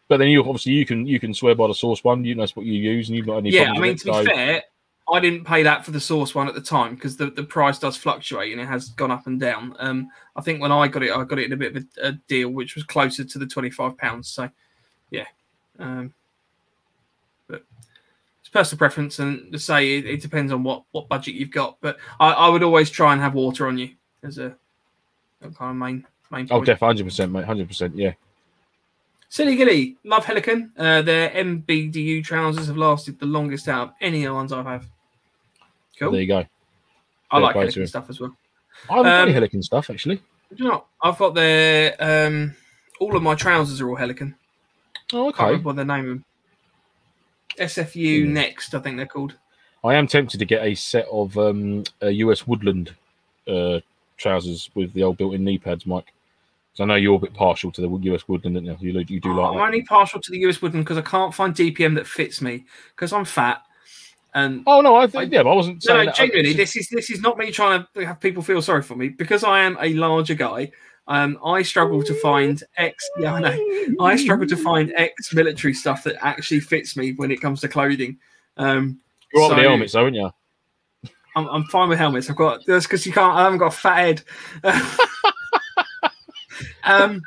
[0.08, 2.26] But then you obviously you can you can swear by the source one.
[2.26, 4.12] You know that's what you use, and you've got any Yeah, I mean, to be
[4.12, 4.64] so- fair,
[5.12, 7.80] I didn't pay that for the Source one at the time because the, the price
[7.80, 9.76] does fluctuate and it has gone up and down.
[9.80, 12.08] Um, I think when I got it, I got it in a bit of a,
[12.10, 14.30] a deal, which was closer to the twenty five pounds.
[14.30, 14.50] So,
[15.12, 15.26] yeah.
[15.80, 16.14] Um,
[18.50, 21.78] it's personal preference, and to say it, it depends on what what budget you've got.
[21.82, 23.92] But I, I would always try and have water on you
[24.24, 24.56] as a,
[25.42, 26.48] a kind of main main.
[26.50, 26.66] Oh, Point.
[26.66, 27.46] definitely, hundred percent, mate.
[27.46, 27.96] Hundred percent.
[27.96, 28.14] Yeah.
[29.32, 30.72] Silly Gilly, love Helikon.
[30.76, 34.66] Uh, their MBDU trousers have lasted the longest out of any of the ones I've
[34.66, 34.82] had.
[36.00, 36.12] Cool.
[36.12, 36.40] There you go.
[36.40, 36.46] I
[37.36, 38.36] fair like play Helikon stuff as well.
[38.90, 40.16] I haven't Um, any Helikon stuff actually.
[40.16, 40.86] Do you know what?
[41.04, 42.56] I've got their um,
[43.00, 44.34] all of my trousers are all Helikon.
[45.14, 45.46] Oh, I Can't okay.
[45.46, 46.26] remember what their name.
[47.58, 48.34] SFU Hmm.
[48.34, 49.36] next, I think they're called.
[49.84, 52.94] I am tempted to get a set of um, uh, US Woodland
[53.48, 53.80] uh,
[54.18, 56.12] trousers with the old built-in knee pads, Mike.
[56.72, 58.92] Because I know you're a bit partial to the US Woodland, aren't you?
[58.92, 59.64] You, you do like I'm that.
[59.64, 62.66] only partial to the US Woodland because I can't find DPM that fits me
[62.96, 63.62] because I'm fat.
[64.36, 66.90] And Oh no, I think yeah, but I wasn't no, no, genuinely, It's this is
[66.90, 69.76] this is not me trying to have people feel sorry for me because I am
[69.82, 70.72] a larger guy.
[71.10, 73.10] Um, I struggle to find ex.
[73.18, 73.86] Yeah, I know.
[74.00, 78.20] I struggle to find ex-military stuff that actually fits me when it comes to clothing.
[78.58, 79.00] Um,
[79.34, 80.30] You're right with the helmets, though, aren't you?
[81.36, 82.30] I'm, I'm fine with helmets.
[82.30, 83.36] I've got that's because you can't.
[83.36, 84.24] I haven't got a fat
[84.64, 84.84] head.
[86.84, 87.22] um,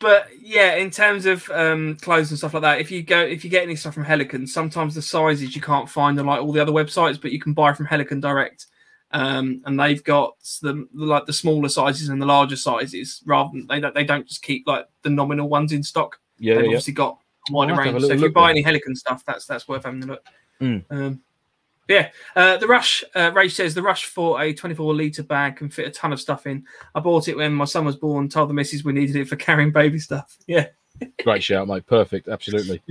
[0.00, 3.44] but yeah, in terms of um, clothes and stuff like that, if you go, if
[3.44, 6.52] you get any stuff from Helikon, sometimes the sizes you can't find on like all
[6.52, 8.66] the other websites, but you can buy from Helikon direct,
[9.12, 13.22] um, and they've got the like the smaller sizes and the larger sizes.
[13.24, 16.20] Rather than they don't they don't just keep like the nominal ones in stock.
[16.38, 16.76] Yeah, They've yeah, yeah.
[16.76, 17.18] obviously got
[17.48, 18.08] a wider I'll have to have a range.
[18.08, 18.64] So if you buy then.
[18.64, 20.26] any Helikon stuff, that's that's worth having a look.
[20.60, 20.84] Mm.
[20.90, 21.22] Um,
[21.88, 23.02] yeah, uh, the Rush.
[23.14, 26.20] Uh, Ray says the Rush for a 24 liter bag can fit a ton of
[26.20, 26.64] stuff in.
[26.94, 28.28] I bought it when my son was born.
[28.28, 30.38] Told the missus we needed it for carrying baby stuff.
[30.46, 30.66] Yeah,
[31.22, 31.86] Great shout, mate.
[31.86, 32.28] Perfect.
[32.28, 32.82] Absolutely.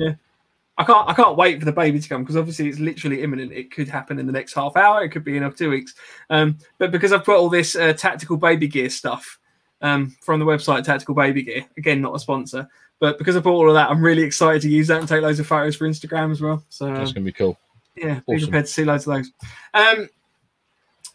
[0.79, 1.09] I can't.
[1.09, 3.51] I can't wait for the baby to come because obviously it's literally imminent.
[3.51, 5.03] It could happen in the next half hour.
[5.03, 5.93] It could be in two weeks.
[6.29, 9.39] Um, but because I've put all this uh, tactical baby gear stuff
[9.81, 12.67] um, from the website Tactical Baby Gear, again not a sponsor,
[12.99, 15.21] But because I bought all of that, I'm really excited to use that and take
[15.21, 16.63] loads of photos for Instagram as well.
[16.69, 17.57] So That's um, gonna be cool.
[17.95, 18.47] yeah, be awesome.
[18.47, 19.31] prepared to see loads of those.
[19.73, 20.09] Um,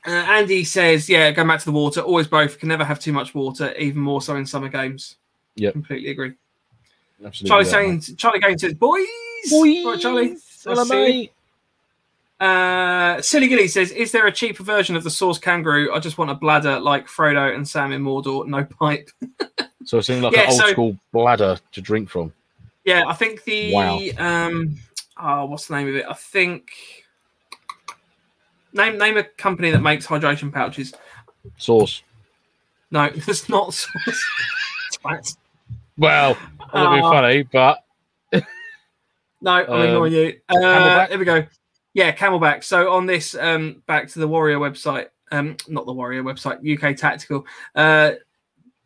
[0.06, 2.58] uh, Andy says, yeah, going back to the water, always both.
[2.58, 5.16] Can never have too much water, even more so in summer games.
[5.56, 6.34] Yeah, completely agree.
[7.24, 7.48] Absolutely.
[7.48, 7.70] Charlie yeah,
[8.00, 9.06] saying, Charlie Gaines says, boys,
[9.50, 9.84] Boys.
[9.84, 10.36] right, Charlie.
[10.64, 11.32] Hello, mate.
[12.40, 15.92] Uh, Silly Gilly says, "Is there a cheaper version of the Source Kangaroo?
[15.94, 19.10] I just want a bladder like Frodo and Sam in Mordor, no pipe."
[19.86, 22.32] So it's something like Yeah, an old so- school bladder to drink from.
[22.86, 24.00] Yeah, I think the Wow.
[24.16, 24.78] um,
[25.20, 26.06] oh, what's the name of it?
[26.08, 26.70] I think
[28.72, 30.94] name name a company that makes hydration pouches.
[31.58, 32.02] Source.
[32.90, 34.24] No, it's not Source.
[35.98, 36.34] Well,
[36.72, 37.10] that would be Oh.
[37.10, 37.83] funny, but
[39.44, 40.40] No, I'm Um, ignoring you.
[40.48, 41.46] Uh, here we go.
[41.92, 42.64] Yeah, CamelBak.
[42.64, 45.08] So on this, um, back to the Warrior website.
[45.30, 47.46] Um, not the Warrior website, UK Tactical.
[47.74, 48.12] Uh,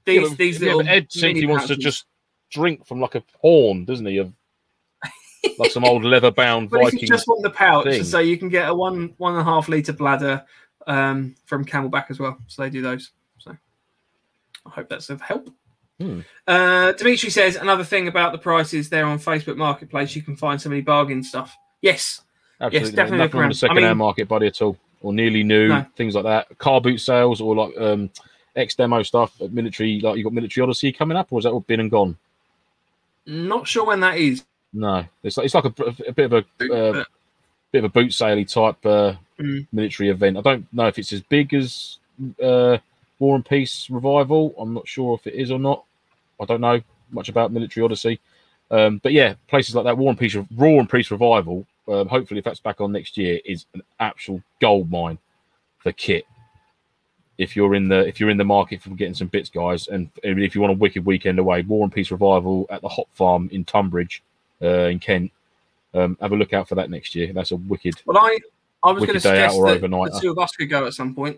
[0.05, 2.07] these Yeah, but- these yeah, little Ed simply wants to just
[2.51, 4.17] drink from like a horn, doesn't he?
[4.19, 4.33] Of
[5.59, 7.01] like some old leather bound But if Viking.
[7.01, 8.05] you just want the pouch, thing.
[8.05, 10.45] so you can get a one one and a half liter bladder
[10.89, 12.37] um, from CamelBak as well.
[12.49, 13.13] So they do those.
[13.39, 13.57] So
[14.67, 15.51] I hope that's of help.
[16.01, 16.21] Hmm.
[16.47, 20.15] Uh, Dimitri says another thing about the prices there on Facebook Marketplace.
[20.15, 21.57] You can find so many bargain stuff.
[21.83, 22.23] Yes,
[22.61, 25.13] Absolutely, definitely look nothing on the I second hand mean- market, buddy, at all, or
[25.13, 25.87] nearly new No.
[25.97, 26.57] things like that.
[26.59, 28.11] Car boot sales or like um,
[28.57, 30.01] ex demo stuff, at military.
[30.01, 32.17] Like you got military Odyssey coming up, or is that all been and gone?
[33.27, 34.45] not sure when that is.
[34.73, 37.05] No, it's like it's like a, a bit of a uh,
[37.73, 39.69] bit of a boot saley type uh, Mm.
[39.73, 40.37] military event.
[40.37, 41.99] I don't know if it's as big as
[42.43, 42.79] uh,
[43.21, 44.53] War and Peace Revival.
[44.59, 45.85] I'm not sure if it is or not.
[46.41, 48.21] I don't know much about Military Odyssey,
[48.71, 51.67] um, but yeah, places like that, War and Peace, Raw and Peace Revival.
[51.89, 55.19] Um, hopefully, if that's back on next year, is an actual gold mine
[55.79, 56.25] for kit.
[57.39, 60.11] If you're in the if you're in the market for getting some bits, guys, and
[60.23, 63.49] if you want a wicked weekend away, War and Peace Revival at the Hop Farm
[63.53, 64.23] in Tunbridge,
[64.63, 65.31] uh, in Kent.
[65.95, 67.33] Um, have a look out for that next year.
[67.33, 67.95] That's a wicked.
[68.05, 68.39] Well, I
[68.83, 70.13] I was going to suggest that overnighter.
[70.13, 71.37] the two of us could go at some point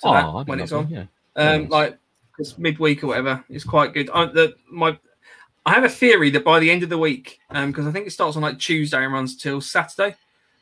[0.00, 0.88] to Oh, that when it's on.
[0.88, 1.04] Yeah.
[1.36, 1.70] um, Nice.
[1.70, 1.98] like
[2.42, 4.10] because midweek or whatever is quite good.
[4.10, 4.98] I, the, my,
[5.64, 8.10] I have a theory that by the end of the week, because I think it
[8.10, 10.16] starts on like Tuesday and runs till Saturday.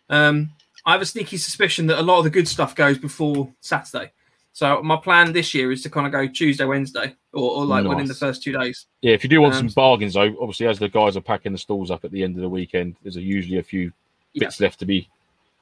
[0.08, 0.50] Um,
[0.84, 4.12] I have a sneaky suspicion that a lot of the good stuff goes before Saturday.
[4.52, 7.84] So my plan this year is to kind of go Tuesday, Wednesday, or, or like
[7.84, 8.86] within the first two days.
[9.00, 11.52] Yeah, if you do want Um, some bargains, though, obviously as the guys are packing
[11.52, 13.92] the stalls up at the end of the weekend, there's a, usually a few
[14.32, 14.46] Yeah.
[14.46, 15.08] bits left to be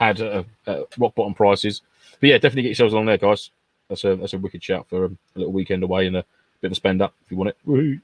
[0.01, 1.83] had at, at rock bottom prices.
[2.21, 3.51] But yeah, definitely get yourselves along there, guys.
[3.89, 6.25] That's a that's a wicked shout for um, a little weekend away and a
[6.61, 7.57] bit of a spend up if you want it.
[7.67, 8.01] Woohoo.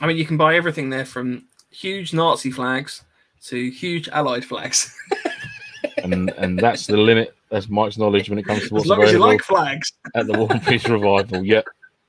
[0.00, 3.04] I mean, you can buy everything there from huge Nazi flags
[3.44, 4.96] to huge Allied flags.
[6.04, 7.34] And and that's the limit.
[7.50, 9.92] That's Mike's knowledge when it comes to what's as long as you like flags.
[10.14, 11.44] at the War and Peace Revival.
[11.44, 11.62] Yeah.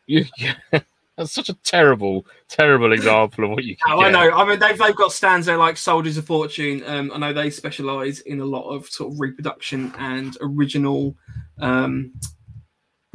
[0.08, 0.56] You, yeah.
[1.18, 4.32] That's such a terrible, terrible example of what you can Oh, I know.
[4.32, 6.84] I mean, they've, they've got stands there like Soldiers of Fortune.
[6.86, 11.16] Um, I know they specialize in a lot of sort of reproduction and original
[11.60, 12.12] um,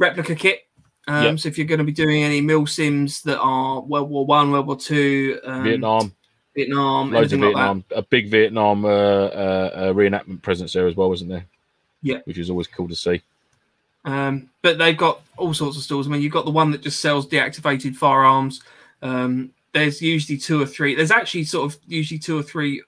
[0.01, 0.67] replica kit.
[1.07, 1.39] Um, Yep.
[1.39, 4.67] So if you're going to be doing any milsims that are World War One, World
[4.67, 6.13] War Two, um, Vietnam.
[6.55, 7.65] Vietnam, loads of anything like.
[7.65, 11.45] Vietnam, a big Vietnam uh, uh, uh, reenactment presence there as well, wasn't there?
[12.03, 12.17] Yeah.
[12.25, 13.21] which is always cool to see.
[14.05, 16.07] Um, but they've got all sorts of stores.
[16.07, 18.61] I mean, you've got the one that just sells deactivated firearms.
[19.01, 20.95] Um, there's usually two or three.
[20.95, 22.83] There's actually sort of usually two or three,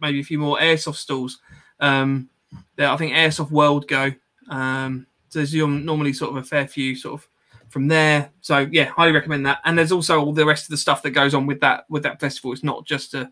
[0.00, 1.38] maybe a few more airsoft stalls.
[1.78, 2.28] Um,
[2.76, 4.10] there, I think Airsoft World go.
[4.48, 7.28] Um, there's normally sort of a fair few sort of
[7.68, 8.30] from there.
[8.40, 9.60] So yeah, highly recommend that.
[9.64, 12.02] And there's also all the rest of the stuff that goes on with that with
[12.02, 12.52] that festival.
[12.52, 13.30] It's not just a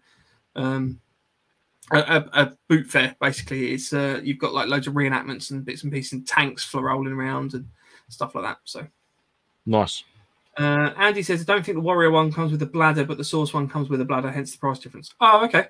[0.57, 1.01] um,
[1.91, 3.73] a, a, a boot fair basically.
[3.73, 6.83] It's uh, you've got like loads of reenactments and bits and pieces and tanks for
[6.83, 7.69] rolling around and
[8.09, 8.59] stuff like that.
[8.65, 8.87] So
[9.67, 10.05] Nice.
[10.59, 13.25] uh, Andy says, I don't think the Warrior one comes with a bladder, but the
[13.25, 15.13] Source one comes with a bladder, hence the price difference.
[15.21, 15.69] Oh, okay.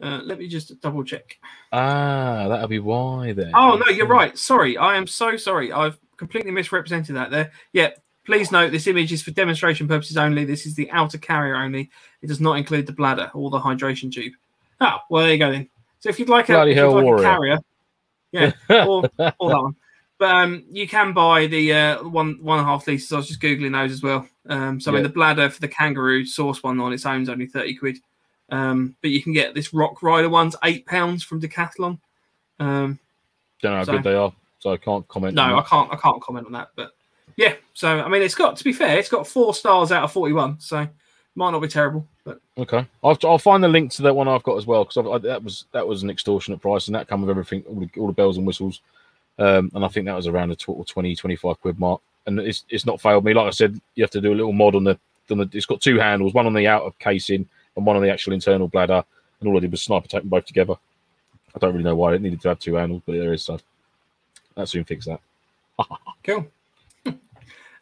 [0.00, 1.38] Uh, let me just double check.
[1.72, 3.50] Ah, that'll be why then.
[3.54, 4.36] Oh no, you're right.
[4.38, 5.72] Sorry, I am so sorry.
[5.72, 7.50] I've completely misrepresented that there.
[7.72, 7.90] Yeah,
[8.24, 10.44] please note this image is for demonstration purposes only.
[10.44, 11.90] This is the outer carrier only.
[12.22, 14.34] It does not include the bladder or the hydration tube.
[14.80, 15.68] Oh, well there you go then.
[15.98, 17.58] So if you'd like a, Bloody you'd hell, like a carrier,
[18.30, 19.76] yeah, or, or that one.
[20.18, 23.12] But um, you can buy the uh, one one and a half liters.
[23.12, 24.28] I was just googling those as well.
[24.48, 27.28] Um, so I mean, the bladder for the kangaroo source one on its own is
[27.28, 27.98] only thirty quid.
[28.50, 31.98] Um, but you can get this Rockrider one's eight pounds from Decathlon.
[32.58, 32.98] Um,
[33.62, 35.34] Don't know how So- good they are, so I can't comment.
[35.34, 35.92] no, I can't.
[35.92, 36.70] I can't comment on that.
[36.76, 36.92] But
[37.36, 40.12] yeah, so I mean, it's got to be fair, it's got four stars out of
[40.12, 40.60] forty-one.
[40.60, 40.86] So
[41.34, 44.42] might not be terrible, but Okay, I'll, I'll find the link to that one I've
[44.42, 47.30] got as well because that was that was an extortionate price and that come with
[47.30, 48.80] everything, all the, all the bells and whistles,
[49.38, 52.00] um, and I think that was around the tw- 20, 25 quid mark.
[52.26, 53.34] And it's it's not failed me.
[53.34, 54.98] Like I said, you have to do a little mod on the
[55.30, 57.46] on the, it's got two handles, one on the outer casing
[57.78, 59.02] and one on the actual internal bladder.
[59.40, 60.74] And all I did was sniper tape them both together.
[61.54, 63.58] I don't really know why it needed to have two handles, but there is so
[64.56, 65.20] that soon fix that.
[66.24, 66.46] Cool.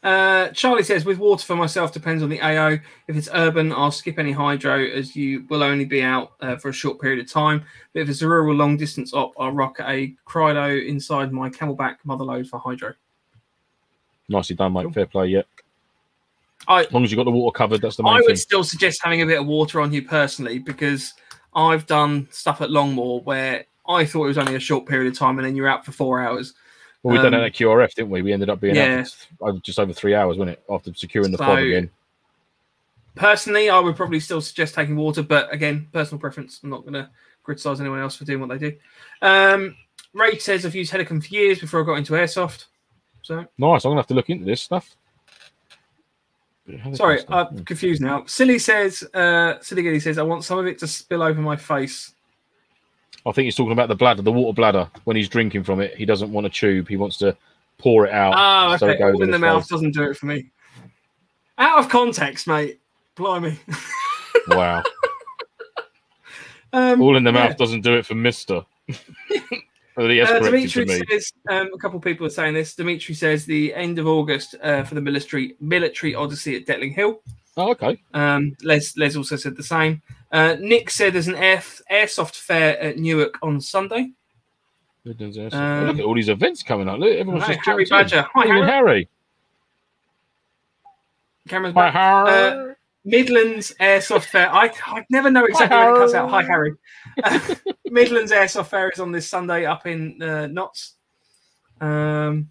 [0.02, 2.78] Uh, Charlie says, with water for myself depends on the AO.
[3.08, 6.68] If it's urban, I'll skip any hydro as you will only be out uh, for
[6.68, 7.64] a short period of time.
[7.92, 11.96] But if it's a rural long distance op, I'll rock a Cryo inside my CamelBak
[12.06, 12.92] motherload for hydro.
[14.28, 14.84] Nicely done, mate.
[14.84, 14.92] Cool.
[14.92, 15.26] Fair play.
[15.28, 15.42] Yeah.
[16.68, 18.26] I, As long as you've got the water covered, that's the main I thing.
[18.28, 21.14] would still suggest having a bit of water on you personally because
[21.54, 25.18] I've done stuff at Longmoor where I thought it was only a short period of
[25.18, 26.54] time and then you're out for four hours.
[27.02, 28.22] Well, we done um, that at QRF, didn't we?
[28.22, 29.04] We ended up being Yeah.
[29.46, 30.62] out just over three hours, wasn't it?
[30.68, 31.90] After securing the So- fob again.
[33.14, 36.60] Personally, I would probably still suggest taking water, but again, personal preference.
[36.62, 37.08] I'm not going to
[37.44, 38.76] criticize anyone else for doing what they do.
[39.22, 39.74] Um,
[40.12, 42.66] Ray says I've used Helikon for years before I got into airsoft.
[43.22, 43.84] So Nice.
[43.84, 44.96] I'm gonna have to look into this stuff.
[46.94, 48.24] Sorry, I'm confused now.
[48.26, 51.56] Silly says, uh, Silly Giddy says, I want some of it to spill over my
[51.56, 52.12] face.
[53.24, 54.88] I think he's talking about the bladder, the water bladder.
[55.04, 56.88] When he's drinking from it, he doesn't want a tube.
[56.88, 57.36] He wants to
[57.78, 58.34] pour it out.
[58.36, 59.68] Ah, so it goes All in the mouth face.
[59.70, 60.50] doesn't do it for me.
[61.58, 62.80] Out of context, mate.
[63.16, 63.58] Blimey.
[64.48, 64.82] Wow.
[66.72, 67.46] Um, All in the yeah.
[67.46, 68.60] mouth doesn't do it for Mister.
[69.96, 72.74] well, he Uh, Dimitri says um, a couple of people are saying this.
[72.74, 77.20] Dimitri says the end of August uh, for the military military odyssey at Detling Hill.
[77.56, 77.98] Oh, okay.
[78.12, 80.02] Um, Les Les also said the same.
[80.30, 84.10] Uh, Nick said there's an air, airsoft fair at Newark on Sunday.
[85.04, 85.20] Look
[85.54, 86.98] Um, at all these events coming up.
[86.98, 88.18] Look, everyone's Hi, just Harry jumped in.
[88.18, 88.28] Badger.
[88.34, 88.66] Hi, Harry.
[88.66, 89.08] Harry.
[91.48, 91.94] Cameron's Hi, back.
[91.94, 92.74] Harry.
[93.06, 94.52] Midlands Airsoft Fair.
[94.52, 96.28] I, I never know exactly when it cuts out.
[96.28, 96.72] Hi, Harry.
[97.22, 97.38] Uh,
[97.86, 100.94] Midlands Airsoft Fair is on this Sunday up in uh, Notts.
[101.80, 102.50] Um,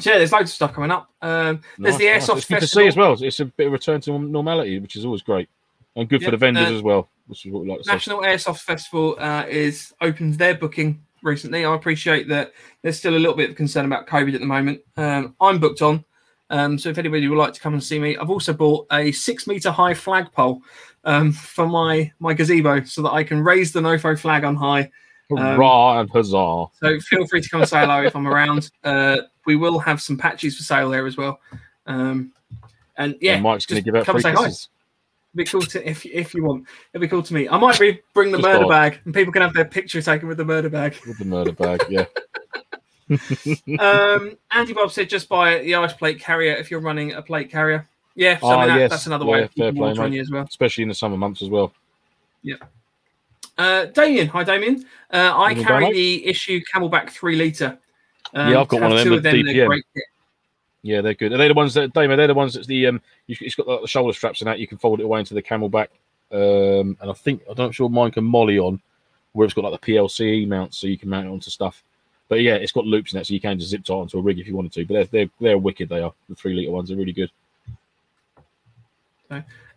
[0.00, 1.08] so yeah, there's loads of stuff coming up.
[1.22, 2.28] Um, there's the Nice, nice.
[2.28, 2.82] Airsoft It's good to Festival.
[2.82, 3.16] see as well.
[3.22, 5.48] It's a bit of return to normality, which is always great,
[5.94, 7.08] and good Yeah, for the vendors uh, as well.
[7.28, 7.92] Which is what we like to say.
[7.92, 11.64] National Airsoft Festival uh, is opened their booking recently.
[11.64, 12.52] I appreciate that
[12.82, 14.80] there's still a little bit of concern about COVID at the moment.
[14.96, 16.04] Um, I'm booked on.
[16.50, 19.12] Um, so if anybody would like to come and see me, I've also bought a
[19.12, 20.62] six meter high flagpole
[21.04, 24.90] um, for my my gazebo so that I can raise the NoFo flag on high.
[25.30, 26.66] um, Hurrah and huzzah!
[26.80, 28.70] So feel free to come and say hello if I'm around.
[28.84, 29.16] Uh,
[29.46, 31.40] we will have some patches for sale there as well.
[31.86, 32.32] Um,
[32.96, 34.48] and yeah, and Mike's going to give out come free and say hi.
[34.48, 34.68] It'd
[35.34, 36.66] be cool to if if you want.
[36.92, 37.48] It'd be cool to me.
[37.48, 40.28] I might be, bring the Just murder bag, and people can have their picture taken
[40.28, 40.96] with the murder bag.
[41.06, 41.82] with the murder bag.
[41.88, 42.04] Yeah,
[43.78, 47.50] um, Andy Bob said just buy the ice plate carrier if you're running a plate
[47.50, 47.88] carrier.
[48.14, 48.90] Yeah, so I Ah, mean, that, yes.
[48.90, 50.44] that's another Yeah, way of fair keeping play, water on you as well.
[50.44, 51.72] especially in the summer months as well.
[53.56, 54.84] Uh, Damien, hi Damien.
[55.12, 57.78] Uh, I carry the issue CamelBak three liter.
[58.34, 59.66] Um, Yeah, I've got one of them two with they're DPM.
[59.66, 60.04] great kit.
[60.82, 61.32] Yeah, they're good.
[61.32, 62.18] Are they the ones that Damien?
[62.18, 63.00] They're the ones that's the um.
[63.26, 64.58] You, it's got like, the shoulder straps and that.
[64.58, 65.86] You can fold it away into the CamelBak.
[66.32, 68.82] Um, and I think I'm not sure mine can MOLLE on,
[69.32, 71.82] where it's got like the PLC mount, so you can mount it onto stuff.
[72.34, 74.20] But yeah, it's got loops in it, so you can just zip tie onto a
[74.20, 74.84] rig if you wanted to.
[74.84, 75.88] But they're they're, they're wicked.
[75.88, 76.90] They are the three liter ones.
[76.90, 77.30] are really good.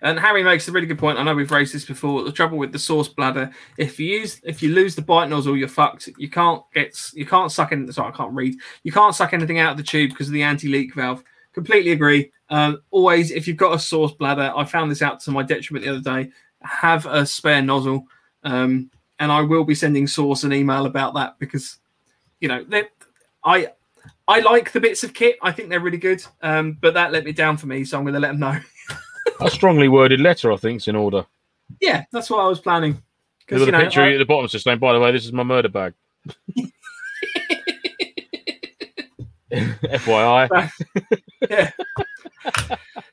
[0.02, 1.20] And Harry makes a really good point.
[1.20, 2.24] I know we've raised this before.
[2.24, 5.56] The trouble with the source bladder, if you use, if you lose the bite nozzle,
[5.56, 6.10] you're fucked.
[6.18, 7.92] You can't get, you can't suck in.
[7.94, 8.56] Sorry, I can't read.
[8.82, 11.24] You can't suck anything out of the tube because of the anti-leak valve.
[11.54, 12.32] Completely agree.
[12.50, 15.86] Um, always, if you've got a source bladder, I found this out to my detriment
[15.86, 16.32] the other day.
[16.64, 18.08] Have a spare nozzle,
[18.44, 18.90] um,
[19.20, 21.78] and I will be sending source an email about that because,
[22.40, 22.66] you know,
[23.44, 23.68] I.
[24.30, 25.38] I like the bits of kit.
[25.42, 26.22] I think they're really good.
[26.42, 28.60] Um, but that let me down for me, so I'm going to let them know.
[29.40, 31.26] A strongly worded letter, I think, is in order.
[31.80, 33.02] Yeah, that's what I was planning.
[33.40, 35.32] Because a know, picture I- at the bottom just saying, "By the way, this is
[35.32, 35.94] my murder bag."
[39.52, 40.72] FYI.
[41.50, 41.72] yeah.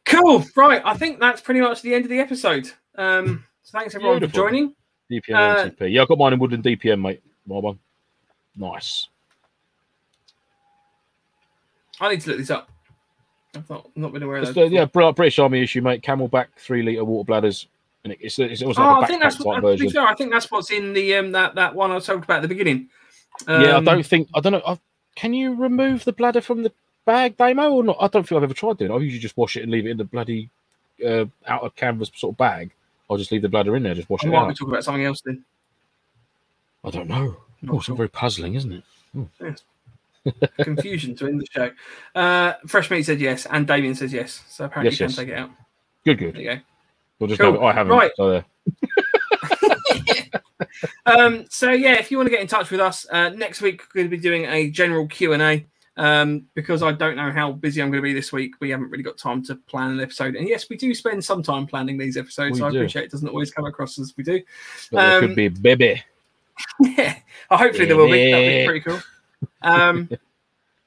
[0.05, 0.45] cool.
[0.57, 0.83] Right.
[0.85, 2.71] I think that's pretty much the end of the episode.
[2.97, 4.43] Um, so thanks everyone Beautiful.
[4.43, 4.75] for joining.
[5.11, 5.93] DPM Uh, MTP.
[5.93, 7.23] Yeah, I got mine in Woodland DPM, mate.
[7.47, 7.79] My one.
[8.57, 9.09] Nice.
[12.01, 12.71] I need to look this up.
[13.57, 14.71] I've not, not been aware of that.
[14.71, 16.03] yeah, Br- British Army issue, mate.
[16.03, 17.69] CamelBak three liter water bladders,
[18.03, 19.91] and it, it's it's also Oh, like I think that's what, to be version.
[19.91, 22.43] fair, I think that's what's in the um that, that one I talked about at
[22.43, 22.89] the beginning.
[23.49, 24.63] yeah, I Um, don't think I don't know.
[24.67, 24.79] i
[25.15, 26.73] can you remove the bladder from the
[27.05, 27.97] bag, Damo, or not?
[28.01, 28.91] I don't think I've ever tried doing.
[28.91, 28.95] it.
[28.95, 30.51] I usually just wash it and leave it in the bloody
[31.07, 32.73] uh, outer canvas sort of bag.
[33.09, 34.57] I'll just leave the bladder in there, just wash I it might be out.
[34.57, 35.45] talking about something else then.
[36.83, 37.37] I don't know.
[37.63, 37.93] Not Oh, it's sure.
[37.93, 39.63] all very puzzling, isn't it?
[40.63, 41.71] Confusion to end the show.
[42.15, 44.43] Uh, Fresh Meat said yes, and Damien says yes.
[44.49, 45.17] So apparently Yes, you can yes.
[45.19, 45.51] take it out.
[46.05, 46.35] Good, good.
[46.35, 46.61] There you go.
[47.19, 47.53] We'll just Cool.
[47.55, 47.93] know I haven't.
[47.97, 48.11] Right.
[48.17, 48.45] So there.
[51.07, 53.83] Um, so yeah, if you want to get in touch with us, uh, next week
[53.95, 55.67] we're going to be doing a general Q and A.
[55.97, 58.55] um, because I don't know how busy I'm going to be this week.
[58.61, 60.35] We haven't really got time to plan an episode.
[60.35, 62.59] And yes, we do spend some time planning these episodes.
[62.59, 64.43] So I appreciate it doesn't always come across as we do.
[64.91, 66.03] But Um, could be a baby.
[66.81, 67.17] yeah,
[67.51, 68.31] hopefully there will be.
[68.31, 69.01] That'd be pretty cool.
[69.65, 70.09] Um,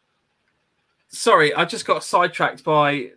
[1.09, 3.11] sorry, I just got sidetracked by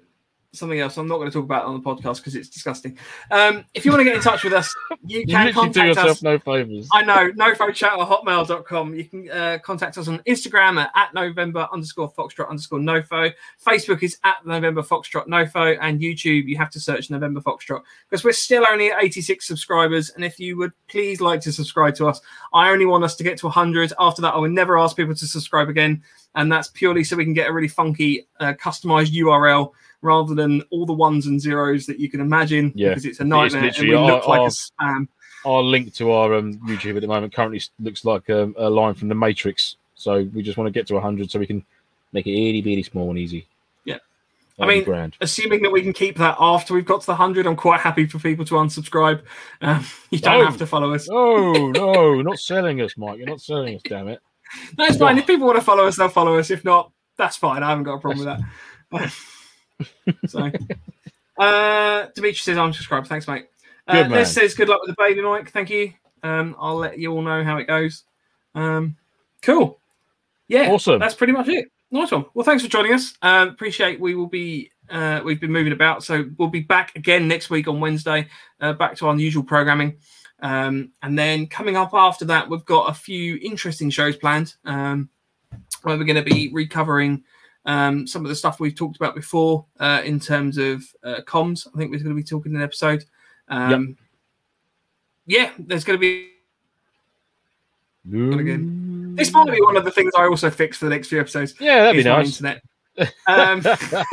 [0.53, 0.97] something else.
[0.97, 2.99] I'm not going to talk about it on the podcast because it's disgusting.
[3.31, 4.75] Um, if you want to get in touch with us,
[5.07, 6.23] you You can do contact yourself us.
[6.23, 6.89] no favors.
[6.93, 8.95] I know, nofochat at hotmail.com.
[8.95, 13.33] You can uh, contact us on Instagram at, at November underscore Foxtrot underscore Nofo.
[13.65, 15.79] Facebook is at November Foxtrot Nofo.
[15.81, 20.11] And YouTube, you have to search November Foxtrot because we're still only at 86 subscribers.
[20.11, 22.21] And if you would please like to subscribe to us,
[22.53, 23.93] I only want us to get to 100.
[23.99, 26.03] After that, I will never ask people to subscribe again.
[26.35, 29.73] And that's purely so we can get a really funky, uh, customized URL
[30.03, 32.91] rather than all the ones and zeros that you can imagine Yeah.
[32.91, 35.09] because it's a nightmare and we look our- like our- a spam.
[35.45, 38.93] Our link to our um, YouTube at the moment currently looks like um, a line
[38.95, 39.77] from the Matrix.
[39.95, 41.65] So we just want to get to 100 so we can
[42.13, 43.47] make it itty bitty small and easy.
[43.87, 43.97] Yeah.
[44.59, 45.17] I mean, grand.
[45.23, 48.05] assuming that we can keep that after we've got to the 100 i'm quite happy
[48.05, 49.23] for people to unsubscribe
[49.63, 50.45] um, you don't No.
[50.45, 53.17] have to follow us Oh no, not selling us, Mike.
[53.19, 54.21] You're not selling us, damn it.
[54.77, 57.37] no it's fine if people want to follow us they'll follow us if not that's
[57.39, 58.41] fine i haven't got a problem with that
[60.27, 60.51] so
[61.39, 63.07] uh dimitri says i'm subscribed.
[63.07, 63.47] Thanks mate.
[63.87, 64.11] Uh, Good.
[64.11, 65.51] Les says good luck with the baby mike.
[65.51, 65.93] Thank you.
[66.23, 68.05] Um i'll let you all know how it goes.
[68.55, 68.97] Um
[69.43, 69.79] cool.
[70.49, 70.99] Yeah Awesome.
[70.99, 71.71] that's pretty much it.
[71.91, 72.27] Nice one.
[72.35, 73.15] Well thanks for joining us.
[73.23, 77.29] Um appreciate we will be uh, we've been moving about, so we'll be back again
[77.29, 78.27] next week on Wednesday,
[78.61, 79.97] uh, back to our usual programming.
[80.43, 85.09] Um, and then coming up after that, we've got a few interesting shows planned um,
[85.83, 87.23] where we're going to be recovering
[87.67, 91.67] um, some of the stuff we've talked about before uh, in terms of uh, comms.
[91.73, 93.05] I think we're going to be talking in an episode.
[93.49, 93.97] Um,
[95.27, 96.31] Yeah, there's going to be.
[98.09, 99.15] again.
[99.17, 101.55] This might be one of the things I also fix for the next few episodes.
[101.61, 102.41] Yeah, that'd be nice.
[102.41, 102.63] Internet.
[103.27, 104.05] Um, that'd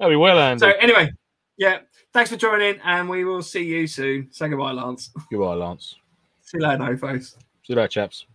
[0.00, 0.58] be well, Andy.
[0.60, 1.10] so anyway,
[1.56, 1.78] yeah,
[2.12, 4.28] thanks for joining, and we will see you soon.
[4.32, 5.10] Say goodbye, Lance.
[5.30, 5.94] Goodbye, Lance.
[6.42, 7.36] See you later, no, folks.
[7.62, 8.26] See you later, chaps.